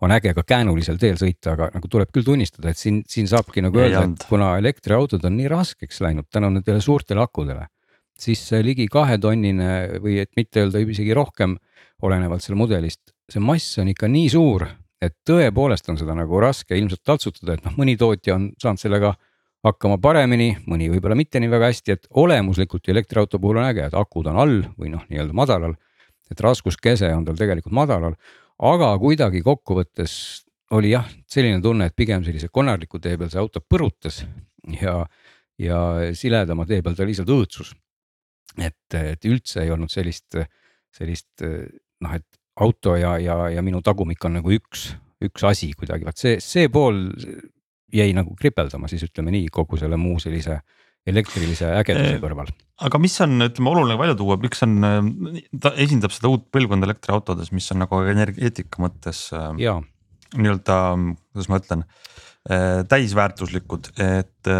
on 0.00 0.14
äge 0.16 0.32
ka 0.38 0.40
käänulisel 0.54 0.96
teel 0.96 1.20
sõita, 1.20 1.52
aga 1.52 1.68
nagu 1.74 1.90
tuleb 1.92 2.08
küll 2.16 2.24
tunnistada, 2.24 2.72
et 2.72 2.80
siin, 2.80 3.02
siin 3.04 3.28
saabki 3.28 3.60
nagu 3.60 3.76
öelda, 3.76 4.06
et 4.08 4.24
kuna 4.30 4.54
elektriautod 4.56 5.28
on 5.28 5.36
nii 5.36 5.52
raskeks 5.52 6.00
läinud 6.00 6.30
tänu 6.32 6.48
nendele 6.54 6.80
suurtele 6.80 7.20
akudele 7.20 7.68
siis 8.20 8.40
see 8.48 8.62
ligi 8.64 8.86
kahetonnine 8.92 10.00
või 10.02 10.20
et 10.22 10.32
mitte 10.38 10.64
öelda 10.64 10.80
isegi 10.82 11.14
rohkem, 11.16 11.56
olenevalt 12.06 12.44
selle 12.44 12.58
mudelist, 12.60 13.12
see 13.32 13.42
mass 13.42 13.78
on 13.80 13.90
ikka 13.92 14.08
nii 14.10 14.28
suur, 14.32 14.66
et 15.02 15.14
tõepoolest 15.28 15.88
on 15.92 15.98
seda 16.00 16.14
nagu 16.16 16.40
raske 16.40 16.76
ilmselt 16.78 17.02
taltsutada, 17.04 17.56
et 17.56 17.64
noh, 17.66 17.74
mõni 17.78 17.96
tootja 18.00 18.36
on 18.36 18.50
saanud 18.60 18.80
sellega 18.80 19.12
hakkama 19.66 19.98
paremini, 20.02 20.52
mõni 20.70 20.88
võib-olla 20.92 21.16
mitte 21.18 21.40
nii 21.42 21.50
väga 21.50 21.70
hästi, 21.72 21.96
et 21.96 22.08
olemuslikult 22.22 22.88
elektriauto 22.92 23.40
puhul 23.42 23.60
on 23.60 23.68
äge, 23.68 23.88
et 23.88 23.96
akud 23.98 24.28
on 24.30 24.40
all 24.42 24.58
või 24.78 24.92
noh, 24.92 25.04
nii-öelda 25.10 25.36
madalal. 25.36 25.76
et 26.30 26.40
raskuskese 26.42 27.12
on 27.14 27.24
tal 27.24 27.36
tegelikult 27.38 27.74
madalal, 27.74 28.16
aga 28.58 28.88
kuidagi 28.98 29.44
kokkuvõttes 29.46 30.12
oli 30.74 30.90
jah, 30.90 31.06
selline 31.30 31.60
tunne, 31.62 31.86
et 31.86 31.96
pigem 31.96 32.24
sellise 32.26 32.48
konarliku 32.50 32.98
tee 32.98 33.14
peal 33.18 33.30
see 33.30 33.38
auto 33.38 33.60
põrutas 33.62 34.24
ja, 34.80 34.96
ja 35.58 35.80
siledama 36.18 36.66
tee 36.66 36.82
peal 36.82 36.96
ta 36.98 37.06
lihtsalt 37.06 37.30
õõtsus. 37.30 37.74
et, 38.58 38.94
et 38.94 39.24
üldse 39.24 39.62
ei 39.62 39.70
olnud 39.70 39.92
sellist, 39.92 40.38
sellist 40.90 41.44
noh, 41.44 42.14
et 42.14 42.26
auto 42.64 42.96
ja, 42.96 43.16
ja, 43.20 43.36
ja 43.52 43.64
minu 43.64 43.82
tagumik 43.84 44.24
on 44.24 44.38
nagu 44.38 44.52
üks, 44.54 44.88
üks 45.24 45.44
asi 45.48 45.72
kuidagi, 45.76 46.06
vaat 46.08 46.20
see, 46.20 46.38
see 46.42 46.70
pool 46.72 47.02
jäi 47.94 48.10
nagu 48.16 48.34
kripeldama 48.38 48.90
siis 48.90 49.04
ütleme 49.06 49.32
nii 49.34 49.50
kogu 49.54 49.78
selle 49.80 49.98
muu 50.00 50.18
sellise 50.22 50.60
elektrilise 51.06 51.68
ägeduse 51.78 52.18
kõrval. 52.22 52.50
aga 52.82 53.00
mis 53.00 53.14
on, 53.22 53.38
ütleme 53.46 53.70
oluline 53.72 53.98
välja 54.00 54.16
tuua, 54.18 54.38
miks 54.42 54.64
on, 54.66 54.74
ta 55.62 55.72
esindab 55.82 56.14
seda 56.14 56.32
uut 56.32 56.48
põlvkonda 56.54 56.88
elektriautodes, 56.88 57.52
mis 57.54 57.68
on 57.74 57.84
nagu 57.84 58.00
energeetika 58.10 58.82
mõttes 58.82 59.28
nii-öelda, 59.32 60.78
kuidas 61.30 61.50
ma 61.52 61.60
ütlen, 61.62 61.84
täisväärtuslikud, 62.90 63.92
et 64.02 64.50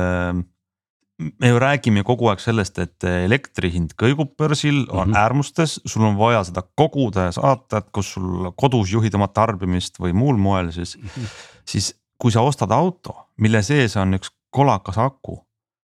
me 1.19 1.49
ju 1.49 1.59
räägime 1.61 2.03
kogu 2.05 2.29
aeg 2.31 2.43
sellest, 2.43 2.79
et 2.83 3.05
elektri 3.09 3.71
hind 3.73 3.95
kõigub 3.99 4.35
börsil, 4.39 4.85
on 4.91 5.09
mm 5.09 5.13
-hmm. 5.13 5.19
äärmustes, 5.19 5.81
sul 5.87 6.05
on 6.05 6.17
vaja 6.17 6.45
seda 6.45 6.63
koguda 6.77 7.29
ja 7.29 7.33
saata, 7.33 7.79
et 7.79 7.91
kus 7.93 8.13
sul 8.17 8.53
kodus 8.57 8.93
juhid 8.93 9.15
oma 9.15 9.29
tarbimist 9.29 10.01
või 10.01 10.13
muul 10.13 10.37
moel 10.37 10.73
siis 10.73 10.97
mm. 10.97 11.09
-hmm. 11.09 11.29
siis 11.65 11.95
kui 12.19 12.33
sa 12.33 12.41
ostad 12.41 12.71
auto, 12.71 13.17
mille 13.37 13.63
sees 13.63 13.97
on 13.97 14.15
üks 14.15 14.31
kolakas 14.51 14.99
aku, 14.99 15.41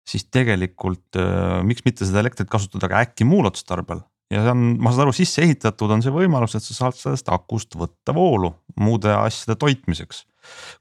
siis 0.09 0.25
tegelikult 0.25 1.17
äh, 1.17 1.63
miks 1.63 1.85
mitte 1.85 2.07
seda 2.07 2.21
elektrit 2.21 2.51
kasutada 2.51 2.89
ka 2.89 3.03
äkki 3.03 3.25
muul 3.25 3.47
otstarbel 3.47 4.01
ja 4.31 4.43
see 4.43 4.51
on, 4.51 4.65
ma 4.83 4.91
saan 4.91 5.07
aru, 5.07 5.15
sisse 5.15 5.43
ehitatud 5.43 5.91
on 5.91 6.03
see 6.03 6.15
võimalus, 6.15 6.57
et 6.59 6.65
sa 6.65 6.75
saad 6.75 6.99
sellest 6.99 7.29
akust 7.35 7.77
võtta 7.79 8.15
voolu 8.15 8.55
muude 8.81 9.13
asjade 9.15 9.59
toitmiseks 9.59 10.25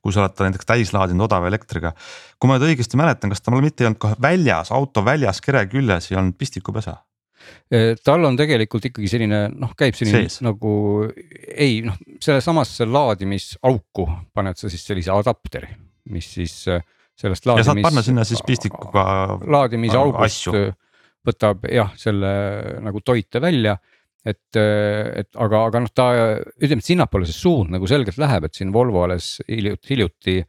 kui 0.02 0.14
sa 0.14 0.24
oled 0.24 0.36
ta 0.36 0.48
näiteks 0.48 0.70
täis 0.70 0.94
laadinud 0.96 1.28
odava 1.28 1.50
elektriga. 1.52 1.94
kui 2.40 2.52
ma 2.52 2.60
nüüd 2.60 2.72
õigesti 2.72 3.00
mäletan, 3.00 3.34
kas 3.34 3.44
tal 3.44 3.58
mitte 3.62 3.84
ei 3.84 3.90
olnud 3.90 4.02
kohe 4.02 4.18
väljas, 4.22 4.72
auto 4.76 5.06
väljas 5.06 5.42
kere 5.42 5.66
küljes 5.72 6.12
ei 6.12 6.20
olnud 6.22 6.38
pistikupesa? 6.38 7.00
tal 8.06 8.26
on 8.26 8.38
tegelikult 8.38 8.88
ikkagi 8.90 9.10
selline 9.10 9.46
noh, 9.54 9.74
käib 9.78 9.98
selline 9.98 10.26
Sees. 10.26 10.40
nagu 10.46 10.72
ei 11.54 11.82
noh, 11.86 11.98
sellesamasse 12.22 12.88
laadimisauku 12.90 14.08
paned 14.34 14.58
sa 14.58 14.72
siis 14.72 14.86
sellise 14.88 15.14
adapteri, 15.14 15.70
mis 16.14 16.30
siis 16.38 16.56
äh, 16.74 16.82
sellest 17.18 17.46
laadimis. 17.46 17.68
ja 17.68 17.74
saad 17.74 17.86
panna 17.86 18.04
sinna 18.06 18.26
siis 18.28 18.42
pistikuga. 18.46 19.06
laadimisaugust 19.58 20.50
võtab 21.26 21.66
jah, 21.72 21.94
selle 21.98 22.32
nagu 22.86 23.02
toite 23.02 23.42
välja 23.42 23.78
et, 24.26 24.58
et 24.58 25.30
aga, 25.38 25.66
aga 25.70 25.84
noh, 25.84 25.92
ta 25.94 26.08
ütleme, 26.58 26.82
et 26.82 26.88
sinnapoole 26.88 27.28
see 27.30 27.38
suund 27.38 27.74
nagu 27.74 27.88
selgelt 27.90 28.18
läheb, 28.22 28.48
et 28.48 28.58
siin 28.58 28.74
Volvo 28.74 29.04
alles 29.06 29.36
hiljuti, 29.48 29.92
hiljuti 29.94 30.40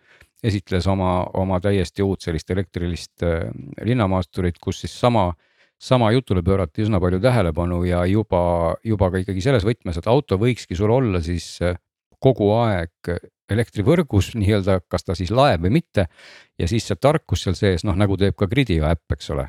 esitles 0.46 0.86
oma, 0.90 1.26
oma 1.38 1.58
täiesti 1.62 2.04
uut 2.04 2.24
sellist 2.24 2.50
elektrilist 2.52 3.24
äh, 3.26 3.48
linnamaasturit, 3.84 4.58
kus 4.62 4.82
siis 4.84 4.94
sama, 5.00 5.30
sama 5.78 6.10
jutule 6.14 6.42
pöörati 6.46 6.84
üsna 6.84 7.00
palju 7.02 7.20
tähelepanu 7.24 7.82
ja 7.88 8.04
juba, 8.10 8.76
juba 8.84 9.10
ka 9.12 9.22
ikkagi 9.22 9.44
selles 9.44 9.66
võtmes, 9.66 9.98
et 9.98 10.10
auto 10.10 10.38
võikski 10.40 10.78
sul 10.78 10.92
olla 10.92 11.22
siis 11.24 11.56
äh, 11.64 11.78
kogu 12.22 12.52
aeg 12.58 13.16
elektrivõrgus 13.52 14.34
nii-öelda, 14.40 14.80
kas 14.90 15.06
ta 15.06 15.16
siis 15.18 15.32
laeb 15.34 15.66
või 15.66 15.78
mitte. 15.80 16.08
ja 16.58 16.68
siis 16.68 16.86
see 16.88 16.98
tarkus 17.00 17.46
seal 17.46 17.56
sees, 17.58 17.84
noh 17.84 17.96
nagu 17.96 18.16
teeb 18.16 18.36
ka 18.36 18.48
Gridio 18.50 18.88
äpp, 18.88 19.16
eks 19.16 19.32
ole. 19.34 19.48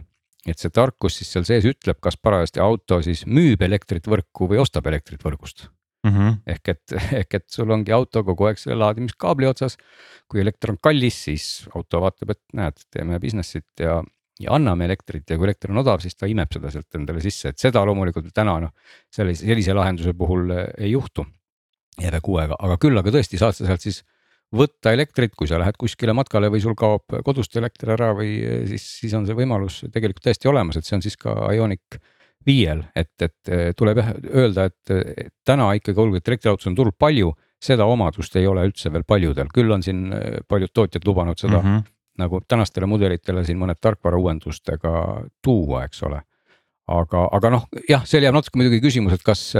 Et 0.54 0.62
see 0.62 0.74
tarkus 0.74 1.20
siis 1.20 1.32
seal 1.34 1.48
sees 1.48 1.66
ütleb, 1.68 2.00
kas 2.04 2.18
parajasti 2.18 2.62
auto 2.64 3.02
siis 3.06 3.26
müüb 3.28 3.62
elektrit 3.66 4.08
võrku 4.08 4.50
või 4.52 4.62
ostab 4.64 4.88
elektrit 4.88 5.24
võrgust 5.24 5.68
mm. 6.08 6.12
-hmm. 6.12 6.36
ehk 6.56 6.74
et, 6.74 6.95
ehk 7.22 7.39
et 7.39 7.48
sul 7.52 7.72
ongi 7.72 7.93
auto 7.95 8.24
kogu 8.28 8.50
aeg 8.50 8.60
selle 8.62 8.80
laadimiskaabli 8.82 9.50
otsas. 9.50 9.78
kui 10.28 10.41
elekter 10.41 10.74
on 10.74 10.78
kallis, 10.82 11.24
siis 11.30 11.68
auto 11.76 12.02
vaatab, 12.04 12.36
et 12.36 12.41
näed, 12.54 12.84
teeme 12.91 13.20
business'it 13.20 13.80
ja, 13.80 14.02
ja 14.39 14.54
anname 14.54 14.86
elektrit 14.86 15.30
ja 15.30 15.38
kui 15.38 15.48
elekter 15.48 15.72
on 15.72 15.84
odav, 15.84 16.02
siis 16.04 16.16
ta 16.16 16.28
imeb 16.28 16.52
seda 16.54 16.72
sealt 16.72 17.00
endale 17.00 17.24
sisse, 17.24 17.54
et 17.54 17.60
seda 17.60 17.86
loomulikult 17.88 18.28
täna 18.36 18.60
noh, 18.66 18.74
sellise, 19.14 19.45
sellise 19.45 19.76
lahenduse 19.78 20.14
puhul 20.18 20.52
ei 20.58 20.91
juhtu 20.91 21.26
EV6-ga, 21.98 22.60
aga 22.60 22.78
küll 22.78 23.00
aga 23.00 23.14
tõesti 23.14 23.39
saad 23.39 23.56
sa 23.58 23.66
sealt 23.66 23.88
siis 23.88 24.04
võtta 24.56 24.93
elektrit, 24.95 25.34
kui 25.36 25.48
sa 25.50 25.60
lähed 25.60 25.76
kuskile 25.80 26.14
matkale 26.16 26.50
või 26.52 26.62
sul 26.64 26.76
kaob 26.78 27.18
kodust 27.26 27.56
elekter 27.60 27.91
ära 27.98 28.14
või 28.16 28.38
siis, 28.70 28.86
siis 29.02 29.16
on 29.18 29.26
see 29.28 29.36
võimalus 29.36 29.82
tegelikult 29.91 30.24
täiesti 30.24 30.48
olemas, 30.48 30.78
et 30.78 30.88
see 30.88 30.95
on 30.95 31.04
siis 31.04 31.18
ka 31.20 31.34
Ioniq 31.56 32.00
viiel, 32.48 32.86
et, 32.95 33.12
et 33.20 33.76
tuleb 33.76 34.00
jah 34.00 34.14
öelda, 34.32 34.70
et 34.70 35.34
täna 35.48 35.68
ikkagi 35.76 36.00
olgugi, 36.00 36.22
et 36.22 36.32
elektriautosid 36.32 36.72
on 36.72 36.78
turul 36.80 36.95
palju, 36.95 37.34
seda 37.60 37.88
omadust 37.89 38.36
ei 38.39 38.48
ole 38.48 38.64
üldse 38.70 38.91
veel 38.93 39.04
paljudel, 39.08 39.50
küll 39.54 39.74
on 39.74 39.84
siin 39.84 40.06
paljud 40.48 40.72
tootjad 40.74 41.08
lubanud 41.10 41.39
seda 41.39 41.58
mm 41.58 41.68
-hmm. 41.68 41.84
nagu 42.24 42.41
tänastele 42.48 42.86
mudelitele 42.86 43.43
siin 43.43 43.60
mõned 43.60 43.82
tarkvara 43.82 44.18
uuendustega 44.18 45.24
tuua, 45.43 45.84
eks 45.84 46.04
ole. 46.04 46.22
aga, 46.88 47.28
aga 47.32 47.50
noh, 47.50 47.68
jah, 47.89 48.06
seal 48.06 48.24
jääb 48.24 48.34
natuke 48.34 48.58
muidugi 48.58 48.80
küsimus, 48.80 49.14
et 49.14 49.24
kas 49.24 49.58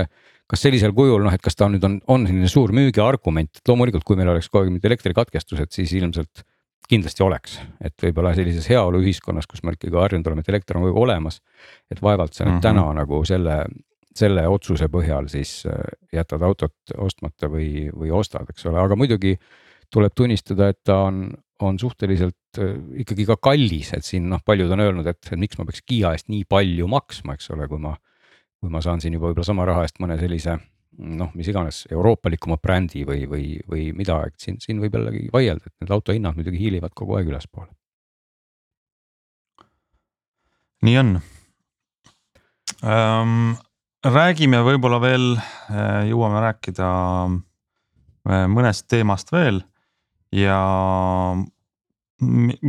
kas 0.47 0.63
sellisel 0.63 0.93
kujul 0.95 1.25
noh, 1.25 1.33
et 1.33 1.43
kas 1.43 1.57
ta 1.59 1.67
nüüd 1.71 1.83
on, 1.83 1.97
on 2.11 2.27
selline 2.27 2.49
suur 2.51 2.71
müügiargument, 2.75 3.59
et 3.59 3.71
loomulikult, 3.71 4.05
kui 4.07 4.19
meil 4.19 4.31
oleks 4.31 4.47
kogu 4.51 4.63
aeg 4.63 4.71
mingid 4.71 4.87
elektrikatkestused, 4.89 5.73
siis 5.75 5.91
ilmselt 5.99 6.45
kindlasti 6.87 7.23
oleks, 7.25 7.57
et 7.83 7.95
võib-olla 7.99 8.31
sellises 8.35 8.69
heaoluühiskonnas, 8.71 9.47
kus 9.49 9.63
me 9.67 9.75
ikkagi 9.75 9.97
harjunud 9.99 10.29
oleme, 10.29 10.45
et 10.45 10.51
elekter 10.53 10.79
on 10.79 10.85
kogu 10.87 10.93
aeg 10.93 11.03
olemas. 11.03 11.41
et 11.91 12.01
vaevalt 12.01 12.33
sa 12.33 12.45
nüüd 12.45 12.53
mm 12.53 12.57
-hmm. 12.57 12.61
täna 12.63 12.93
nagu 12.93 13.25
selle, 13.25 13.65
selle 14.15 14.47
otsuse 14.47 14.87
põhjal 14.87 15.27
siis 15.27 15.65
äh, 15.65 15.73
jätad 16.13 16.41
autot 16.41 16.75
ostmata 16.97 17.47
või, 17.51 17.89
või 17.91 18.11
ostad, 18.11 18.47
eks 18.49 18.65
ole, 18.65 18.79
aga 18.79 18.95
muidugi 18.95 19.37
tuleb 19.91 20.13
tunnistada, 20.15 20.69
et 20.69 20.79
ta 20.83 21.01
on, 21.09 21.31
on 21.59 21.79
suhteliselt 21.79 22.59
äh, 22.59 22.75
ikkagi 23.03 23.25
ka 23.25 23.35
kallis, 23.35 23.93
et 23.93 24.05
siin 24.05 24.29
noh, 24.29 24.39
paljud 24.45 24.71
on 24.71 24.79
öelnud, 24.79 25.07
et, 25.07 25.31
et 25.31 25.39
miks 25.39 25.57
ma 25.57 25.65
peaks 25.65 25.83
Kiia 25.85 26.11
eest 26.15 26.29
nii 26.29 26.45
palju 26.45 26.87
maksma, 26.87 27.33
eks 27.33 27.51
ole, 27.51 27.67
kui 27.67 27.79
ma 27.79 27.97
kui 28.61 28.73
ma 28.73 28.81
saan 28.81 29.01
siin 29.01 29.13
juba 29.13 29.29
võib-olla 29.29 29.45
sama 29.47 29.65
raha 29.69 29.85
eest 29.85 29.99
mõne 30.01 30.17
sellise 30.19 30.57
noh, 30.97 31.31
mis 31.37 31.49
iganes 31.51 31.83
euroopalikuma 31.91 32.57
brändi 32.61 33.03
või, 33.07 33.25
või, 33.29 33.45
või 33.69 33.89
mida, 33.97 34.19
et 34.27 34.37
siin, 34.41 34.57
siin 34.63 34.81
võib 34.81 34.97
jällegi 34.97 35.27
vaielda, 35.33 35.69
et 35.69 35.83
need 35.83 35.93
auto 35.93 36.15
hinnad 36.15 36.37
muidugi 36.37 36.61
hiilivad 36.61 36.95
kogu 36.97 37.17
aeg 37.17 37.29
ülespoole. 37.31 37.71
nii 40.87 40.97
on 40.97 41.15
ähm,. 42.85 43.55
räägime 44.05 44.59
võib-olla 44.63 44.99
veel, 45.01 45.31
äh, 45.73 46.05
jõuame 46.09 46.41
rääkida 46.43 46.89
äh, 47.25 48.45
mõnest 48.53 48.85
teemast 48.87 49.33
veel 49.33 49.63
ja 50.31 50.59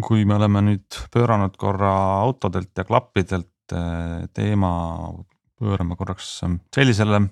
kui 0.04 0.24
me 0.24 0.36
oleme 0.36 0.62
nüüd 0.64 1.00
pööranud 1.12 1.56
korra 1.60 1.92
autodelt 2.24 2.72
ja 2.76 2.84
klappidelt 2.88 3.76
äh, 3.76 4.24
teema 4.32 4.72
pöörama 5.58 5.96
korraks 5.98 6.30
ähm, 6.46 6.58
sellisele 6.74 7.22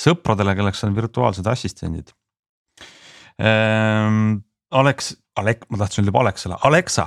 sõpradele, 0.00 0.54
kelleks 0.58 0.84
on 0.86 0.96
virtuaalsed 0.96 1.48
assistendid 1.50 2.14
ähm,. 3.40 4.40
Alex, 4.72 5.10
Alek-, 5.36 5.66
ma 5.68 5.82
tahtsin 5.82 6.06
öelda 6.06 6.16
Alexale, 6.16 6.56
Alexa, 6.64 7.02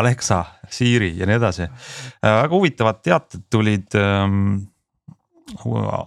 Alexa, 0.00 0.38
Siri 0.72 1.10
ja 1.18 1.26
nii 1.28 1.36
edasi 1.36 1.66
äh,. 1.66 1.72
väga 2.24 2.54
huvitavad 2.54 3.02
teated 3.04 3.44
tulid 3.52 3.96
ähm, 4.00 4.62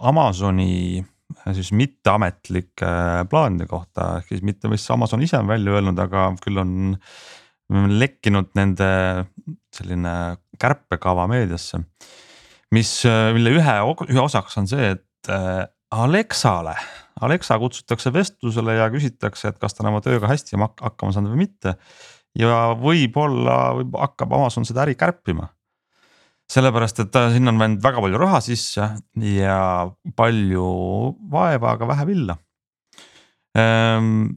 Amazoni 0.00 0.98
äh, 0.98 1.54
siis 1.54 1.70
mitteametlike 1.72 2.88
äh, 2.88 3.22
plaanide 3.30 3.68
kohta, 3.70 4.16
ehk 4.18 4.32
siis 4.32 4.42
mitte, 4.42 4.70
mis 4.72 4.88
Amazon 4.90 5.22
ise 5.22 5.38
on 5.38 5.50
välja 5.50 5.76
öelnud, 5.76 6.02
aga 6.02 6.32
küll 6.42 6.58
on 6.58 6.98
lekkinud 7.70 8.50
nende 8.58 8.88
selline 9.74 10.14
kärpekava 10.60 11.28
meediasse 11.30 11.80
mis, 12.74 12.90
äh, 13.08 13.30
mille 13.36 13.54
ühe, 13.58 13.78
ühe 14.08 14.20
osaks 14.22 14.58
on 14.60 14.68
see, 14.70 14.94
et 14.96 15.32
äh, 15.32 15.64
Alexale, 15.94 16.74
Alexa 17.22 17.56
kutsutakse 17.62 18.10
vestlusele 18.14 18.78
ja 18.80 18.88
küsitakse, 18.92 19.52
et 19.52 19.60
kas 19.62 19.76
ta 19.76 19.84
on 19.84 19.92
oma 19.92 20.02
tööga 20.04 20.30
hästi 20.30 20.58
hakkama 20.58 21.14
saanud 21.14 21.34
või 21.34 21.44
mitte. 21.46 21.76
ja 22.34 22.74
võib-olla 22.74 23.58
võib, 23.78 23.94
hakkab 23.94 24.32
Amazon 24.34 24.66
seda 24.66 24.82
äri 24.82 24.96
kärpima. 24.98 25.52
sellepärast, 26.50 26.98
et 27.00 27.14
sinna 27.32 27.52
on 27.54 27.60
läinud 27.62 27.82
väga 27.82 28.02
palju 28.02 28.18
raha 28.20 28.40
sisse 28.44 28.88
ja 29.16 29.58
palju 30.16 30.64
vaeva, 31.30 31.70
aga 31.72 31.86
vähe 31.88 32.06
villa 32.06 32.36
ehm, 33.56 34.34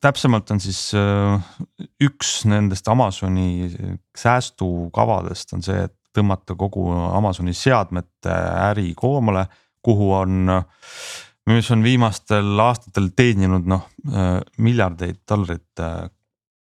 täpsemalt 0.00 0.50
on 0.52 0.60
siis 0.60 0.90
äh, 0.94 1.40
üks 2.04 2.44
nendest 2.44 2.88
Amazoni 2.92 3.70
säästukavadest 4.16 5.56
on 5.56 5.64
see, 5.64 5.86
et 5.88 5.96
tõmmata 6.16 6.56
kogu 6.58 6.88
Amazoni 6.90 7.54
seadmete 7.56 8.32
äri 8.70 8.92
koomale, 8.96 9.46
kuhu 9.84 10.10
on, 10.16 10.50
mis 11.46 11.70
on 11.70 11.84
viimastel 11.84 12.58
aastatel 12.64 13.12
teeninud 13.16 13.68
noh 13.70 13.86
miljardeid 14.58 15.20
dollarit 15.28 15.84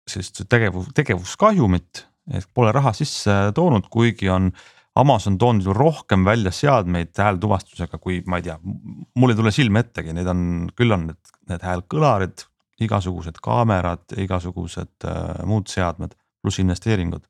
siis 0.09 0.33
tegevus, 0.49 0.91
tegevuskahjumit 0.95 2.05
ehk 2.35 2.51
pole 2.55 2.73
raha 2.73 2.93
sisse 2.97 3.35
toonud, 3.57 3.89
kuigi 3.91 4.29
on 4.33 4.51
Amazon 4.99 5.39
toonud 5.39 5.65
ju 5.65 5.73
rohkem 5.77 6.25
välja 6.27 6.51
seadmeid 6.53 7.17
häältuvastusega, 7.17 8.01
kui 8.03 8.21
ma 8.27 8.41
ei 8.41 8.49
tea, 8.49 8.59
mul 9.15 9.33
ei 9.33 9.39
tule 9.39 9.53
silme 9.55 9.85
ettegi, 9.85 10.15
neid 10.17 10.29
on, 10.31 10.43
küll 10.77 10.95
on 10.95 11.07
need, 11.11 11.35
need 11.51 11.65
häälkõlarid, 11.65 12.45
igasugused 12.83 13.39
kaamerad, 13.43 14.05
igasugused 14.19 15.07
äh, 15.07 15.45
muud 15.47 15.71
seadmed, 15.71 16.17
pluss 16.43 16.61
investeeringud 16.63 17.25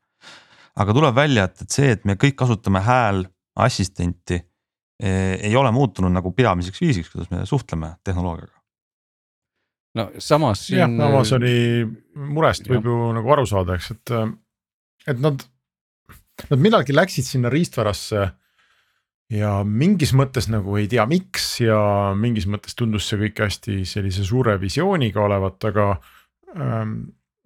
aga 0.78 0.94
tuleb 0.94 1.16
välja, 1.16 1.48
et, 1.48 1.64
et 1.64 1.74
see, 1.74 1.90
et 1.96 2.06
me 2.08 2.16
kõik 2.20 2.38
kasutame 2.38 2.82
häälassistenti 2.86 4.38
eh, 4.38 5.34
ei 5.48 5.56
ole 5.58 5.72
muutunud 5.74 6.12
nagu 6.14 6.32
peamiseks 6.36 6.82
viisiks, 6.82 7.12
kuidas 7.12 7.30
me 7.34 7.44
suhtleme 7.46 7.94
tehnoloogiaga. 8.06 8.54
no 9.98 10.08
samas 10.22 10.66
siin.... 10.68 10.82
jah, 10.84 11.08
Amazoni 11.08 11.84
murest 12.14 12.68
võib 12.70 12.90
ju 12.90 12.98
nagu 13.16 13.36
aru 13.36 13.46
saada, 13.48 13.78
eks, 13.78 13.92
et, 13.96 14.14
et 15.14 15.24
nad, 15.24 15.46
nad 16.50 16.66
millalgi 16.66 16.96
läksid 16.96 17.26
sinna 17.26 17.52
riistvarasse 17.52 18.28
ja 19.34 19.52
mingis 19.64 20.14
mõttes 20.16 20.48
nagu 20.50 20.78
ei 20.80 20.88
tea, 20.90 21.04
miks 21.08 21.58
ja 21.60 21.78
mingis 22.16 22.48
mõttes 22.48 22.76
tundus 22.78 23.08
see 23.08 23.20
kõik 23.26 23.44
hästi 23.44 23.82
sellise 23.88 24.24
suure 24.24 24.56
visiooniga 24.60 25.20
olevat, 25.26 25.68
aga 25.68 25.90
ähm, 26.56 27.00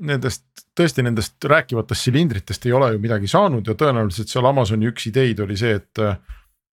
nendest, 0.07 0.45
tõesti 0.77 1.05
nendest 1.05 1.45
rääkivatest 1.49 2.09
silindritest 2.09 2.67
ei 2.67 2.75
ole 2.77 2.93
ju 2.95 3.03
midagi 3.03 3.31
saanud 3.31 3.67
ja 3.67 3.77
tõenäoliselt 3.79 4.31
seal 4.33 4.47
Amazoni 4.49 4.89
üks 4.91 5.09
ideid 5.11 5.43
oli 5.45 5.59
see, 5.59 5.79
et. 5.81 6.05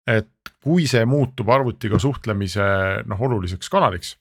et 0.07 0.33
kui 0.67 0.89
see 0.91 1.05
muutub 1.07 1.47
arvutiga 1.55 1.99
suhtlemise 2.03 2.65
noh, 3.07 3.21
oluliseks 3.23 3.69
kanaliks. 3.71 4.17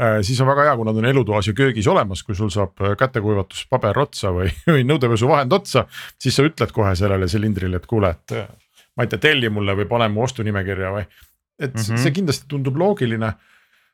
Äh, 0.00 0.22
siis 0.24 0.40
on 0.40 0.48
väga 0.48 0.64
hea, 0.66 0.76
kui 0.78 0.88
nad 0.88 0.96
on 0.96 1.08
elutoas 1.08 1.50
ja 1.50 1.52
köögis 1.56 1.88
olemas, 1.88 2.22
kui 2.24 2.36
sul 2.36 2.48
saab 2.52 2.80
kätekuivatuspaber 3.00 4.00
otsa 4.00 4.32
või, 4.32 4.48
või 4.72 4.86
nõudepesuvahend 4.88 5.52
otsa. 5.52 5.84
siis 6.20 6.36
sa 6.36 6.46
ütled 6.48 6.72
kohe 6.72 6.94
sellele 6.96 7.28
silindrile, 7.28 7.76
et 7.76 7.88
kuule, 7.88 8.14
et 8.16 8.36
ma 8.96 9.04
ei 9.04 9.12
tea, 9.12 9.20
telli 9.20 9.52
mulle 9.52 9.76
või 9.82 9.88
pane 9.90 10.08
mu 10.12 10.24
ostunimekirja 10.24 10.94
või. 10.96 11.04
et 11.60 11.74
mm 11.74 11.80
-hmm. 11.80 12.04
see 12.04 12.16
kindlasti 12.16 12.48
tundub 12.48 12.80
loogiline 12.80 13.34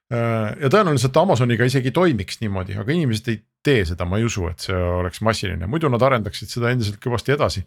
Äh, 0.09 0.55
ja 0.63 0.71
tõenäoliselt 0.73 1.17
Amazoniga 1.21 1.67
isegi 1.69 1.91
toimiks 1.93 2.39
niimoodi, 2.41 2.79
aga 2.81 2.95
inimesed 2.95 3.27
ei 3.29 3.43
tee 3.69 3.85
seda, 3.89 4.07
ma 4.09 4.21
ei 4.21 4.27
usu, 4.29 4.49
et 4.51 4.65
see 4.69 4.77
oleks 4.77 5.23
massiline, 5.27 5.69
muidu 5.71 5.91
nad 5.93 6.05
arendaksid 6.09 6.51
seda 6.53 6.73
endiselt 6.73 7.01
kõvasti 7.05 7.37
edasi. 7.37 7.65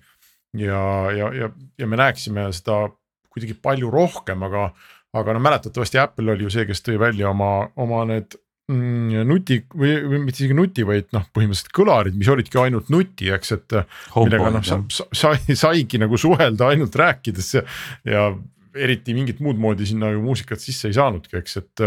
ja, 0.58 0.82
ja, 1.16 1.32
ja, 1.38 1.52
ja 1.80 1.88
me 1.88 2.00
näeksime 2.00 2.50
seda 2.56 2.84
kuidagi 3.32 3.56
palju 3.56 3.92
rohkem, 3.94 4.44
aga, 4.44 4.70
aga 5.16 5.36
no 5.36 5.44
mäletatavasti 5.44 6.00
Apple 6.02 6.34
oli 6.34 6.48
ju 6.48 6.54
see, 6.54 6.66
kes 6.68 6.84
tõi 6.84 7.00
välja 7.00 7.30
oma, 7.32 7.70
oma 7.80 8.04
need 8.10 8.36
mm, 8.72 9.24
nuti 9.30 9.62
või, 9.72 9.94
või 10.04 10.22
mitte 10.26 10.44
isegi 10.44 10.58
nuti, 10.58 10.86
vaid 10.88 11.10
noh, 11.16 11.28
põhimõtteliselt 11.32 11.72
kõlarid, 11.76 12.18
mis 12.20 12.32
olidki 12.32 12.60
ainult 12.62 12.92
nuti, 12.94 13.32
eks, 13.32 13.56
et. 13.58 13.78
millega 14.18 14.52
noh 14.58 14.66
sa, 14.68 14.82
sa, 14.92 15.08
sai, 15.16 15.58
saigi 15.58 16.02
nagu 16.02 16.20
suhelda 16.20 16.74
ainult 16.74 16.96
rääkides 17.00 17.54
ja, 17.56 17.66
ja 18.08 18.30
eriti 18.76 19.16
mingit 19.16 19.42
muud 19.44 19.60
moodi 19.60 19.88
sinna 19.88 20.12
ju 20.14 20.22
muusikat 20.24 20.62
sisse 20.64 20.92
ei 20.92 20.96
saanudki, 20.96 21.40
eks, 21.40 21.60
et 21.64 21.86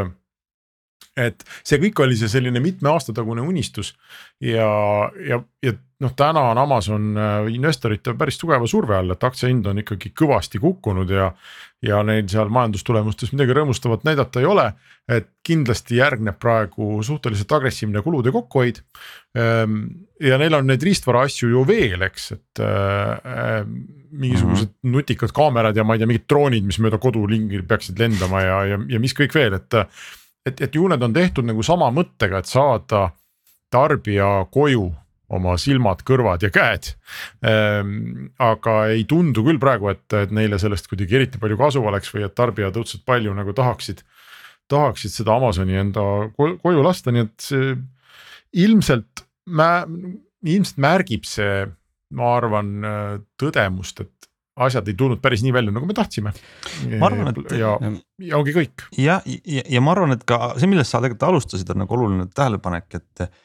et 1.16 1.44
see 1.62 1.78
kõik 1.82 2.00
oli 2.02 2.16
see 2.18 2.30
selline 2.30 2.60
mitme 2.60 2.90
aasta 2.90 3.14
tagune 3.14 3.42
unistus 3.46 3.92
ja, 4.42 4.66
ja, 5.22 5.40
ja 5.62 5.74
noh, 6.04 6.14
täna 6.16 6.48
on 6.50 6.58
Amazon 6.58 7.12
äh, 7.16 7.52
investorite 7.54 8.14
päris 8.18 8.38
tugeva 8.40 8.66
surve 8.70 8.96
all, 8.98 9.14
et 9.14 9.26
aktsia 9.26 9.50
hind 9.50 9.66
on 9.70 9.80
ikkagi 9.82 10.12
kõvasti 10.16 10.60
kukkunud 10.62 11.10
ja. 11.10 11.30
ja 11.84 12.00
neil 12.06 12.26
seal 12.30 12.50
majandustulemustes 12.52 13.34
midagi 13.34 13.56
rõõmustavat 13.56 14.06
näidata 14.08 14.42
ei 14.42 14.48
ole, 14.48 14.66
et 15.08 15.30
kindlasti 15.44 16.00
järgneb 16.00 16.38
praegu 16.40 16.96
suhteliselt 17.04 17.52
agressiivne 17.52 18.02
kulude 18.04 18.32
kokkuhoid. 18.32 18.80
Ehm, 19.36 19.82
ja 20.22 20.38
neil 20.40 20.56
on 20.56 20.66
neid 20.70 20.82
riistvara 20.82 21.26
asju 21.28 21.50
ju 21.52 21.64
veel, 21.68 22.06
eks, 22.08 22.30
et 22.38 22.64
äh, 22.64 23.62
mingisugused 24.14 24.70
mm 24.70 24.74
-hmm. 24.74 24.96
nutikad 24.96 25.34
kaamerad 25.36 25.76
ja 25.76 25.84
ma 25.84 25.94
ei 25.94 26.02
tea, 26.02 26.10
mingid 26.10 26.28
droonid, 26.28 26.64
mis 26.64 26.80
mööda 26.80 26.98
kodulingil 26.98 27.66
peaksid 27.68 27.98
lendama 28.00 28.42
ja, 28.42 28.60
ja, 28.72 28.80
ja 28.88 29.00
mis 29.00 29.14
kõik 29.16 29.34
veel, 29.34 29.60
et 29.60 29.80
et, 30.46 30.60
et 30.60 30.74
ju 30.74 30.88
need 30.88 31.02
on 31.02 31.14
tehtud 31.14 31.46
nagu 31.48 31.64
sama 31.66 31.90
mõttega, 31.94 32.40
et 32.40 32.50
saada 32.50 33.08
tarbija 33.72 34.44
koju 34.54 34.88
oma 35.34 35.54
silmad, 35.58 36.02
kõrvad 36.06 36.44
ja 36.44 36.50
käed 36.52 36.90
ähm,. 37.48 38.28
aga 38.38 38.76
ei 38.92 39.06
tundu 39.08 39.44
küll 39.46 39.60
praegu, 39.62 39.88
et, 39.94 40.04
et 40.12 40.34
neile 40.34 40.58
sellest 40.60 40.88
kuidagi 40.90 41.18
eriti 41.18 41.40
palju 41.42 41.58
kasu 41.58 41.82
oleks 41.82 42.12
või 42.14 42.26
et 42.26 42.36
tarbijad 42.36 42.76
õudselt 42.80 43.06
palju 43.08 43.32
nagu 43.34 43.54
tahaksid, 43.56 44.04
tahaksid 44.70 45.14
seda 45.14 45.38
Amazoni 45.38 45.80
enda 45.80 46.04
koju 46.36 46.84
lasta, 46.84 47.14
nii 47.14 47.24
et 47.24 47.48
see 47.48 47.72
ilmselt 48.64 49.24
mä-, 49.48 49.88
ilmselt 50.44 50.78
märgib 50.84 51.26
see, 51.28 51.64
ma 52.14 52.34
arvan, 52.36 52.76
tõdemust, 53.40 54.04
et 54.04 54.13
asjad 54.56 54.88
ei 54.88 54.96
tulnud 54.98 55.22
päris 55.22 55.42
nii 55.44 55.54
välja, 55.54 55.74
nagu 55.74 55.86
me 55.88 55.96
tahtsime. 55.96 56.32
ma 56.98 57.08
arvan, 57.08 57.32
et. 57.32 57.56
ja, 57.58 57.72
ja 58.22 58.36
ongi 58.38 58.54
kõik. 58.54 58.86
ja, 58.98 59.20
ja, 59.26 59.64
ja 59.76 59.82
ma 59.82 59.94
arvan, 59.96 60.14
et 60.14 60.22
ka 60.28 60.54
see, 60.58 60.70
millest 60.70 60.94
sa 60.94 61.00
tegelikult 61.02 61.26
alustasid, 61.30 61.74
on 61.74 61.82
nagu 61.84 61.98
oluline 61.98 62.28
tähelepanek, 62.34 63.00
et. 63.00 63.42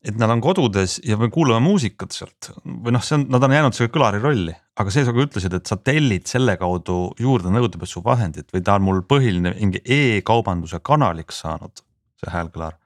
et 0.00 0.16
nad 0.16 0.32
on 0.32 0.40
kodudes 0.40 0.96
ja 1.04 1.18
me 1.20 1.28
kuulame 1.28 1.60
muusikat 1.60 2.16
sealt 2.16 2.52
või 2.64 2.94
noh, 2.96 3.02
see 3.04 3.18
on, 3.18 3.26
nad 3.34 3.44
on 3.44 3.52
jäänud 3.52 3.76
selle 3.76 3.92
kõlari 3.92 4.22
rolli, 4.22 4.54
aga 4.80 4.94
see, 4.94 5.04
sa 5.04 5.12
ka 5.12 5.26
ütlesid, 5.26 5.56
et 5.58 5.68
sa 5.68 5.76
tellid 5.76 6.24
selle 6.30 6.56
kaudu 6.60 7.10
juurde 7.20 7.52
nõudepesuvahendit 7.52 8.48
või 8.54 8.64
ta 8.64 8.78
on 8.80 8.86
mul 8.86 9.02
põhiline 9.04 9.52
mingi 9.58 9.84
e-kaubanduse 9.84 10.80
kanaliks 10.80 11.42
saanud, 11.44 11.84
see 12.22 12.32
häälkõlar 12.32 12.80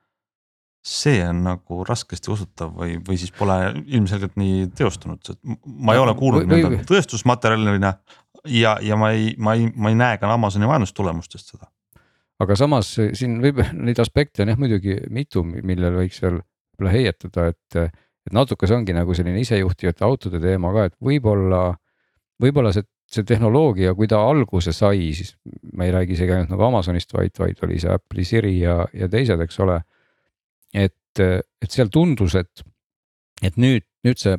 see 0.84 1.22
on 1.24 1.40
nagu 1.46 1.84
raskesti 1.88 2.30
usutav 2.32 2.74
või, 2.76 2.98
või 3.06 3.16
siis 3.20 3.32
pole 3.32 3.56
ilmselgelt 3.86 4.36
nii 4.40 4.66
teostunud, 4.76 5.30
ma 5.64 5.94
ei 5.96 6.02
ole 6.02 6.12
kuulnud 6.18 6.48
nii-öelda 6.50 6.84
tõestusmaterjalina 6.88 7.94
ja, 8.52 8.76
ja 8.84 8.98
ma 9.00 9.14
ei, 9.16 9.32
ma 9.38 9.56
ei, 9.56 9.70
ma 9.72 9.92
ei 9.92 9.98
näe 9.98 10.18
ka 10.20 10.28
Amazoni 10.32 10.68
majandustulemustest 10.68 11.54
seda. 11.54 11.70
aga 12.44 12.56
samas 12.60 12.92
siin 13.16 13.38
võib 13.40 13.62
neid 13.86 14.00
aspekte 14.02 14.44
on 14.44 14.52
jah 14.52 14.60
muidugi 14.60 14.98
mitu, 15.08 15.44
millele 15.44 16.04
võiks 16.04 16.20
veel 16.24 16.42
võib-olla 16.42 16.92
heietada, 16.92 17.46
et, 17.54 17.78
et 18.26 18.34
natuke 18.34 18.68
see 18.68 18.76
ongi 18.76 18.96
nagu 18.96 19.16
selline 19.16 19.40
isejuhtivate 19.40 20.04
autode 20.04 20.42
teema 20.42 20.72
ka, 20.74 20.90
et 20.90 20.98
võib-olla, 21.00 21.70
võib-olla 22.42 22.74
see 22.74 22.84
see 23.14 23.24
tehnoloogia, 23.28 23.92
kui 23.94 24.08
ta 24.10 24.18
alguse 24.26 24.72
sai, 24.74 25.10
siis 25.14 25.34
ma 25.76 25.86
ei 25.86 25.92
räägi 25.94 26.16
isegi 26.16 26.32
ainult 26.34 26.52
nagu 26.54 26.64
Amazonist, 26.66 27.12
vaid, 27.14 27.34
vaid 27.38 27.60
oli 27.62 27.76
see 27.78 27.92
Apple'i 27.92 28.24
Siri 28.26 28.54
ja, 28.58 28.80
ja 28.96 29.08
teised, 29.12 29.40
eks 29.44 29.60
ole 29.62 29.76
et, 30.74 31.22
et 31.22 31.70
seal 31.70 31.90
tundus, 31.94 32.34
et, 32.38 32.64
et 33.42 33.56
nüüd, 33.60 33.86
nüüd 34.04 34.20
see 34.20 34.36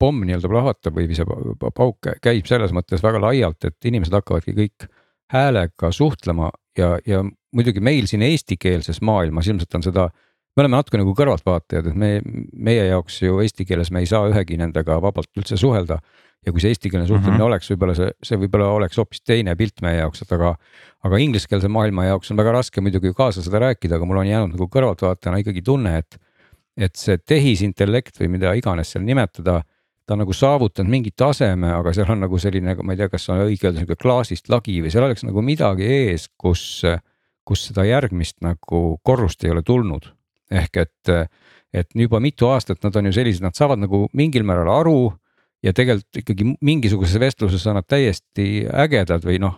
pomm 0.00 0.26
nii-öelda 0.26 0.50
plahvatab 0.52 0.98
või 0.98 1.08
see 1.16 1.26
pauk 1.64 2.10
käib 2.22 2.48
selles 2.48 2.74
mõttes 2.76 3.04
väga 3.04 3.22
laialt, 3.22 3.64
et 3.64 3.90
inimesed 3.90 4.14
hakkavadki 4.16 4.56
kõik 4.56 4.88
häälega 5.32 5.90
suhtlema 5.94 6.50
ja, 6.78 6.96
ja 7.06 7.22
muidugi 7.56 7.82
meil 7.82 8.06
siin 8.10 8.22
eestikeelses 8.26 9.00
maailmas 9.06 9.48
ilmselt 9.50 9.78
on 9.78 9.86
seda 9.86 10.08
me 10.56 10.64
oleme 10.64 10.78
natuke 10.78 11.00
nagu 11.00 11.12
kõrvaltvaatajad, 11.16 11.90
et 11.90 11.98
me, 12.00 12.10
meie 12.52 12.86
jaoks 12.88 13.20
ju 13.22 13.42
eesti 13.44 13.66
keeles 13.68 13.90
me 13.92 14.00
ei 14.00 14.08
saa 14.08 14.24
ühegi 14.30 14.56
nendega 14.56 14.96
vabalt 15.04 15.30
üldse 15.36 15.58
suhelda 15.60 16.00
ja 16.46 16.52
kui 16.54 16.62
see 16.62 16.72
eestikeelne 16.72 17.06
suhtlemine 17.08 17.36
mm 17.36 17.42
-hmm. 17.42 17.48
oleks, 17.50 17.70
võib-olla 17.72 17.94
see, 17.98 18.10
see 18.22 18.38
võib-olla 18.40 18.70
oleks 18.78 18.98
hoopis 19.00 19.22
teine 19.26 19.56
pilt 19.56 19.82
meie 19.82 19.98
jaoks, 19.98 20.22
et 20.22 20.32
aga. 20.32 20.54
aga 21.06 21.18
ingliskeelse 21.22 21.68
maailma 21.68 22.04
jaoks 22.04 22.30
on 22.30 22.36
väga 22.36 22.52
raske 22.52 22.80
muidugi 22.80 23.12
kaasa 23.14 23.42
seda 23.42 23.58
rääkida, 23.62 23.96
aga 23.96 24.06
mul 24.06 24.16
on 24.22 24.26
jäänud 24.26 24.54
nagu 24.56 24.68
kõrvaltvaatajana 24.68 25.42
ikkagi 25.42 25.62
tunne, 25.62 25.98
et. 25.98 26.18
et 26.76 26.96
see 26.96 27.16
tehisintellekt 27.18 28.18
või 28.20 28.28
mida 28.28 28.52
iganes 28.52 28.90
seal 28.92 29.04
nimetada, 29.04 29.62
ta 30.06 30.14
on 30.14 30.18
nagu 30.20 30.32
saavutanud 30.32 30.90
mingi 30.90 31.10
taseme, 31.16 31.70
aga 31.72 31.92
seal 31.92 32.10
on 32.12 32.20
nagu 32.20 32.38
selline, 32.38 32.74
ma 32.82 32.92
ei 32.92 32.98
tea, 33.00 33.08
kas 33.08 33.28
on 33.32 33.46
õige 33.46 33.66
öelda 33.66 33.80
sihuke 33.80 33.96
klaasist 33.96 34.48
lagi 34.48 34.82
või 34.82 34.90
seal 34.92 35.04
oleks 35.04 35.24
nagu 35.24 35.42
midagi 35.42 35.84
ees, 35.84 36.28
kus. 36.36 36.82
kus 37.46 37.68
seda 37.68 37.84
järgmist 37.86 38.40
nagu 38.42 38.98
korrust 39.06 39.44
ei 39.44 39.50
ole 39.50 39.62
tulnud, 39.62 40.15
ehk 40.50 40.82
et, 40.82 41.12
et 41.74 41.88
juba 41.94 42.20
mitu 42.22 42.50
aastat 42.50 42.82
nad 42.84 42.96
on 42.96 43.10
ju 43.10 43.16
sellised, 43.16 43.44
nad 43.44 43.56
saavad 43.56 43.82
nagu 43.82 44.06
mingil 44.16 44.46
määral 44.46 44.70
aru 44.80 44.98
ja 45.64 45.72
tegelikult 45.76 46.20
ikkagi 46.22 46.46
mingisuguses 46.64 47.20
vestluses 47.20 47.64
on 47.66 47.78
nad 47.80 47.86
täiesti 47.88 48.66
ägedad 48.84 49.24
või 49.26 49.38
noh, 49.42 49.56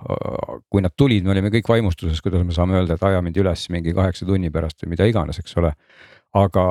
kui 0.70 0.82
nad 0.84 0.94
tulid, 0.96 1.26
me 1.26 1.34
olime 1.34 1.52
kõik 1.52 1.68
vaimustuses, 1.68 2.22
kuidas 2.24 2.44
me 2.46 2.56
saame 2.56 2.78
öelda, 2.78 2.96
et 2.96 3.06
aja 3.08 3.22
mind 3.24 3.40
üles 3.42 3.66
mingi 3.74 3.94
kaheksa 3.96 4.28
tunni 4.28 4.52
pärast 4.54 4.84
või 4.84 4.94
mida 4.94 5.08
iganes, 5.10 5.40
eks 5.42 5.56
ole. 5.60 5.74
aga, 6.38 6.64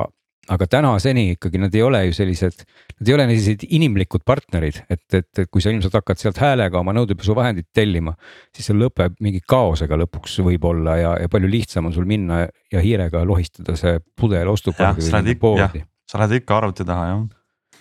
aga 0.48 0.66
tänaseni 0.70 1.24
ikkagi 1.34 1.60
nad 1.60 1.74
ei 1.76 1.82
ole 1.84 2.00
ju 2.08 2.16
sellised, 2.16 2.64
nad 2.98 3.08
ei 3.10 3.14
ole 3.14 3.26
sellised 3.28 3.64
inimlikud 3.76 4.24
partnerid, 4.26 4.80
et, 4.90 5.04
et, 5.14 5.42
kui 5.52 5.62
sa 5.64 5.72
ilmselt 5.72 5.96
hakkad 5.98 6.20
sealt 6.20 6.40
häälega 6.42 6.80
oma 6.80 6.94
nõudepesuvahendit 6.96 7.68
tellima. 7.76 8.14
siis 8.54 8.70
see 8.70 8.76
lõpeb 8.76 9.18
mingi 9.24 9.42
kaosega 9.46 9.98
lõpuks 10.04 10.38
võib-olla 10.46 10.96
ja, 11.00 11.16
ja 11.22 11.32
palju 11.32 11.50
lihtsam 11.52 11.90
on 11.90 11.96
sul 11.96 12.08
minna 12.08 12.46
ja 12.72 12.84
hiirega 12.84 13.24
lohistada 13.28 13.76
see 13.76 13.98
pudel 14.16 14.48
ostukorvi 14.48 15.10
või 15.10 15.40
poodi. 15.40 15.84
sa 16.08 16.22
lähed 16.22 16.40
ikka 16.40 16.62
arvuti 16.62 16.86
taha 16.88 17.10
jah 17.12 17.26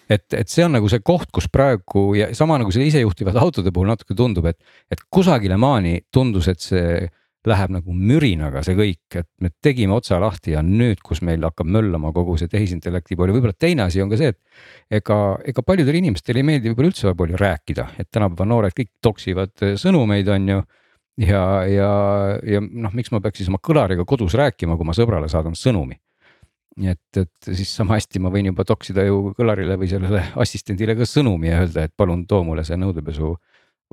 et, 0.10 0.26
et 0.34 0.50
see 0.52 0.66
on 0.66 0.76
nagu 0.78 0.90
see 0.92 1.04
koht, 1.06 1.30
kus 1.36 1.50
praegu 1.52 2.10
ja 2.18 2.32
sama 2.36 2.58
nagu 2.60 2.72
selle 2.74 2.88
isejuhtivate 2.92 3.40
autode 3.42 3.74
puhul 3.76 3.90
natuke 3.92 4.16
tundub, 4.18 4.48
et, 4.50 4.60
et 4.92 5.02
kusagile 5.12 5.58
maani 5.60 6.02
tundus, 6.14 6.48
et 6.52 6.64
see 6.64 7.08
läheb 7.48 7.74
nagu 7.74 7.94
mürinaga 7.96 8.62
see 8.66 8.78
kõik, 8.78 9.20
et 9.22 9.28
me 9.44 9.52
tegime 9.64 9.96
otsa 9.98 10.20
lahti 10.22 10.54
ja 10.56 10.64
nüüd, 10.66 11.02
kus 11.06 11.22
meil 11.26 11.44
hakkab 11.48 11.70
möllama 11.74 12.12
kogu 12.16 12.38
see 12.40 12.52
tehisintellekti 12.52 13.18
pool 13.18 13.32
ja 13.32 13.38
võib-olla 13.38 13.58
teine 13.58 13.86
asi 13.88 14.04
on 14.04 14.12
ka 14.12 14.20
see, 14.20 14.34
et 14.34 15.00
ega, 15.02 15.20
ega 15.48 15.64
paljudele 15.66 16.02
inimestele 16.04 16.44
ei 16.44 16.50
meeldi 16.50 16.72
võib-olla 16.72 16.92
üldse 16.94 17.08
väga 17.10 17.22
palju 17.22 17.40
rääkida, 17.44 17.88
et 18.02 18.12
tänapäeva 18.14 18.50
noored 18.50 18.76
kõik 18.78 18.92
toksivad 19.04 19.68
sõnumeid, 19.80 20.34
on 20.34 20.52
ju. 20.54 20.66
ja, 21.28 21.46
ja, 21.72 21.94
ja 22.46 22.62
noh, 22.62 22.94
miks 22.98 23.14
ma 23.14 23.24
peaks 23.24 23.42
siis 23.42 23.50
oma 23.52 23.62
kõlariga 23.64 24.06
kodus 24.06 24.38
rääkima, 24.38 24.78
kui 24.78 24.88
ma 24.88 24.98
sõbrale 24.98 25.32
saadan 25.32 25.58
sõnumi 25.58 25.98
et, 26.86 27.18
et 27.18 27.50
siis 27.50 27.70
sama 27.74 27.98
hästi 27.98 28.22
ma 28.22 28.30
võin 28.34 28.52
juba 28.52 28.66
toksida 28.68 29.06
ju 29.08 29.32
kõlarile 29.38 29.78
või 29.80 29.90
sellele 29.90 30.22
assistendile 30.38 30.96
ka 30.98 31.08
sõnumi 31.10 31.50
ja 31.50 31.62
öelda, 31.64 31.88
et 31.88 31.94
palun 31.98 32.26
too 32.30 32.44
mulle 32.46 32.66
see 32.68 32.78
nõudepesu 32.78 33.34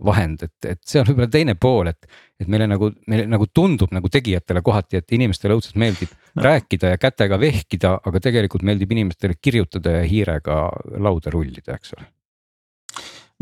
vahend, 0.04 0.42
et, 0.42 0.54
et 0.66 0.80
see 0.86 1.00
on 1.00 1.06
võib-olla 1.06 1.30
teine 1.30 1.54
pool, 1.60 1.90
et, 1.92 2.08
et 2.40 2.48
meile 2.50 2.66
nagu, 2.70 2.90
meile 3.10 3.28
nagu 3.30 3.46
tundub 3.54 3.92
nagu 3.94 4.10
tegijatele 4.10 4.62
kohati, 4.64 4.98
et 4.98 5.14
inimestele 5.14 5.54
õudselt 5.54 5.78
meeldib 5.78 6.10
no. 6.10 6.42
rääkida 6.42 6.94
ja 6.94 7.00
kätega 7.00 7.38
vehkida, 7.40 7.94
aga 8.02 8.22
tegelikult 8.22 8.66
meeldib 8.66 8.94
inimestele 8.96 9.38
kirjutada 9.40 10.00
ja 10.00 10.08
hiirega 10.08 10.58
lauda 11.04 11.34
rullida, 11.34 11.78
eks 11.78 11.94
ole. 11.98 12.08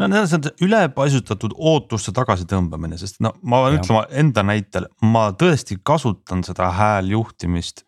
No 0.00 0.08
need 0.08 0.32
on 0.34 0.46
ülepaisutatud 0.64 1.52
ootuste 1.56 2.14
tagasitõmbamine, 2.16 2.96
sest 3.00 3.20
no 3.24 3.34
ma 3.44 3.62
pean 3.64 3.78
ütlema 3.78 4.04
enda 4.22 4.44
näitel, 4.44 4.88
ma 5.04 5.28
tõesti 5.38 5.78
kasutan 5.84 6.44
seda 6.44 6.70
hääljuhtimist 6.76 7.84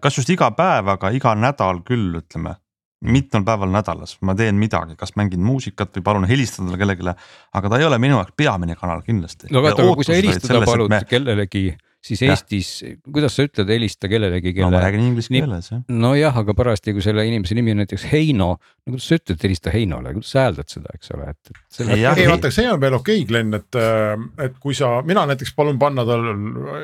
kas 0.00 0.18
just 0.18 0.30
iga 0.32 0.50
päev, 0.56 0.88
aga 0.94 1.10
iga 1.14 1.34
nädal 1.38 1.82
küll, 1.86 2.16
ütleme 2.22 2.56
mitmel 3.02 3.44
päeval 3.46 3.70
nädalas 3.72 4.16
ma 4.22 4.34
teen 4.38 4.58
midagi, 4.60 4.96
kas 4.98 5.16
mängin 5.18 5.42
muusikat 5.44 5.96
või 5.98 6.06
palun 6.06 6.26
helistada 6.30 6.78
kellelegi, 6.78 7.14
aga 7.58 7.70
ta 7.72 7.80
ei 7.80 7.86
ole 7.88 7.98
minu 8.02 8.18
jaoks 8.20 8.36
peamine 8.36 8.76
kanal 8.78 9.02
kindlasti. 9.06 9.50
no 9.50 9.64
aga 9.64 9.88
kui 9.94 10.06
sa 10.06 10.18
helistada 10.18 10.62
palud 10.66 10.92
me... 10.92 11.02
kellelegi 11.08 11.72
siis 12.02 12.22
ja. 12.24 12.32
Eestis, 12.34 12.68
kuidas 13.06 13.36
sa 13.36 13.44
ütled, 13.46 13.68
helista 13.70 14.08
kellelegi, 14.10 14.52
kelle. 14.56 14.66
no 14.66 14.74
ma 14.74 14.82
räägin 14.82 15.04
inglise 15.06 15.30
keeles 15.30 15.68
jah. 15.70 15.82
nojah, 16.02 16.38
aga 16.42 16.54
parasjagu 16.58 17.02
selle 17.04 17.24
inimese 17.28 17.54
nimi 17.54 17.74
on 17.74 17.82
näiteks 17.82 18.06
Heino, 18.10 18.48
no 18.58 18.94
kuidas 18.94 19.06
sa 19.06 19.18
ütled, 19.20 19.38
helista 19.46 19.72
Heinole, 19.74 20.14
kuidas 20.16 20.32
sa 20.34 20.42
hääldad 20.46 20.72
seda, 20.72 20.94
eks 20.98 21.12
ole, 21.14 21.28
et, 21.30 21.52
et. 21.52 21.60
Selle... 21.78 21.98
ei, 22.00 22.26
vaata, 22.30 22.50
see 22.54 22.66
on 22.70 22.82
veel 22.82 22.98
okei 22.98 23.20
okay,, 23.22 23.28
Glen, 23.30 23.54
et, 23.58 23.78
äh, 23.78 24.26
et 24.48 24.58
kui 24.62 24.74
sa, 24.78 24.90
mina 25.06 25.24
näiteks 25.30 25.54
palun 25.58 25.78
panna 25.82 26.06
tal 26.08 26.26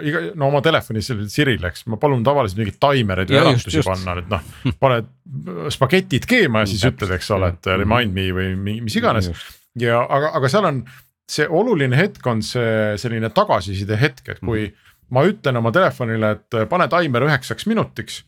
iga, 0.06 0.22
no 0.38 0.52
oma 0.52 0.62
telefonis 0.64 1.10
Sirile, 1.34 1.72
eks 1.72 1.88
ma 1.90 1.98
palun 2.00 2.22
tavaliselt 2.26 2.62
mingeid 2.62 2.78
taimereid 2.86 3.34
või 3.34 3.42
äratusi 3.42 3.84
panna, 3.86 4.18
et 4.22 4.30
noh, 4.30 4.74
paned 4.78 5.10
spagetid 5.74 6.30
keema 6.30 6.62
ja 6.62 6.70
siis 6.70 6.86
ütled, 6.88 7.10
eks 7.18 7.34
ole, 7.34 7.50
et 7.56 7.74
remind 7.74 8.14
me 8.14 8.30
või 8.36 8.78
mis 8.86 8.96
iganes. 9.00 9.32
ja 9.78 10.04
aga, 10.06 10.36
aga 10.38 10.50
seal 10.52 10.70
on 10.70 10.84
see 11.28 11.44
oluline 11.44 11.96
hetk 11.98 12.24
on 12.30 12.38
see 12.40 12.94
selline 13.00 13.28
tagasiside 13.34 13.98
hetk, 14.00 14.22
et 14.30 14.38
kui 14.38 14.68
mm 14.68 14.84
ma 15.10 15.24
ütlen 15.24 15.56
oma 15.56 15.72
telefonile, 15.72 16.30
et 16.36 16.58
pane 16.68 16.88
taimer 16.88 17.22
üheksaks 17.28 17.66
minutiks 17.66 18.22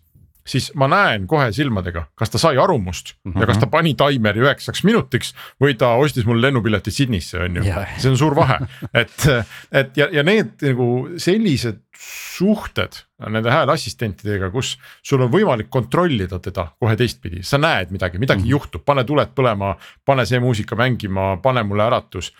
siis 0.50 0.70
ma 0.78 0.88
näen 0.90 1.26
kohe 1.30 1.50
silmadega, 1.54 2.06
kas 2.18 2.32
ta 2.32 2.38
sai 2.40 2.58
aru 2.58 2.78
must 2.78 3.12
mm 3.24 3.32
-hmm. 3.32 3.40
ja 3.40 3.46
kas 3.46 3.58
ta 3.58 3.66
Mhm. 3.66 3.70
pani 3.70 3.94
taimeri 3.94 4.40
üheksaks 4.40 4.84
minutiks 4.84 5.34
või 5.62 5.76
ta 5.76 5.94
ostis 5.94 6.24
mul 6.24 6.40
lennupileti 6.42 6.90
Sydneysse, 6.90 7.38
on 7.44 7.56
ju. 7.56 7.62
Jah. 7.62 7.98
see 7.98 8.10
on 8.10 8.18
suur 8.18 8.34
vahe, 8.36 8.58
et, 8.94 9.26
et 9.72 9.96
ja, 9.96 10.08
ja 10.12 10.22
need 10.22 10.62
nagu 10.62 11.08
sellised 11.16 11.80
suhted 11.98 12.92
nende 13.28 13.50
hääleassistentidega, 13.50 14.50
kus 14.50 14.78
sul 15.02 15.20
on 15.20 15.30
võimalik 15.30 15.68
kontrollida 15.68 16.38
teda 16.38 16.66
kohe 16.80 16.96
teistpidi, 16.96 17.42
sa 17.42 17.58
näed 17.58 17.90
midagi, 17.90 18.18
midagi 18.18 18.40
mm 18.40 18.46
-hmm. 18.46 18.50
juhtub, 18.50 18.84
pane 18.84 19.04
tuled 19.04 19.28
põlema, 19.36 19.76
pane 20.04 20.26
see 20.26 20.40
muusika 20.40 20.76
mängima, 20.76 21.36
pane 21.42 21.62
mulle 21.62 21.82
äratus. 21.82 22.32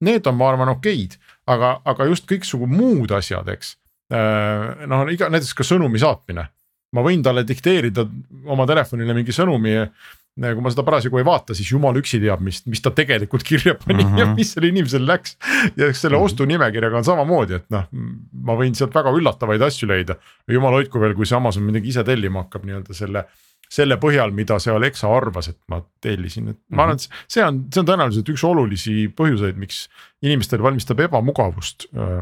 Need 0.00 0.26
on, 0.26 0.34
ma 0.34 0.48
arvan, 0.48 0.68
okeid, 0.68 1.14
aga, 1.46 1.80
aga 1.84 2.04
just 2.04 2.26
kõiksugu 2.32 2.66
muud 2.66 3.10
asjad, 3.10 3.48
eks. 3.48 3.76
Noh, 4.12 5.06
iga 5.12 5.28
näiteks 5.32 5.54
ka 5.56 5.64
sõnumi 5.66 6.00
saatmine 6.02 6.48
ma 6.96 7.04
võin 7.04 7.22
talle 7.24 7.44
dikteerida 7.48 8.04
oma 8.52 8.66
telefonile 8.68 9.16
mingi 9.16 9.34
sõnumi. 9.34 9.76
kui 10.32 10.62
ma 10.64 10.70
seda 10.72 10.80
parasjagu 10.80 11.18
ei 11.20 11.26
vaata, 11.28 11.52
siis 11.52 11.68
jumal 11.74 11.98
üksi 12.00 12.16
teab, 12.22 12.40
mis, 12.40 12.62
mis 12.64 12.80
ta 12.80 12.88
tegelikult 12.96 13.42
kirja 13.44 13.74
pani 13.74 14.00
mm 14.00 14.10
-hmm. 14.10 14.18
ja 14.18 14.26
Mhm. 14.26 14.34
mis 14.34 14.52
sellel 14.54 14.70
inimesel 14.70 15.06
läks. 15.06 15.36
ja 15.76 15.88
eks 15.88 16.00
selle 16.00 16.16
ostunimekirjaga 16.16 16.96
on 16.96 17.04
samamoodi, 17.04 17.54
et 17.54 17.66
noh, 17.70 17.84
ma 18.32 18.54
võin 18.56 18.74
sealt 18.74 18.94
väga 18.94 19.10
üllatavaid 19.10 19.62
asju 19.62 19.88
leida. 19.88 20.16
jumal 20.48 20.72
hoidku 20.72 21.00
veel, 21.00 21.14
kui 21.14 21.26
see 21.26 21.36
Amazon 21.36 21.62
midagi 21.62 21.88
ise 21.88 22.04
tellima 22.04 22.44
hakkab 22.44 22.64
nii-öelda 22.64 22.94
selle 22.94 23.24
selle 23.72 23.96
põhjal, 23.96 24.32
mida 24.32 24.58
see 24.58 24.72
Alexa 24.72 25.08
arvas, 25.08 25.48
et 25.48 25.58
ma 25.68 25.82
tellisin, 26.00 26.48
et 26.48 26.58
ma 26.70 26.82
arvan, 26.82 26.94
et 26.94 27.08
see 27.28 27.44
on, 27.44 27.64
see 27.72 27.80
on 27.80 27.86
tõenäoliselt 27.86 28.28
üks 28.28 28.44
olulisi 28.44 29.08
põhjuseid, 29.08 29.56
miks 29.56 29.88
inimestel 30.22 30.62
valmistab 30.62 31.00
ebamugavust 31.00 31.86
äh, 31.96 32.20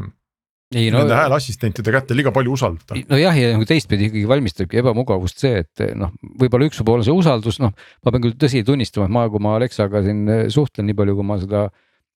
ei 0.71 0.91
no, 0.91 1.01
nende 1.01 1.17
hääleassistentide 1.17 1.91
kätte 1.93 2.15
liiga 2.15 2.31
palju 2.35 2.55
usaldada. 2.55 2.97
nojah, 3.11 3.37
ja 3.37 3.53
nagu 3.55 3.67
teistpidi 3.67 4.07
ikkagi 4.07 4.27
valmistabki 4.29 4.79
ebamugavust 4.81 5.43
see, 5.43 5.63
et 5.65 5.83
noh, 5.99 6.13
võib-olla 6.39 6.69
üks 6.69 6.79
pool 6.85 7.01
on 7.01 7.07
see 7.07 7.15
usaldus, 7.15 7.59
noh, 7.63 7.73
ma 7.75 8.13
pean 8.13 8.23
küll 8.25 8.37
tõsi 8.39 8.63
tunnistama, 8.67 9.09
et 9.09 9.15
ma, 9.17 9.25
kui 9.31 9.43
ma 9.43 9.55
Alexaga 9.59 10.03
siin 10.05 10.21
eh, 10.31 10.45
suhtlen, 10.53 10.87
nii 10.89 10.97
palju, 11.01 11.17
kui 11.19 11.27
ma 11.27 11.39
seda 11.41 11.65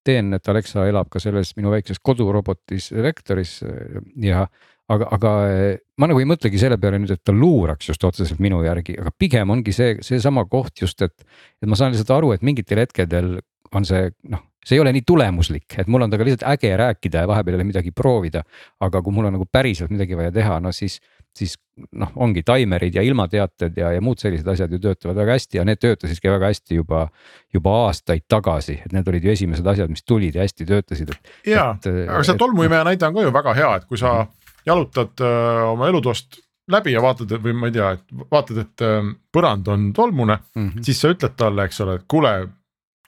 teen, 0.06 0.32
et 0.38 0.54
Alexa 0.54 0.86
elab 0.88 1.10
ka 1.12 1.20
selles 1.24 1.52
minu 1.58 1.74
väikses 1.74 2.00
kodurobotis 2.00 2.92
Vectoris 2.96 3.58
eh, 3.68 4.00
ja 4.24 4.46
aga, 4.46 5.10
aga 5.18 5.34
eh, 5.50 5.68
ma 6.00 6.10
nagu 6.12 6.22
ei 6.22 6.30
mõtlegi 6.30 6.62
selle 6.62 6.80
peale 6.82 7.02
nüüd, 7.02 7.12
et 7.16 7.24
ta 7.26 7.36
luuraks 7.36 7.92
just 7.92 8.08
otseselt 8.08 8.40
minu 8.44 8.62
järgi, 8.66 8.96
aga 9.02 9.12
pigem 9.20 9.52
ongi 9.52 9.76
see, 9.76 9.98
seesama 10.06 10.46
koht 10.50 10.86
just, 10.86 11.02
et, 11.06 11.28
et 11.62 11.70
ma 11.70 11.78
saan 11.80 11.96
lihtsalt 11.96 12.14
aru, 12.18 12.32
et 12.36 12.46
mingitel 12.46 12.86
hetkedel 12.86 13.36
on 13.76 13.88
see 13.88 14.10
noh, 14.32 14.44
see 14.66 14.78
ei 14.78 14.82
ole 14.82 14.94
nii 14.96 15.06
tulemuslik, 15.08 15.78
et 15.78 15.90
mul 15.92 16.06
on 16.06 16.12
temaga 16.12 16.30
lihtsalt 16.30 16.48
äge 16.56 16.72
rääkida 16.78 17.24
ja 17.24 17.30
vahepeal 17.30 17.56
jälle 17.56 17.68
midagi 17.68 17.92
proovida. 17.92 18.44
aga 18.80 19.02
kui 19.02 19.14
mul 19.14 19.30
on 19.30 19.38
nagu 19.38 19.46
päriselt 19.52 19.92
midagi 19.94 20.18
vaja 20.18 20.32
teha, 20.32 20.60
no 20.60 20.72
siis, 20.72 21.00
siis 21.36 21.56
noh, 21.92 22.12
ongi 22.16 22.44
taimerid 22.44 22.96
ja 22.96 23.02
ilmateated 23.02 23.78
ja, 23.78 23.92
ja 23.92 24.02
muud 24.02 24.20
sellised 24.20 24.48
asjad 24.48 24.72
ju 24.72 24.80
töötavad 24.80 25.16
väga 25.16 25.38
hästi 25.38 25.58
ja 25.58 25.66
need 25.66 25.82
töötasidki 25.84 26.32
väga 26.32 26.50
hästi 26.54 26.80
juba, 26.80 27.08
juba 27.54 27.76
aastaid 27.86 28.26
tagasi, 28.32 28.80
et 28.86 28.96
need 28.96 29.08
olid 29.12 29.28
ju 29.28 29.36
esimesed 29.36 29.68
asjad, 29.68 29.92
mis 29.92 30.04
tulid 30.04 30.36
ja 30.36 30.46
hästi 30.46 30.66
töötasid, 30.66 31.14
ja, 31.46 31.70
aga 31.76 32.24
see 32.24 32.40
tolmuimeja 32.40 32.88
näide 32.88 33.08
on 33.08 33.20
ka 33.20 33.28
ju 33.28 33.36
väga 33.36 33.54
hea, 33.60 33.76
et 33.82 33.88
kui 33.90 34.02
sa 34.02 34.18
jalutad 34.66 35.22
öö, 35.22 35.64
oma 35.70 35.88
elutoast 35.88 36.40
läbi 36.72 36.96
ja 36.96 37.02
vaatad 37.04 37.36
või 37.44 37.54
ma 37.54 37.70
ei 37.70 37.76
tea, 37.76 37.92
et 37.98 38.30
vaatad, 38.32 38.62
et 38.64 38.82
öö, 38.82 39.02
põrand 39.34 39.68
on 39.70 39.92
tolmune 39.94 40.38
mm, 40.38 40.70
-hmm. 40.70 40.86
siis 40.88 41.02
sa 41.02 41.12
ütled 41.14 41.36
talle, 41.38 41.68
eks 41.70 41.82
ole, 41.86 42.00
et 42.00 42.08
kuule 42.08 42.34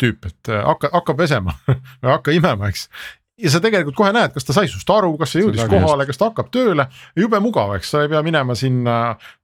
tüüp, 0.01 0.27
et 0.29 0.51
äh, 0.51 0.65
hakka, 0.65 0.91
hakka 0.93 1.15
pesema 1.17 1.55
või 2.01 2.11
hakka 2.11 2.35
imema, 2.35 2.69
eks. 2.71 2.87
ja 3.41 3.51
sa 3.53 3.61
tegelikult 3.63 3.97
kohe 3.97 4.11
näed, 4.15 4.33
kas 4.35 4.47
ta 4.47 4.55
sai 4.55 4.69
sinust 4.69 4.89
aru, 4.93 5.13
kas 5.19 5.33
see 5.33 5.43
jõudis 5.43 5.63
kohale, 5.69 6.07
kas 6.09 6.19
ta 6.19 6.29
hakkab 6.31 6.49
tööle, 6.53 6.87
jube 7.19 7.41
mugav, 7.43 7.75
eks 7.77 7.93
sa 7.93 8.03
ei 8.05 8.11
pea 8.11 8.23
minema 8.25 8.55
sinna 8.57 8.97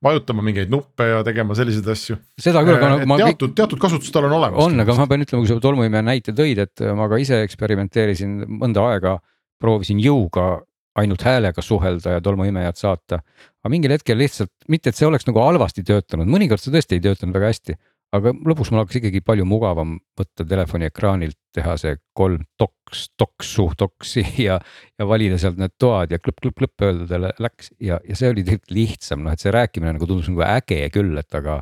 vajutama 0.04 0.46
mingeid 0.46 0.74
nuppe 0.74 1.10
ja 1.10 1.22
tegema 1.28 1.58
selliseid 1.58 1.90
asju. 1.96 2.20
seda 2.42 2.66
küll, 2.66 2.78
aga 2.80 2.92
no 2.96 3.08
ma. 3.14 3.22
teatud, 3.24 3.56
teatud 3.58 3.82
kasutus 3.82 4.14
tal 4.14 4.30
on 4.30 4.38
olemas. 4.40 4.62
on, 4.66 4.86
aga 4.86 4.98
ma 5.00 5.10
pean 5.12 5.26
ütlema, 5.26 5.46
kui 5.46 5.54
sa 5.54 5.62
tolmuimeja 5.64 6.06
näite 6.10 6.36
tõid, 6.38 6.66
et 6.68 6.86
ma 6.98 7.10
ka 7.12 7.22
ise 7.22 7.44
eksperimenteerisin 7.48 8.44
mõnda 8.62 8.86
aega, 8.92 9.18
proovisin 9.64 10.02
jõuga 10.04 10.62
ainult 11.00 11.24
häälega 11.26 11.62
suhelda 11.62 12.18
ja 12.18 12.22
tolmuimejat 12.22 12.78
saata. 12.78 13.22
aga 13.64 13.72
mingil 13.72 13.94
hetkel 13.96 14.18
lihtsalt, 14.20 14.52
mitte 14.70 14.92
et 14.92 14.98
see 14.98 15.08
oleks 15.08 15.26
nagu 15.26 15.42
halvasti 15.42 15.84
töötanud, 15.88 16.30
mõnikord 16.30 16.62
see 16.62 16.74
tõesti 16.74 17.00
ei 17.00 17.02
töötanud 17.02 17.34
väga 17.34 17.50
hästi 17.50 17.78
aga 18.14 18.34
lõpuks 18.36 18.70
mul 18.72 18.84
hakkas 18.84 19.00
ikkagi 19.00 19.24
palju 19.26 19.46
mugavam 19.50 19.96
võtta 20.20 20.46
telefoni 20.48 20.88
ekraanilt, 20.90 21.38
teha 21.56 21.74
see 21.82 21.96
kolm 22.18 22.46
toks, 22.62 23.08
toksu, 23.20 23.68
toksi 23.80 24.24
ja, 24.48 24.60
ja 25.00 25.10
valida 25.10 25.40
sealt 25.42 25.60
need 25.62 25.76
toad 25.82 26.14
ja 26.14 26.22
klõpp-klõpp-klõpp 26.22 26.88
öelda 26.88 27.10
talle 27.10 27.34
läks 27.44 27.74
ja, 27.82 28.00
ja 28.08 28.20
see 28.20 28.32
oli 28.34 28.46
tegelikult 28.46 28.78
lihtsam, 28.78 29.26
noh, 29.26 29.34
et 29.34 29.44
see 29.44 29.54
rääkimine 29.54 29.96
nagu 29.98 30.10
tundus 30.10 30.30
nagu 30.32 30.46
äge 30.46 30.80
küll, 30.94 31.18
et 31.20 31.42
aga, 31.42 31.60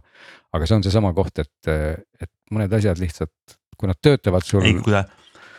aga 0.52 0.70
see 0.70 0.80
on 0.80 0.86
seesama 0.88 1.16
koht, 1.18 1.44
et, 1.44 1.72
et 1.72 2.32
mõned 2.52 2.80
asjad 2.80 3.00
lihtsalt, 3.02 3.58
kui 3.78 3.90
nad 3.90 4.00
töötavad 4.04 4.46
sul. 4.48 4.66
ei, 4.68 4.78
kui 4.84 4.98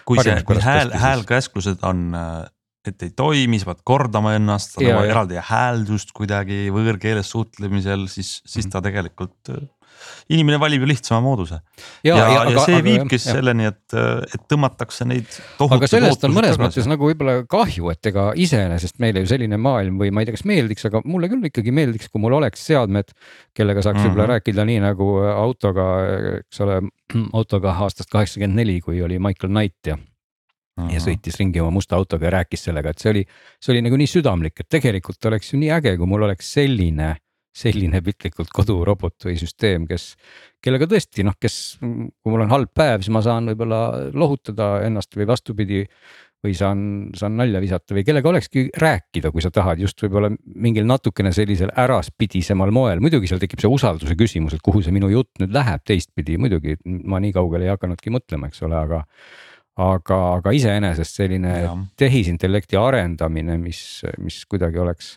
kui 0.04 0.18
see, 0.18 0.34
kui 0.46 0.58
hääl, 0.58 0.90
häälkäsklused 0.98 1.84
on 1.86 2.10
et 2.82 3.04
ei 3.06 3.12
toimi, 3.14 3.60
sa 3.62 3.70
pead 3.70 3.84
kordama 3.86 4.32
ennast, 4.34 4.74
sa 4.74 4.82
nagu 4.82 5.04
eraldi 5.06 5.38
hääldust 5.46 6.10
kuidagi 6.16 6.64
võõrkeeles 6.74 7.30
suhtlemisel, 7.30 8.08
siis, 8.10 8.40
siis 8.48 8.66
ta 8.70 8.82
tegelikult 8.82 9.52
inimene 10.32 10.58
valib 10.60 10.84
ju 10.84 10.88
lihtsama 10.90 11.20
mooduse. 11.24 11.58
ja, 12.04 12.16
ja, 12.16 12.26
ja, 12.32 12.42
ja 12.50 12.64
see 12.66 12.78
aga, 12.78 12.84
viibki 12.86 13.18
jah, 13.18 13.36
selleni, 13.38 13.68
et, 13.70 13.96
et 14.34 14.44
tõmmatakse 14.50 15.06
neid. 15.08 15.38
aga 15.66 15.88
sellest 15.90 16.26
on 16.28 16.34
mõnes 16.36 16.56
tagasi. 16.56 16.62
mõttes 16.64 16.90
nagu 16.90 17.08
võib-olla 17.10 17.36
kahju, 17.50 17.90
et 17.94 18.12
ega 18.12 18.28
iseenesest 18.46 19.00
meile 19.02 19.24
ju 19.24 19.32
selline 19.32 19.58
maailm 19.60 19.98
või 20.02 20.12
ma 20.14 20.22
ei 20.22 20.28
tea, 20.28 20.36
kas 20.38 20.46
meeldiks, 20.48 20.86
aga 20.88 21.02
mulle 21.04 21.30
küll 21.32 21.50
ikkagi 21.50 21.74
meeldiks, 21.74 22.12
kui 22.12 22.22
mul 22.22 22.38
oleks 22.38 22.64
seadmed, 22.70 23.12
kellega 23.56 23.82
saaks 23.82 23.98
mm 23.98 24.04
-hmm. 24.04 24.14
võib-olla 24.14 24.36
rääkida 24.36 24.68
nii 24.68 24.80
nagu 24.86 25.10
autoga, 25.32 25.90
eks 26.38 26.64
ole, 26.64 26.80
autoga 27.38 27.76
aastast 27.84 28.10
kaheksakümmend 28.12 28.62
neli, 28.62 28.80
kui 28.80 29.02
oli 29.02 29.18
Michael 29.18 29.52
Knight 29.52 29.92
ja 29.92 29.98
Mm 30.72 30.88
-hmm. 30.88 30.94
ja 30.94 31.00
sõitis 31.04 31.36
ringi 31.36 31.60
oma 31.60 31.70
musta 31.70 31.96
autoga 31.96 32.26
ja 32.26 32.30
rääkis 32.30 32.64
sellega, 32.64 32.90
et 32.90 32.98
see 32.98 33.10
oli, 33.10 33.24
see 33.60 33.72
oli 33.74 33.82
nagu 33.84 33.96
nii 33.96 34.08
südamlik, 34.08 34.60
et 34.60 34.68
tegelikult 34.72 35.24
oleks 35.28 35.52
ju 35.52 35.58
nii 35.60 35.68
äge, 35.70 35.96
kui 35.96 36.06
mul 36.06 36.22
oleks 36.22 36.52
selline, 36.52 37.16
selline 37.52 38.00
piltlikult 38.04 38.50
kodurobot 38.54 39.28
või 39.28 39.36
süsteem, 39.40 39.84
kes, 39.88 40.12
kellega 40.64 40.88
tõesti 40.88 41.24
noh, 41.26 41.36
kes, 41.40 41.78
kui 41.80 42.32
mul 42.32 42.46
on 42.46 42.52
halb 42.54 42.72
päev, 42.74 43.04
siis 43.04 43.12
ma 43.12 43.22
saan 43.24 43.50
võib-olla 43.52 44.10
lohutada 44.16 44.74
ennast 44.86 45.16
või 45.18 45.28
vastupidi. 45.28 45.86
või 46.42 46.56
saan, 46.58 46.78
saan 47.14 47.36
nalja 47.38 47.60
visata 47.62 47.94
või 47.94 48.02
kellega 48.02 48.26
olekski 48.28 48.64
rääkida, 48.74 49.30
kui 49.30 49.42
sa 49.44 49.52
tahad 49.54 49.78
just 49.78 50.02
võib-olla 50.02 50.32
mingil 50.58 50.88
natukene 50.90 51.30
sellisel 51.32 51.70
äraspidisemal 51.78 52.72
moel, 52.74 52.98
muidugi 52.98 53.30
seal 53.30 53.38
tekib 53.38 53.62
see 53.62 53.70
usalduse 53.70 54.16
küsimus, 54.18 54.56
et 54.56 54.64
kuhu 54.64 54.82
see 54.82 54.90
minu 54.90 55.06
jutt 55.12 55.38
nüüd 55.38 55.54
läheb 55.54 55.84
teistpidi, 55.86 56.40
muidugi 56.42 56.74
ma 56.82 57.20
nii 57.22 57.30
kaugele 57.36 57.68
ei 57.68 57.70
hakanudki 57.70 58.10
mõtlema, 58.10 58.50
eks 58.50 58.64
ole, 58.66 58.74
aga 58.74 59.04
aga, 59.80 60.18
aga 60.38 60.52
iseenesest 60.56 61.20
selline 61.20 61.52
ja. 61.62 61.76
tehisintellekti 62.00 62.76
arendamine, 62.76 63.56
mis, 63.60 64.02
mis 64.18 64.42
kuidagi 64.50 64.82
oleks, 64.82 65.14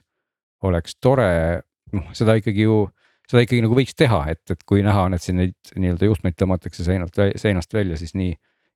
oleks 0.63 0.99
tore, 1.01 1.63
noh, 1.95 2.11
seda 2.17 2.35
ikkagi 2.39 2.67
ju, 2.67 2.81
seda 3.29 3.43
ikkagi 3.45 3.63
nagu 3.65 3.77
võiks 3.77 3.97
teha, 3.97 4.21
et, 4.33 4.43
et 4.53 4.65
kui 4.67 4.83
näha 4.85 5.07
on, 5.07 5.17
et 5.17 5.23
siin 5.23 5.39
neid 5.41 5.73
nii-öelda 5.75 6.11
juhtmeid 6.11 6.37
tõmmatakse 6.39 6.85
seinalt, 6.85 7.17
seinast 7.41 7.73
välja, 7.73 7.97
siis 8.01 8.15
nii 8.17 8.35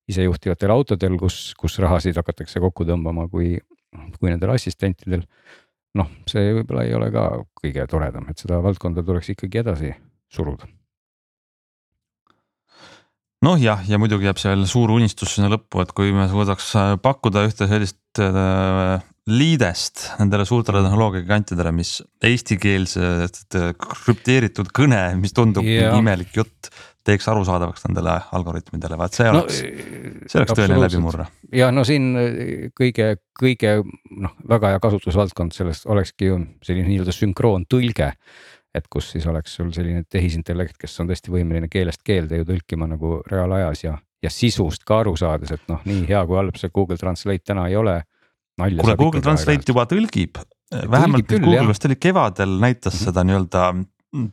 isejuhtivatel 0.09 0.74
autodel, 0.74 1.20
kus, 1.22 1.53
kus 1.59 1.78
rahasid 1.84 2.17
hakatakse 2.17 2.61
kokku 2.63 2.88
tõmbama, 2.89 3.28
kui, 3.30 3.57
kui 4.17 4.32
nendel 4.32 4.55
assistentidel. 4.55 5.28
noh, 5.99 6.09
see 6.30 6.51
võib-olla 6.53 6.86
ei 6.86 6.97
ole 6.97 7.11
ka 7.13 7.30
kõige 7.61 7.86
toredam, 7.89 8.28
et 8.30 8.41
seda 8.41 8.61
valdkonda 8.63 9.05
tuleks 9.05 9.34
ikkagi 9.34 9.63
edasi 9.63 9.93
suruda 10.30 10.70
noh, 13.46 13.60
jah, 13.60 13.84
ja 13.88 14.00
muidugi 14.02 14.28
jääb 14.28 14.42
seal 14.42 14.66
suur 14.70 14.92
unistus 14.96 15.36
sinna 15.36 15.52
lõppu, 15.54 15.84
et 15.84 15.94
kui 15.96 16.12
me 16.16 16.28
suudaks 16.32 16.74
pakkuda 17.04 17.46
ühte 17.48 17.70
sellist 17.72 18.22
äh, 18.24 19.00
liidest 19.30 20.06
nendele 20.20 20.46
suurtele 20.48 20.82
tehnoloogiagigantidele, 20.86 21.74
mis 21.76 22.00
eestikeelset 22.26 23.58
krüpteeritud 23.80 24.72
kõne, 24.76 25.04
mis 25.20 25.36
tundub 25.36 25.68
yeah. 25.68 25.98
imelik 26.00 26.34
jutt, 26.36 26.72
teeks 27.06 27.30
arusaadavaks 27.32 27.86
nendele 27.88 28.18
algoritmidele, 28.36 28.98
vaat 29.00 29.16
see 29.18 29.30
oleks 29.32 29.62
no,, 29.64 30.28
see 30.30 30.42
oleks 30.42 30.56
tõeline 30.58 30.82
läbimurre. 30.84 31.26
ja 31.56 31.70
no 31.74 31.86
siin 31.88 32.12
kõige, 32.78 33.14
kõige 33.40 33.80
noh, 34.20 34.36
väga 34.50 34.76
hea 34.76 34.84
kasutusvaldkond 34.84 35.56
sellest 35.56 35.88
olekski 35.90 36.32
ju 36.32 36.40
selline 36.66 36.90
nii-öelda 36.92 37.16
sünkroontõlge 37.16 38.12
et 38.76 38.86
kus 38.91 39.09
siis 39.15 39.26
oleks 39.30 39.55
sul 39.57 39.72
selline 39.74 40.03
tehisintellekt, 40.09 40.78
kes 40.82 40.99
on 41.01 41.09
tõesti 41.09 41.34
võimeline 41.34 41.70
keelest 41.72 42.03
keelde 42.05 42.41
ju 42.41 42.47
tõlkima 42.51 42.88
nagu 42.89 43.17
reaalajas 43.30 43.84
ja, 43.84 43.95
ja 44.24 44.32
sisust 44.34 44.86
ka 44.88 45.01
aru 45.03 45.15
saades, 45.20 45.53
et 45.55 45.65
noh, 45.72 45.82
nii 45.89 46.05
hea 46.09 46.22
kui 46.30 46.38
halb 46.38 46.59
see 46.61 46.72
Google 46.76 46.99
Translate 47.01 47.45
täna 47.49 47.67
ei 47.72 47.78
ole. 47.80 47.99
kuule, 48.59 48.97
Google 48.99 49.24
Translate 49.26 49.65
juba 49.72 49.88
tõlgib, 49.89 50.41
vähemalt 50.70 51.28
küll, 51.30 51.45
Google 51.47 51.72
vist 51.72 51.89
oli 51.89 51.97
kevadel 51.97 52.59
näitas 52.61 52.93
mm 52.93 52.99
-hmm. 52.99 53.09
seda 53.09 53.26
nii-öelda 53.26 53.63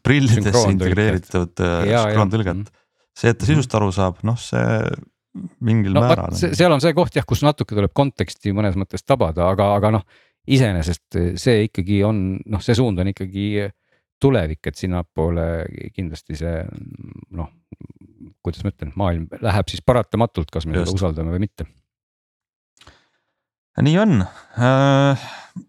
prillidesse 0.05 0.69
integreeritud 0.73 1.53
sünkroontõlget. 1.61 2.55
Mhm. 2.55 2.85
see, 3.17 3.31
et 3.31 3.39
ta 3.39 3.47
sisust 3.49 3.75
aru 3.75 3.93
saab, 3.93 4.21
noh, 4.23 4.37
see 4.37 4.81
mingil 5.65 5.93
no, 5.93 6.01
määral. 6.05 6.37
seal 6.37 6.73
on 6.73 6.81
see 6.81 6.93
koht 6.97 7.17
jah, 7.17 7.25
kus 7.29 7.43
natuke 7.45 7.75
tuleb 7.77 7.93
konteksti 7.97 8.53
mõnes 8.57 8.77
mõttes 8.77 9.05
tabada, 9.05 9.49
aga, 9.49 9.75
aga 9.77 9.91
noh, 9.99 10.05
iseenesest 10.47 11.19
see 11.41 11.67
ikkagi 11.69 12.03
on, 12.05 12.39
noh, 12.47 12.63
see 12.65 12.77
suund 12.77 12.99
on 12.99 13.11
ikkagi 13.13 13.67
tulevik, 14.23 14.63
et 14.71 14.79
sinnapoole 14.79 15.47
kindlasti 15.95 16.39
see 16.39 16.61
noh, 17.37 17.51
kuidas 18.45 18.65
ma 18.65 18.73
ütlen, 18.73 18.93
maailm 18.99 19.27
läheb 19.43 19.73
siis 19.73 19.83
paratamatult, 19.85 20.51
kas 20.53 20.67
me 20.67 20.79
Just. 20.79 20.93
seda 20.93 21.01
usaldame 21.01 21.35
või 21.35 21.43
mitte. 21.47 21.67
nii 23.83 23.99
on 24.01 24.23
äh, 24.23 25.27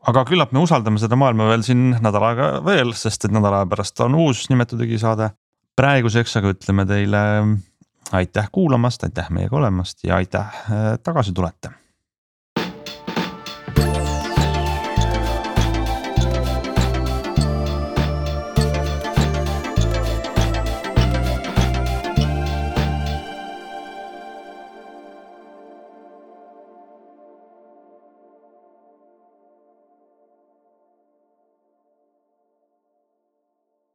aga 0.07 0.23
küllap 0.29 0.53
me 0.55 0.63
usaldame 0.63 1.01
seda 1.01 1.19
maailma 1.19 1.49
veel 1.51 1.65
siin 1.67 1.89
nädal 2.03 2.29
aega 2.29 2.51
veel, 2.65 2.93
sest 2.97 3.27
et 3.27 3.35
nädala 3.35 3.63
aja 3.63 3.71
pärast 3.73 4.05
on 4.05 4.15
uus 4.15 4.47
Nimetu 4.51 4.79
digisaade. 4.79 5.31
praeguseks 5.75 6.37
aga 6.39 6.53
ütleme 6.55 6.87
teile 6.89 7.23
aitäh 8.15 8.47
kuulamast, 8.51 9.03
aitäh 9.03 9.27
meiega 9.35 9.59
olemast 9.59 10.07
ja 10.07 10.21
aitäh 10.21 10.63
äh, 10.71 10.95
tagasi 11.03 11.35
tulete 11.35 11.73